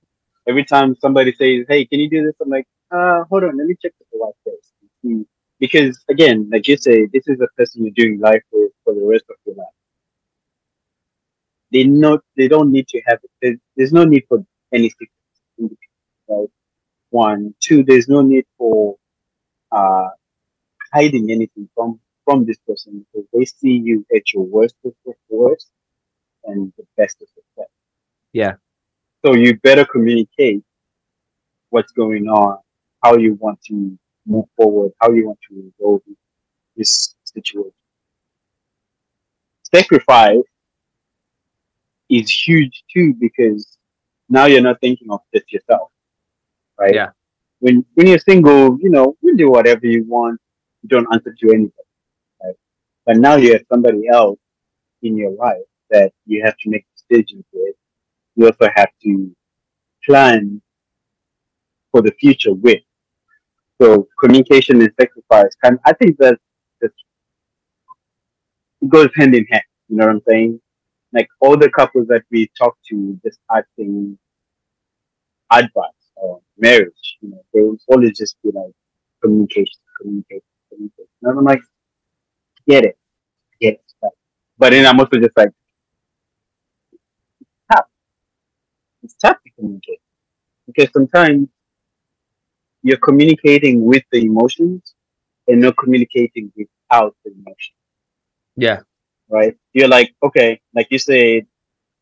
[0.49, 3.67] every time somebody says, "Hey, can you do this?" I'm like, "Uh, hold on, let
[3.69, 5.29] me check with the wife first." and see."
[5.61, 9.07] Because again, like you say, this is the person you're doing life with for the
[9.15, 9.77] rest of your life.
[11.73, 13.31] They not, they don't need to have it.
[13.43, 15.81] There's, there's no need for any secrets,
[16.29, 16.49] right?
[17.11, 17.85] One, two.
[17.85, 18.97] There's no need for
[19.73, 20.09] uh
[20.93, 25.17] hiding anything from from this person because they see you at your worst of your
[25.29, 25.71] worst
[26.45, 27.71] and the best of the best.
[28.33, 28.55] Yeah.
[29.25, 30.63] So you better communicate
[31.71, 32.59] what's going on,
[33.03, 36.03] how you want to move forward, how you want to resolve
[36.77, 37.73] this situation.
[39.75, 40.43] Sacrifice
[42.09, 43.77] is huge too because
[44.29, 45.91] now you're not thinking of just yourself,
[46.79, 46.95] right?
[46.95, 47.11] Yeah.
[47.61, 50.41] When when you're single, you know, you do whatever you want.
[50.83, 51.89] You don't answer to anybody,
[52.43, 52.57] right?
[53.07, 54.39] But now you have somebody else
[55.03, 57.77] in your life that you have to make decisions with.
[58.37, 59.37] You also have to
[60.07, 60.63] plan
[61.93, 62.83] for the future with.
[63.81, 66.39] So communication and sacrifice can I think that
[66.81, 66.93] that
[68.83, 69.65] it goes hand in hand.
[69.89, 70.61] You know what I'm saying?
[71.13, 74.19] Like all the couples that we talk to just asking
[75.53, 78.73] advice or marriage, you know, they will always just be like
[79.23, 81.09] communication, communication, communication.
[81.23, 81.63] And I'm like,
[82.69, 82.99] get it,
[83.61, 83.83] get it.
[84.03, 84.13] Like,
[84.59, 85.51] but then I'm also just like,
[87.41, 87.87] it's tough.
[89.03, 90.01] It's tough to communicate
[90.67, 91.49] because sometimes
[92.83, 94.95] you're communicating with the emotions
[95.49, 97.75] and not communicating without the emotion,
[98.57, 98.83] Yeah.
[99.29, 99.57] right?
[99.73, 101.47] You're like, okay, like you said,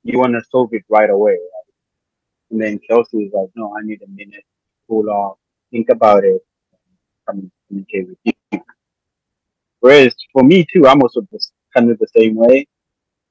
[0.05, 1.39] you want to solve it right away?
[2.51, 4.45] And then Kelsey is like, no, I need a minute,
[4.89, 5.39] cool off,
[5.71, 6.41] think about it,
[7.27, 8.61] and communicate with you.
[9.81, 12.67] Whereas for me too, I'm also just kind of the same way,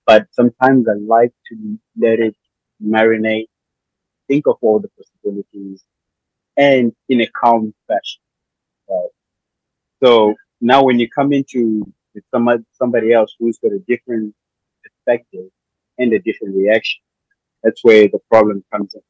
[0.06, 2.36] but sometimes I like to let it
[2.84, 3.48] marinate,
[4.28, 5.84] think of all the possibilities,
[6.56, 8.22] and in a calm fashion.
[8.90, 9.10] Right?
[10.04, 14.34] So now when you come into with somebody somebody else who's got a different
[14.84, 15.50] perspective
[15.98, 17.02] and a different reaction,
[17.64, 19.02] that's where the problem comes in.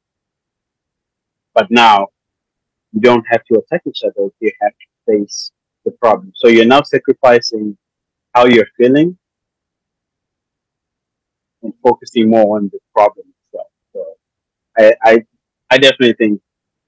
[1.53, 2.07] But now
[2.93, 5.51] you don't have to attack each other, you have to face
[5.85, 6.31] the problem.
[6.35, 7.77] So you're now sacrificing
[8.33, 9.17] how you're feeling
[11.63, 13.67] and focusing more on the problem itself.
[13.93, 14.05] So
[14.77, 15.25] I I,
[15.71, 16.41] I definitely think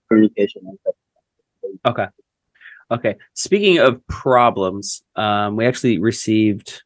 [0.08, 0.78] communication.
[1.86, 2.06] Okay.
[2.92, 3.16] Okay.
[3.34, 6.84] Speaking of problems, um, we actually received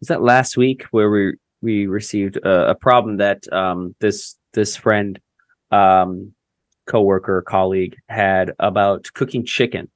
[0.00, 4.76] was that last week where we we received a, a problem that um this this
[4.76, 5.20] friend
[5.70, 6.32] um
[6.86, 9.88] coworker colleague had about cooking chicken.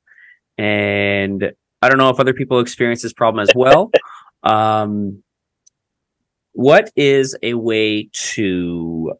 [0.58, 3.90] And i don't know if other people experience this problem as well.
[4.44, 5.24] Um
[6.54, 9.12] what is a way to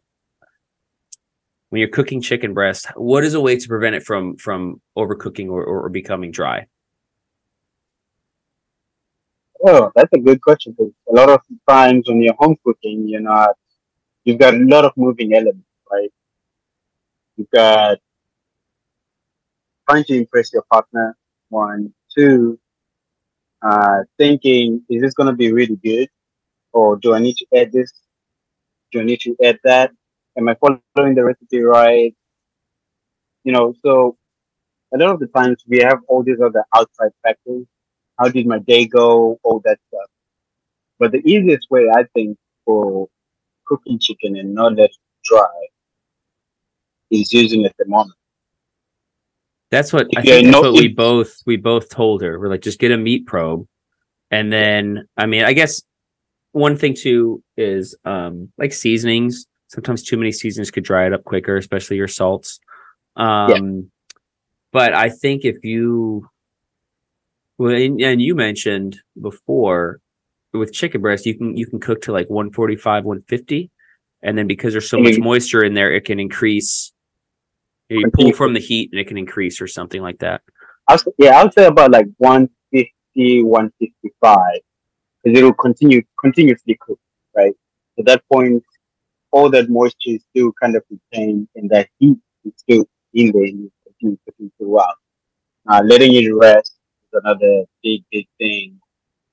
[1.69, 5.49] when you're cooking chicken breast what is a way to prevent it from from overcooking
[5.49, 6.65] or, or, or becoming dry
[9.66, 10.74] Oh, that's a good question.
[10.77, 13.57] Because a lot of times when you're home cooking, you're not,
[14.24, 16.12] you've got a lot of moving elements, right?
[17.36, 17.99] You've got
[19.89, 21.16] trying to impress your partner,
[21.49, 22.59] one, two,
[23.62, 26.09] uh, thinking, is this going to be really good?
[26.73, 27.93] Or do I need to add this?
[28.93, 29.93] Do I need to add that?
[30.36, 32.15] Am I following the recipe right?
[33.45, 34.16] You know, so
[34.95, 37.66] a lot of the times we have all these other outside factors.
[38.19, 39.39] How did my day go?
[39.43, 40.11] All that stuff.
[40.99, 43.09] But the easiest way, I think, for
[43.66, 45.66] cooking chicken and not let it dry
[47.11, 48.15] is using a thermometer.
[49.70, 50.47] That's what I If you're think.
[50.47, 52.39] That's no- what we if- both we both told her.
[52.39, 53.66] We're like, just get a meat probe,
[54.31, 55.82] and then I mean, I guess
[56.53, 59.47] one thing too is um like seasonings.
[59.69, 62.61] Sometimes too many seasonings could dry it up quicker, especially your salts.
[63.16, 63.91] Um,
[64.70, 66.28] but I think if you
[67.59, 70.01] well, and, and you mentioned before
[70.53, 73.71] with chicken breast, you can you can cook to like 145, 150,
[74.23, 76.93] and then because there's so much moisture in there, it can increase.
[77.89, 80.41] You pull from the heat and it can increase or something like that.
[80.89, 84.39] I'll, yeah, I'll say about like 150, 155,
[85.23, 86.99] because it will continue continuously cook,
[87.37, 87.53] right?
[87.99, 88.65] At that point,
[89.31, 93.45] all that moisture is still kind of retained, and that heat is still in there,
[93.45, 94.97] and you continue cooking throughout.
[95.67, 96.74] Uh, letting it rest
[97.15, 98.81] another big, big thing.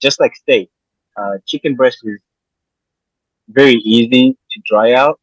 [0.01, 0.69] Just like steak,
[1.17, 2.19] uh, chicken breast is
[3.49, 5.19] very easy to dry out,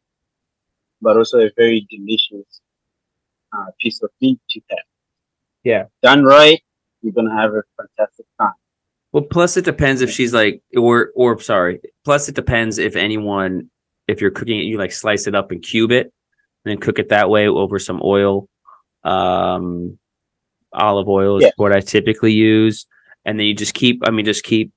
[1.01, 2.61] but also a very delicious
[3.53, 4.79] uh, piece of meat to have.
[5.63, 5.83] Yeah.
[6.01, 6.61] Done right,
[7.01, 8.53] you're gonna have a fantastic time.
[9.11, 11.79] Well, plus it depends if she's like, or or sorry.
[12.05, 13.69] Plus it depends if anyone,
[14.07, 16.05] if you're cooking it, you like slice it up and cube it,
[16.63, 18.47] and then cook it that way over some oil.
[19.03, 19.97] Um,
[20.73, 21.51] olive oil is Yeah.
[21.57, 22.85] what I typically use,
[23.25, 24.01] and then you just keep.
[24.07, 24.71] I mean, just keep.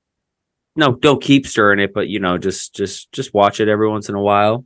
[0.75, 4.09] No, don't keep stirring it, but you know, just just just watch it every once
[4.09, 4.65] in a while.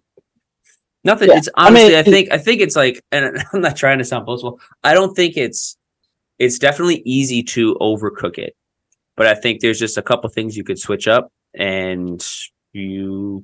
[1.05, 1.31] Nothing.
[1.31, 3.99] Yeah, It's I mean, honestly, I think I think it's like, and I'm not trying
[3.99, 4.61] to sound boastful.
[4.85, 5.77] I don't think it's.
[6.39, 8.55] It's definitely easy to overcook it
[9.17, 12.23] but I think there's just a couple things you could switch up, and
[12.75, 13.43] you,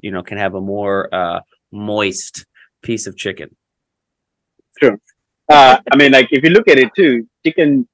[0.00, 1.40] you know, can have a more uh,
[1.70, 2.46] moist
[2.82, 3.54] piece of chicken.
[5.50, 7.88] Uh, I mean, like if you look at it too, chicken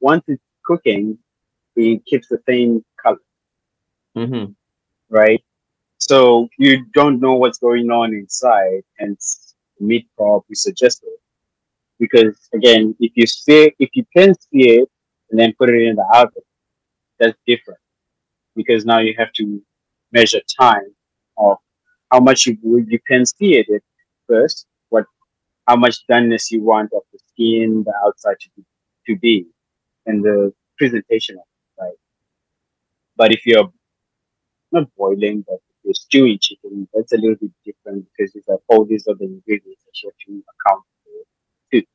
[0.00, 1.18] once it's cooking,
[1.76, 3.18] it keeps the same color,
[4.16, 4.52] Mm-hmm.
[5.10, 5.42] right?
[5.98, 9.18] So you don't know what's going on inside, and
[9.80, 11.10] meat probably suggested
[11.98, 14.88] because again, if you see if you can see it
[15.30, 16.42] and then put it in the oven,
[17.18, 17.80] that's different
[18.56, 19.62] because now you have to
[20.12, 20.94] measure time
[21.38, 21.58] of
[22.12, 22.58] how much you
[22.88, 23.82] you can see it
[24.28, 24.66] first,
[25.66, 28.64] how much doneness you want of the skin, the outside to be,
[29.06, 29.46] to be,
[30.06, 31.98] and the presentation of it, right?
[33.16, 33.72] But if you're
[34.72, 38.60] not boiling, but if you're stewing chicken, that's a little bit different because it's like
[38.68, 41.24] all these other ingredients that you have to account for
[41.72, 41.86] too,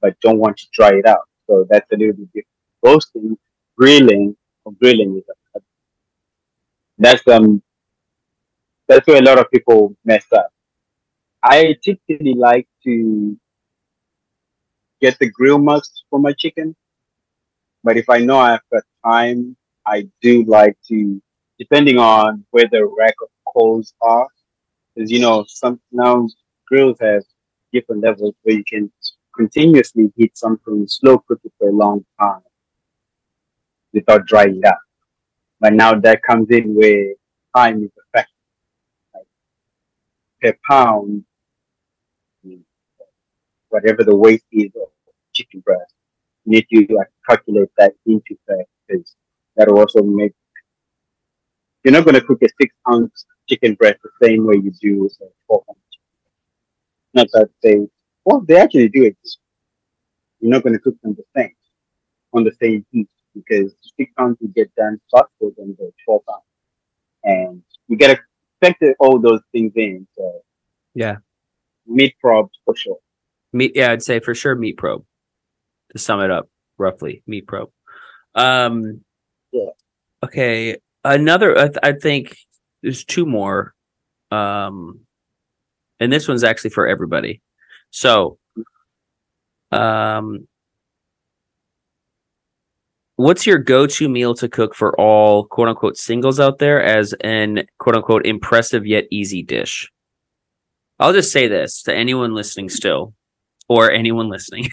[0.00, 1.28] but don't want to dry it out.
[1.46, 2.48] So that's a little bit different.
[2.84, 3.38] Roasting,
[3.78, 5.60] grilling, or grilling is a,
[6.98, 7.62] that's um
[8.88, 10.50] that's where a lot of people mess up.
[11.42, 13.38] I typically like to
[15.00, 16.76] get the grill marks for my chicken,
[17.82, 19.56] but if I know I've got time,
[19.86, 21.20] I do like to,
[21.58, 24.28] depending on where the rack of coals are,
[24.94, 26.28] because you know some now
[26.68, 27.22] grills have
[27.72, 28.92] different levels where you can
[29.34, 32.42] continuously heat something, slow cook it for a long time
[33.92, 34.74] without drying out.
[35.60, 37.14] But now that comes in where
[37.56, 38.32] time is a factor.
[39.14, 39.24] Like
[40.40, 41.24] per pound,
[43.70, 44.88] whatever the weight is of
[45.32, 45.94] chicken breast,
[46.44, 49.16] you need to like calculate that into that because
[49.56, 50.32] that'll also make
[51.84, 55.06] you're not going to cook a six ounce chicken breast the same way you do
[55.06, 55.78] a four ounce.
[57.14, 57.78] Not that they
[58.24, 59.16] well they actually do it.
[60.40, 61.54] You're not going to cook them the same
[62.32, 66.44] on the same heat because six ounce will get done faster than the twelve ounce,
[67.24, 68.20] and you got to
[68.60, 70.06] factor all those things in.
[70.16, 70.42] So
[70.94, 71.18] Yeah.
[71.86, 72.98] meat probs for sure.
[73.52, 75.04] Meat, yeah, I'd say for sure meat probe.
[75.92, 76.48] To sum it up,
[76.78, 77.70] roughly meat probe.
[78.34, 79.00] Um,
[79.52, 79.70] Yeah.
[80.22, 81.58] Okay, another.
[81.58, 82.36] I, th- I think
[82.82, 83.74] there's two more.
[84.30, 85.00] Um,
[85.98, 87.42] and this one's actually for everybody.
[87.90, 88.38] So,
[89.72, 90.46] um,
[93.16, 97.64] what's your go-to meal to cook for all quote unquote singles out there as an
[97.78, 99.90] quote unquote impressive yet easy dish?
[100.98, 103.14] I'll just say this to anyone listening still
[103.70, 104.68] or anyone listening.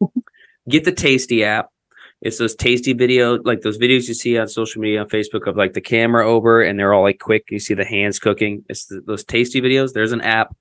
[0.68, 1.70] Get the Tasty app.
[2.20, 5.56] It's those tasty video, like those videos you see on social media on Facebook of
[5.56, 7.46] like the camera over and they're all like quick.
[7.50, 8.64] You see the hands cooking.
[8.68, 9.92] It's th- those tasty videos.
[9.92, 10.54] There's an app.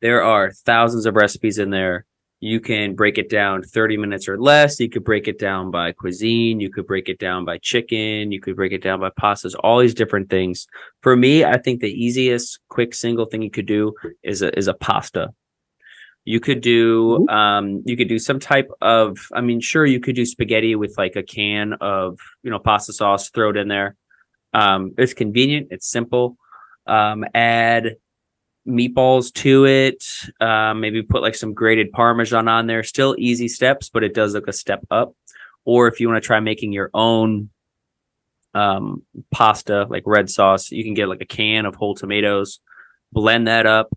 [0.00, 2.04] There are thousands of recipes in there.
[2.40, 4.80] You can break it down 30 minutes or less.
[4.80, 6.58] You could break it down by cuisine.
[6.58, 8.32] You could break it down by chicken.
[8.32, 10.66] You could break it down by pastas, all these different things.
[11.02, 14.66] For me, I think the easiest quick single thing you could do is a, is
[14.66, 15.28] a pasta.
[16.24, 20.14] You could do um you could do some type of I mean sure you could
[20.14, 23.96] do spaghetti with like a can of you know pasta sauce throw it in there.
[24.54, 26.38] Um it's convenient, it's simple.
[26.86, 27.96] Um add
[28.66, 30.04] meatballs to it.
[30.40, 32.82] Um maybe put like some grated parmesan on there.
[32.82, 35.14] Still easy steps, but it does look a step up.
[35.66, 37.50] Or if you want to try making your own
[38.54, 42.60] um pasta like red sauce, you can get like a can of whole tomatoes,
[43.12, 43.94] blend that up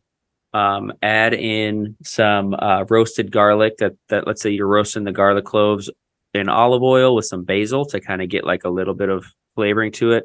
[0.57, 5.45] um, add in some uh, roasted garlic that that let's say you're roasting the garlic
[5.45, 5.87] cloves
[6.33, 9.23] in olive oil with some basil to kind of get like a little bit of
[9.53, 10.23] flavoring to it.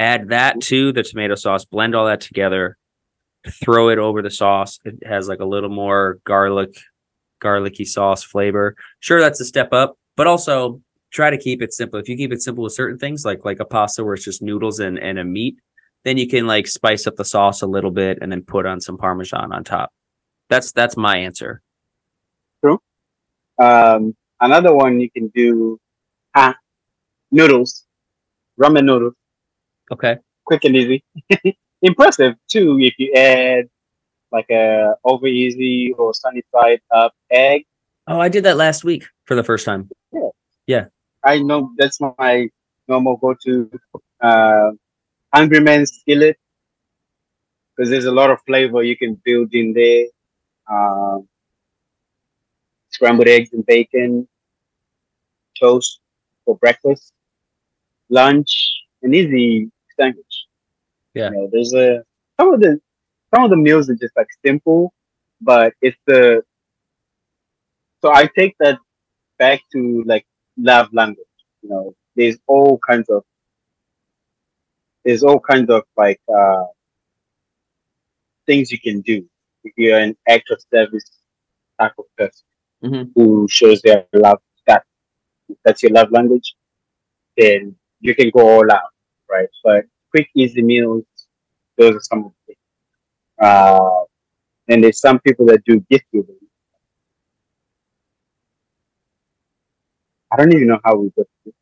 [0.00, 2.76] Add that to the tomato sauce blend all that together
[3.64, 4.80] throw it over the sauce.
[4.84, 6.74] It has like a little more garlic
[7.40, 8.74] garlicky sauce flavor.
[8.98, 10.80] Sure that's a step up but also
[11.12, 12.00] try to keep it simple.
[12.00, 14.42] If you keep it simple with certain things like like a pasta where it's just
[14.42, 15.54] noodles and, and a meat
[16.04, 18.80] then you can like spice up the sauce a little bit and then put on
[18.80, 19.90] some parmesan on top
[20.48, 21.62] that's that's my answer
[23.58, 25.78] Um, another one you can do
[26.34, 26.54] ah,
[27.30, 27.84] noodles,
[28.58, 29.14] ramen noodles,
[29.92, 30.16] okay
[30.46, 31.04] quick and easy.
[31.82, 33.66] Impressive too if you add
[34.32, 37.64] like a over easy or sunny side up egg.
[38.06, 40.28] oh i did that last week for the first time Yeah.
[40.66, 40.84] Yeah.
[41.22, 42.48] I know that's my
[42.88, 43.70] normal go to
[44.22, 44.70] uh,
[45.32, 46.36] Hungry Man skillet
[47.76, 50.06] because there's a lot of flavor you can build in there.
[50.70, 51.28] Um,
[52.90, 54.28] scrambled eggs and bacon,
[55.58, 56.00] toast
[56.44, 57.12] for breakfast,
[58.08, 60.46] lunch, an easy sandwich.
[61.14, 61.30] Yeah.
[61.30, 62.04] You know, there's a
[62.38, 62.80] some of the
[63.34, 64.92] some of the meals are just like simple,
[65.40, 66.42] but it's the
[68.02, 68.78] so I take that
[69.38, 70.26] back to like
[70.56, 71.26] love language.
[71.62, 73.24] You know, there's all kinds of
[75.04, 76.64] there's all kinds of like uh
[78.46, 79.24] things you can do
[79.64, 81.10] if you're an act of service
[81.80, 82.44] type of person
[82.84, 83.12] Mhm.
[83.14, 84.84] who shows their love that
[85.64, 86.54] that's your love language,
[87.36, 88.90] then you can go all out,
[89.28, 89.48] right?
[89.64, 91.04] But quick, easy meals,
[91.76, 92.58] those are some of the things.
[93.38, 94.04] Uh,
[94.68, 96.36] and there's some people that do gift giving.
[100.32, 101.54] I don't even know how we got this.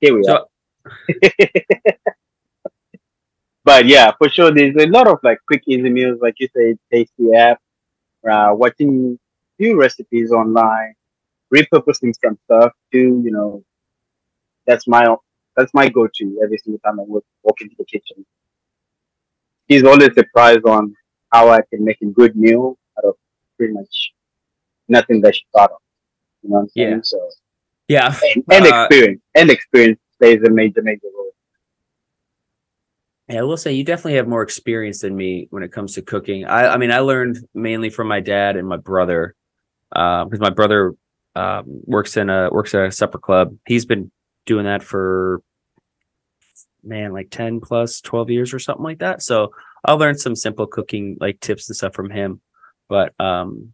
[0.00, 0.48] Here we So- are.
[3.64, 6.76] but yeah, for sure, there's a lot of like quick, easy meals, like you say,
[6.92, 7.60] tasty app,
[8.30, 9.18] uh, watching
[9.58, 10.94] few recipes online,
[11.54, 13.22] repurposing some stuff too.
[13.24, 13.64] You know,
[14.66, 15.14] that's my
[15.56, 18.24] that's my go-to every single time I walk, walk into the kitchen.
[19.66, 20.94] He's always surprised on
[21.32, 23.14] how I can make a good meal out of
[23.56, 24.12] pretty much
[24.88, 25.78] nothing that she thought of.
[26.42, 26.90] You know what I'm saying?
[26.96, 27.00] Yeah.
[27.02, 27.30] So
[27.88, 28.14] Yeah.
[28.34, 31.31] and, and Uh, experience and experience plays a major major role.
[33.32, 36.02] Yeah, I will say you definitely have more experience than me when it comes to
[36.02, 36.44] cooking.
[36.44, 39.34] I, I mean, I learned mainly from my dad and my brother,
[39.90, 40.94] because my brother
[41.34, 43.56] um, works in a works at a supper club.
[43.66, 44.10] He's been
[44.44, 45.40] doing that for
[46.84, 49.22] man, like ten plus twelve years or something like that.
[49.22, 52.42] So I'll learn some simple cooking like tips and stuff from him.
[52.86, 53.72] But um,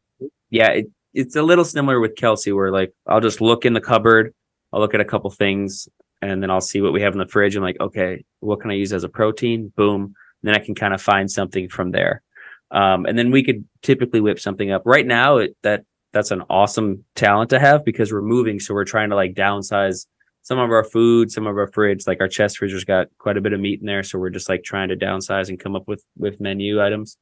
[0.51, 3.81] yeah, it, it's a little similar with Kelsey, where like I'll just look in the
[3.81, 4.35] cupboard,
[4.73, 5.89] I'll look at a couple things,
[6.23, 7.57] and then I'll see what we have in the fridge.
[7.57, 9.73] I'm like, okay, what can I use as a protein?
[9.77, 10.15] Boom.
[10.43, 12.23] then I can kind of find something from there.
[12.71, 14.83] Um, and then we could typically whip something up.
[14.85, 18.85] Right now, it, that that's an awesome talent to have because we're moving, so we're
[18.85, 20.07] trying to like downsize
[20.43, 22.07] some of our food, some of our fridge.
[22.07, 24.49] Like our chest fridger's got quite a bit of meat in there, so we're just
[24.49, 27.17] like trying to downsize and come up with with menu items.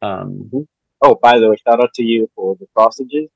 [0.00, 0.66] Um,
[1.06, 3.28] Oh, by the way, shout out to you for the sausages.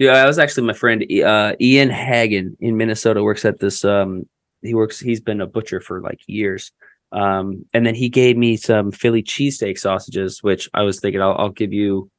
[0.00, 3.22] Yeah, I was actually my friend uh, Ian Hagen in Minnesota.
[3.22, 3.84] Works at this.
[3.84, 4.26] Um,
[4.62, 4.98] he works.
[4.98, 6.72] He's been a butcher for like years.
[7.12, 11.36] Um, and then he gave me some Philly cheesesteak sausages, which I was thinking I'll,
[11.36, 12.10] I'll give you.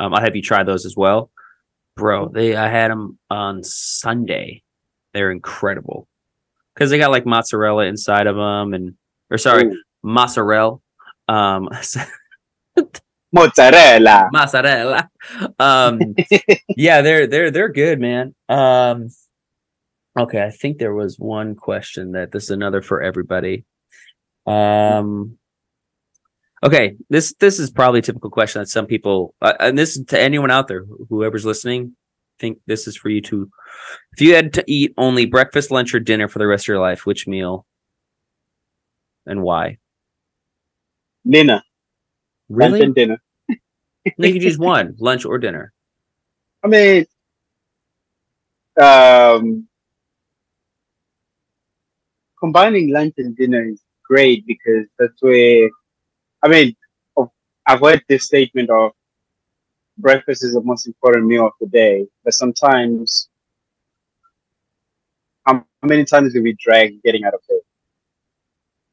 [0.00, 1.30] Um, I'll have you try those as well,
[1.96, 2.28] bro.
[2.28, 4.64] They I had them on Sunday.
[5.14, 6.08] They're incredible
[6.74, 8.94] because they got like mozzarella inside of them, and
[9.30, 10.78] or sorry, Ooh, mozzarella.
[11.28, 11.68] Um,
[13.32, 14.28] mozzarella.
[14.32, 15.10] mozzarella.
[15.58, 16.00] Um,
[16.76, 18.34] yeah, they're they're they're good, man.
[18.48, 19.08] Um,
[20.18, 23.64] okay, I think there was one question that this is another for everybody.
[24.46, 25.38] Um,
[26.64, 30.06] okay, this this is probably a typical question that some people, uh, and this is
[30.06, 31.94] to anyone out there, whoever's listening.
[31.94, 33.50] I think this is for you too.
[34.12, 36.80] If you had to eat only breakfast, lunch, or dinner for the rest of your
[36.80, 37.66] life, which meal
[39.26, 39.78] and why?
[41.28, 41.62] Dinner.
[42.48, 43.18] Lunch and dinner.
[44.18, 45.72] No, you can choose one, lunch or dinner.
[46.64, 47.06] I mean,
[48.80, 49.68] um,
[52.38, 55.68] combining lunch and dinner is great because that's where,
[56.42, 56.76] I mean,
[57.66, 58.92] I've heard this statement of
[59.98, 63.28] breakfast is the most important meal of the day, but sometimes,
[65.44, 67.58] how how many times do we drag getting out of bed?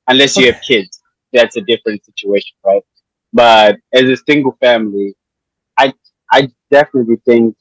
[0.07, 1.02] Unless you have kids,
[1.34, 2.84] that's a different situation, right?
[3.34, 5.16] But as a single family,
[5.78, 5.94] I
[6.32, 7.56] I definitely think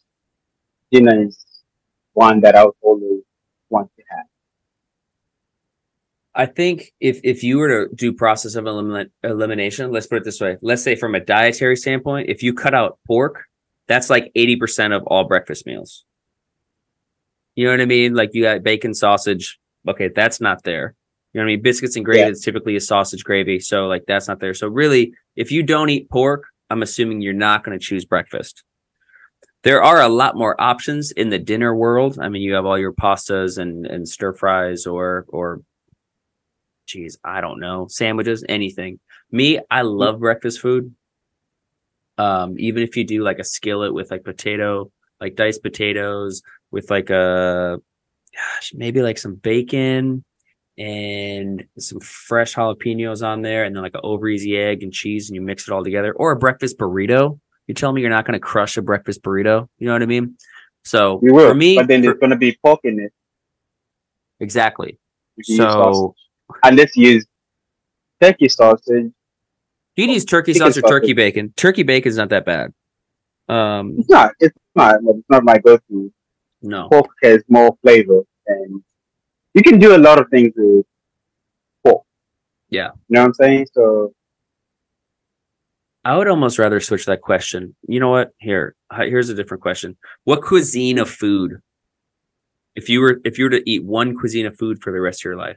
[0.93, 1.39] dinner is
[2.13, 3.23] one that I would always
[3.71, 4.27] want to have.
[6.35, 10.25] I think if if you were to do process of eliminate, elimination, let's put it
[10.25, 10.57] this way.
[10.63, 13.45] Let's say from a dietary standpoint, if you cut out pork,
[13.87, 16.05] that's like 80% of all breakfast meals.
[17.55, 18.15] You know what I mean?
[18.15, 19.61] Like you got bacon, sausage.
[19.89, 20.97] Okay, that's not there.
[21.35, 21.63] You know what I mean?
[21.63, 22.29] Biscuits and gravy Yeah.
[22.29, 23.59] is typically a sausage gravy.
[23.59, 24.55] So like that's not there.
[24.55, 28.63] So really, if you don't eat pork, I'm assuming you're not going to choose breakfast.
[29.65, 32.19] There are a lot more options in the dinner world.
[32.21, 35.61] I mean, you have all your pastas and and stir fries or or
[36.87, 39.01] geez, I don't know, sandwiches, anything.
[39.33, 40.95] Me, I love breakfast food.
[42.17, 46.91] Um, even if you do like a skillet with like potato, like diced potatoes with
[46.91, 47.81] like a
[48.37, 50.25] gosh, maybe like some bacon
[50.79, 55.29] and some fresh jalapenos on there, and then like an over easy egg and cheese,
[55.29, 57.39] and you mix it all together, or a breakfast burrito.
[57.67, 59.69] You tell me you're not going to crush a breakfast burrito.
[59.79, 60.37] You know what I mean?
[60.85, 63.13] So We will, for me, but then for- there's going to be pork in it.
[64.41, 64.99] exactly.
[65.37, 66.17] you So sausage.
[66.63, 67.27] unless you use
[68.21, 69.13] turkey sausage,
[69.97, 71.53] you can use turkey sausage, sauce or turkey bacon.
[71.57, 72.73] Turkey bacon is not that bad.
[73.49, 74.33] Um, it's not.
[74.41, 74.97] It's not.
[75.05, 76.13] It's not my go-to.
[76.63, 76.89] no.
[76.89, 78.83] Pork has more flavor, and
[79.55, 80.87] you can do a lot of things with
[81.85, 82.05] pork.
[82.69, 82.91] Yeah.
[83.09, 83.67] you know what I'm saying.
[83.73, 84.13] So
[86.05, 87.75] I would almost rather switch that question.
[87.89, 88.33] You know what?
[88.39, 89.97] Here, here's a different question.
[90.25, 91.61] What cuisine of food,
[92.75, 95.21] if you were if you were to eat one cuisine of food for the rest
[95.21, 95.57] of your life,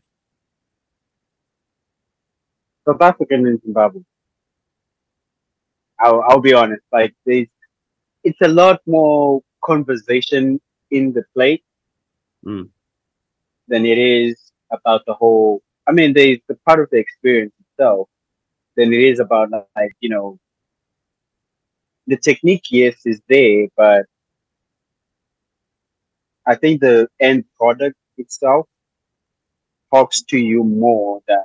[2.87, 4.01] South African and Zimbabwe.
[5.99, 6.83] I'll, I'll be honest.
[6.93, 7.47] Like there's,
[8.23, 10.61] it's a lot more conversation
[10.91, 11.63] in the plate
[12.45, 12.69] Mm.
[13.67, 15.61] Than it is about the whole.
[15.87, 18.09] I mean, there's the part of the experience itself
[18.75, 20.39] than it is about like you know
[22.07, 22.65] the technique.
[22.71, 24.05] Yes, is there, but
[26.47, 28.67] I think the end product itself
[29.93, 31.43] talks to you more than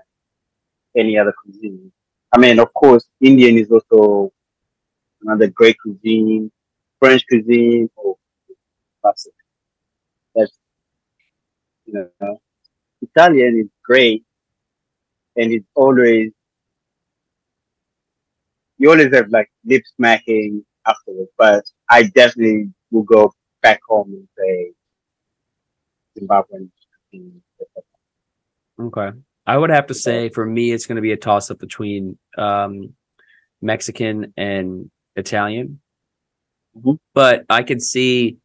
[0.97, 1.93] any other cuisine.
[2.35, 4.33] I mean, of course, Indian is also
[5.23, 6.51] another great cuisine.
[7.01, 8.19] French cuisine, oh,
[9.03, 9.33] classic.
[10.35, 10.59] That's
[11.93, 12.41] you know,
[13.03, 14.25] Italian is great,
[15.37, 16.31] and it's always
[18.79, 21.31] you always have like lip smacking afterwards.
[21.39, 23.33] But I definitely will go
[23.63, 24.73] back home and say
[26.19, 26.71] Zimbabwean.
[28.81, 29.11] Okay.
[29.47, 32.19] I would have to say for me, it's going to be a toss up between
[32.39, 32.95] um,
[33.61, 35.81] Mexican and Italian.
[36.77, 36.99] Mhm.
[37.15, 38.39] But I could see.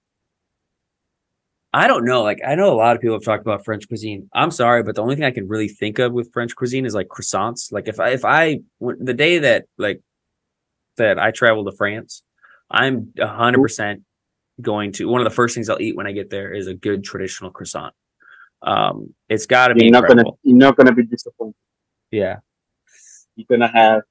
[1.73, 2.23] I don't know.
[2.23, 4.29] Like I know a lot of people have talked about French cuisine.
[4.33, 6.95] I'm sorry, but the only thing I can really think of with French cuisine is
[6.95, 7.71] like croissants.
[7.71, 10.01] Like if I if I the day that like
[10.95, 12.23] that I travel to France,
[12.71, 14.03] I'm hundred percent
[14.61, 16.73] going to one of the first things I'll eat when I get there is a
[16.73, 17.93] good traditional croissant.
[18.61, 21.55] Um, it's got to be You're not gonna you're not gonna be disappointed.
[22.11, 22.37] Yeah.
[23.35, 24.01] You're gonna have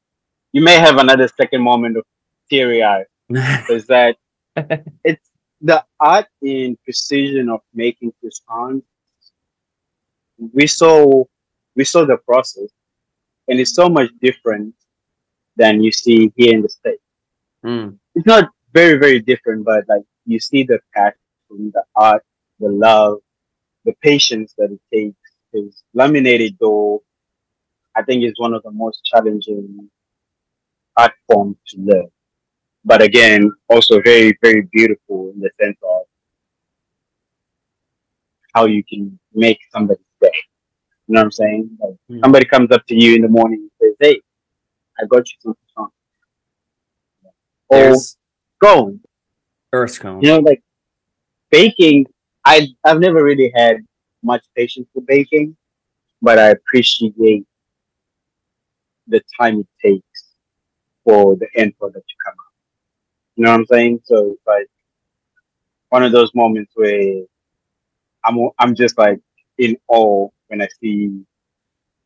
[0.53, 2.05] you may have another second moment of
[2.49, 3.05] teary eye.
[3.69, 4.17] Is that
[5.05, 5.26] it's
[5.61, 8.85] the art in precision of making croissants.
[10.53, 11.25] We saw
[11.75, 12.71] we saw the process,
[13.49, 14.75] and it's so much different
[15.57, 17.03] than you see here in the states.
[17.65, 22.25] Mm, It's not very very different, but like you see the passion, the art,
[22.61, 23.19] the love,
[23.85, 25.19] the patience that it takes.
[25.53, 27.03] Because laminated dough,
[27.97, 29.91] I think, is one of the most challenging
[30.97, 32.11] art forms to learn.
[32.87, 36.03] But again, also very, very beautiful in the sense of
[38.55, 40.31] how you can make somebody's day.
[41.09, 41.77] You know what I'm saying?
[41.81, 42.21] Like Mm.
[42.23, 44.21] somebody comes up to you in the morning and says, "Hey,
[45.01, 45.91] I got you some croissants."
[47.69, 48.17] Or there's
[48.61, 48.99] go,
[49.73, 50.23] earth cone.
[50.23, 50.63] you know, like
[51.51, 52.07] baking.
[52.45, 53.85] I I've never really had
[54.23, 55.57] much patience for baking,
[56.23, 57.45] but I appreciate
[59.09, 60.21] the time it takes
[61.05, 62.46] for the end product to come out.
[63.37, 64.01] You know what I'm saying?
[64.05, 64.67] So it's like
[65.91, 67.23] one of those moments where
[68.25, 69.21] I'm I'm just like
[69.59, 71.23] in awe when I see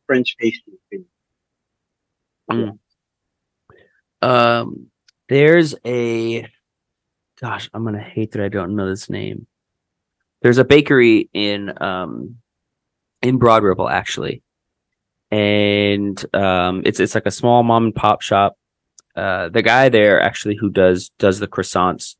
[0.05, 0.73] French pastry.
[0.89, 1.05] thing.
[4.21, 4.87] Um,
[5.29, 6.47] there's a
[7.39, 9.47] gosh, I'm gonna hate that I don't know this name.
[10.41, 12.37] There's a bakery in um
[13.21, 14.43] in Broad Ripple actually,
[15.31, 18.57] and um it's it's like a small mom and pop shop.
[19.15, 22.15] Uh, the guy there actually who does does the croissants.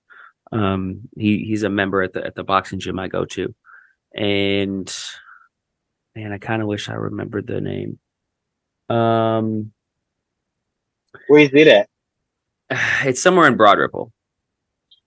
[0.51, 3.55] Um, he he's a member at the at the boxing gym I go to,
[4.13, 4.93] and
[6.15, 7.99] man, I kind of wish I remembered the name.
[8.89, 9.71] Um,
[11.27, 11.89] Where is it at?
[13.07, 14.11] it's somewhere in Broad Ripple,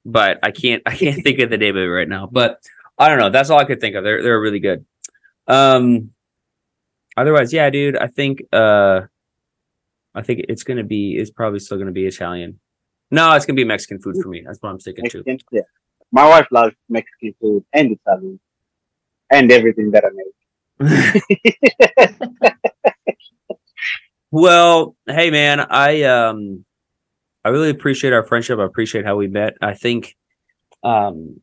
[0.04, 2.26] but I can't I can't think of the name of it right now.
[2.30, 2.60] But
[2.98, 3.30] I don't know.
[3.30, 4.04] That's all I could think of.
[4.04, 4.86] They're they're really good.
[5.46, 6.12] Um,
[7.16, 7.96] otherwise, yeah, dude.
[7.96, 9.02] I think uh,
[10.14, 11.16] I think it's gonna be.
[11.16, 12.60] It's probably still gonna be Italian.
[13.10, 14.42] No, it's gonna be Mexican food for me.
[14.44, 15.22] That's what I'm sticking to.
[15.50, 15.62] Yeah.
[16.12, 18.40] My wife loves Mexican food and Italian
[19.30, 20.34] and everything that I make.
[24.30, 26.64] well, hey man, I um
[27.44, 28.58] I really appreciate our friendship.
[28.58, 29.54] I appreciate how we met.
[29.60, 30.16] I think
[30.82, 31.40] um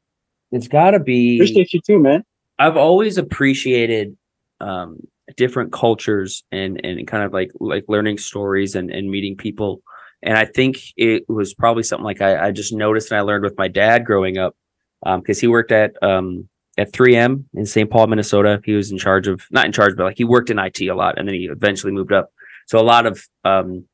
[0.51, 2.23] it's gotta be Appreciate you too, man.
[2.59, 4.15] I've always appreciated
[4.59, 4.99] um,
[5.35, 9.81] different cultures and and kind of like like learning stories and and meeting people.
[10.23, 13.43] And I think it was probably something like I, I just noticed and I learned
[13.43, 14.55] with my dad growing up
[15.03, 16.47] because he worked at um,
[16.77, 17.89] at 3M in St.
[17.89, 18.61] Paul, Minnesota.
[18.63, 20.93] He was in charge of not in charge, but like he worked in IT a
[20.93, 22.29] lot, and then he eventually moved up.
[22.67, 23.85] So a lot of um,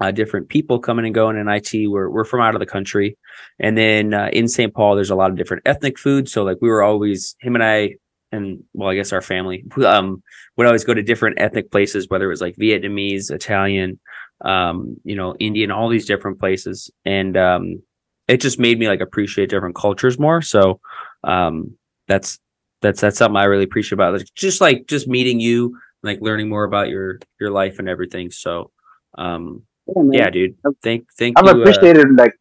[0.00, 3.16] uh, different people coming and going in IT were were from out of the country.
[3.58, 4.74] And then uh, in St.
[4.74, 6.32] Paul, there's a lot of different ethnic foods.
[6.32, 7.96] So like we were always him and I
[8.32, 10.22] and well, I guess our family um,
[10.56, 14.00] would always go to different ethnic places, whether it was like Vietnamese, Italian,
[14.44, 17.82] um, you know, Indian, all these different places, and um,
[18.28, 20.42] it just made me like appreciate different cultures more.
[20.42, 20.80] So
[21.24, 21.76] um,
[22.08, 22.38] that's
[22.80, 24.30] that's that's something I really appreciate about it.
[24.34, 28.30] Just like just meeting you, like learning more about your your life and everything.
[28.30, 28.70] So
[29.18, 31.50] um, Yeah, yeah, dude, thank thank I've you.
[31.50, 32.34] uh, appreciated like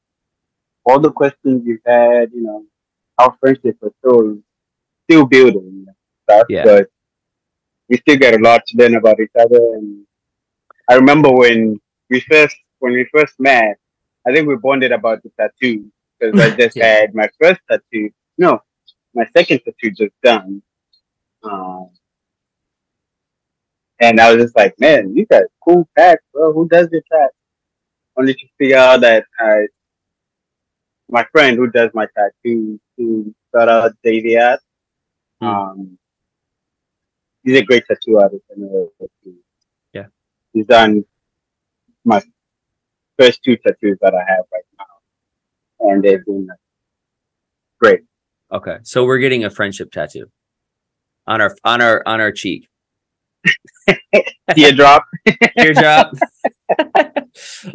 [0.85, 2.63] all the questions you've had, you know,
[3.17, 4.37] our friendship for still
[5.11, 5.85] still building
[6.23, 6.63] stuff, Yeah.
[6.63, 6.87] but
[7.89, 9.57] we still get a lot to learn about each other.
[9.75, 10.05] And
[10.89, 11.79] I remember when
[12.09, 13.77] we first when we first met,
[14.27, 16.85] I think we bonded about the tattoo because I just Yeah.
[16.85, 18.09] had my first tattoo.
[18.37, 18.61] No,
[19.13, 20.61] my second tattoo just done.
[21.43, 21.89] Um,
[23.99, 26.53] and I was just like, man, you got cool tats, bro.
[26.53, 27.35] Who does your tats?
[28.17, 29.61] Only to figure out that uh,
[31.09, 34.37] my friend who does my tattoo, who shout out Davey
[35.41, 35.47] at, Hmm.
[35.47, 35.97] um,
[37.43, 38.43] he's a great tattoo artist.
[38.51, 38.91] I know.
[39.93, 40.05] Yeah.
[40.53, 41.03] He's done
[42.05, 42.21] my
[43.19, 46.47] first two tattoos that I have right now, and they've been
[47.79, 48.01] great.
[48.51, 50.29] Okay, so we're getting a friendship tattoo
[51.27, 52.67] on our on our on our cheek.
[54.55, 55.03] Teardrop.
[55.57, 56.13] Teardrop.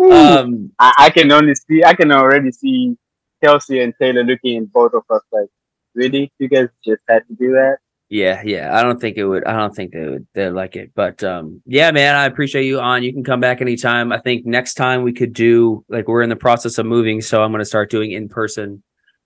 [0.01, 1.83] um, I, I can only see.
[1.85, 2.97] I can already see
[3.43, 5.49] Kelsey and Taylor looking in both of us like,
[5.97, 6.33] really?
[6.39, 7.79] You guys just had to do that?
[8.09, 8.77] yeah, yeah.
[8.77, 9.45] I don't think it would.
[9.45, 10.27] I don't think they would.
[10.35, 12.15] They like it, but um, yeah, man.
[12.15, 13.03] I appreciate you on.
[13.03, 14.13] You can come back anytime.
[14.13, 17.43] I think next time we could do like we're in the process of moving, so
[17.43, 18.83] I'm going to start doing in person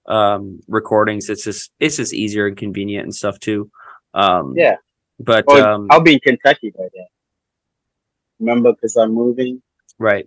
[0.06, 1.28] um recordings.
[1.28, 3.70] It's just it's just easier and convenient and stuff too.
[4.14, 4.76] Um, Yeah.
[5.18, 7.06] But um, I'll be in Kentucky by then.
[8.38, 9.60] Remember, because I'm moving.
[9.98, 10.26] Right.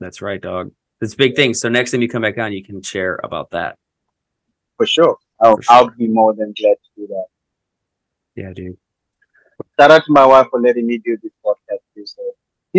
[0.00, 0.72] That's right, dog.
[1.02, 1.52] It's a big thing.
[1.52, 3.76] So next time you come back on, you can share about that.
[4.78, 5.18] For sure.
[5.44, 5.74] I'll, sure.
[5.76, 7.24] I'll be more than glad to do that.
[8.34, 8.76] Yeah, dude.
[9.78, 12.04] Shout out to my wife for letting me do this podcast too.
[12.06, 12.22] So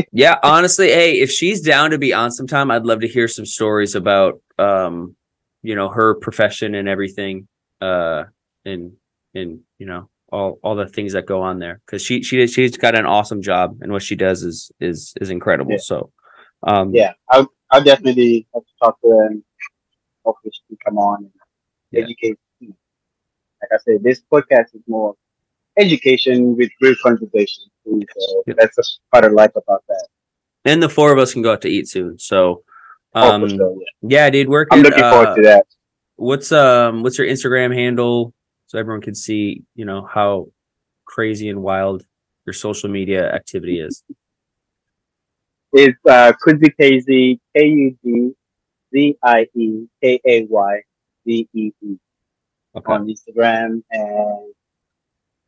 [0.11, 3.45] Yeah, honestly, hey, if she's down to be on sometime, I'd love to hear some
[3.45, 5.15] stories about um,
[5.61, 7.47] you know, her profession and everything.
[7.81, 8.23] Uh
[8.65, 8.93] and
[9.33, 11.81] and you know, all all the things that go on there.
[11.87, 15.29] Cause she she she's got an awesome job and what she does is is is
[15.29, 15.71] incredible.
[15.73, 15.77] Yeah.
[15.79, 16.11] So
[16.63, 19.43] um yeah, I'll I'll definitely have to talk to her and
[20.25, 21.31] hopefully she can come on and
[21.91, 22.03] Yeah.
[22.03, 22.39] educate.
[23.65, 25.15] Like I said, this podcast is more
[25.77, 27.63] education with real conversation.
[27.85, 28.57] So Yep.
[28.57, 30.07] that's the part I like about that.
[30.65, 32.17] and the four of us can go out to eat soon.
[32.19, 32.63] So
[33.21, 34.23] Oh, um for sure, yeah.
[34.25, 35.65] yeah, dude, we're I'm looking forward to that.
[36.17, 38.33] what's um what's your Instagram handle
[38.67, 40.47] so everyone can see you know how
[41.05, 42.05] crazy and wild
[42.45, 44.03] your social media activity is.
[45.73, 48.31] It's uh, Kudzi Kay Zee, K U D
[48.93, 50.81] Z I E K A Y
[51.27, 51.97] Z E E
[52.75, 52.91] Okay.
[52.91, 54.53] on Instagram and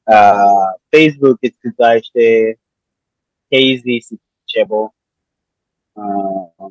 [0.08, 1.38] uh, Facebook.
[1.42, 2.56] It's Kudzaishe
[3.54, 4.18] KZ
[4.56, 4.90] Sitshebo.
[5.96, 6.70] Um, I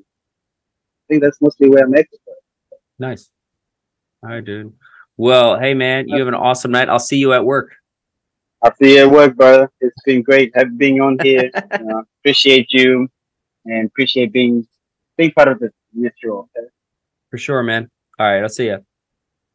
[1.09, 2.07] think that's mostly where I'm at.
[2.99, 3.31] Nice.
[4.23, 4.73] All right, dude.
[5.17, 6.89] Well, hey man, you have an awesome night.
[6.89, 7.75] I'll see you at work.
[8.63, 9.71] I'll see you at work, brother.
[9.81, 11.51] It's been great having being on here.
[12.21, 13.09] appreciate you
[13.65, 14.67] and appreciate being
[15.17, 16.49] being part of this this show.
[16.57, 16.69] Okay?
[17.31, 17.91] For sure, man.
[18.19, 18.85] All right, I'll see you.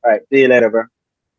[0.04, 0.84] All right, see you later, bro.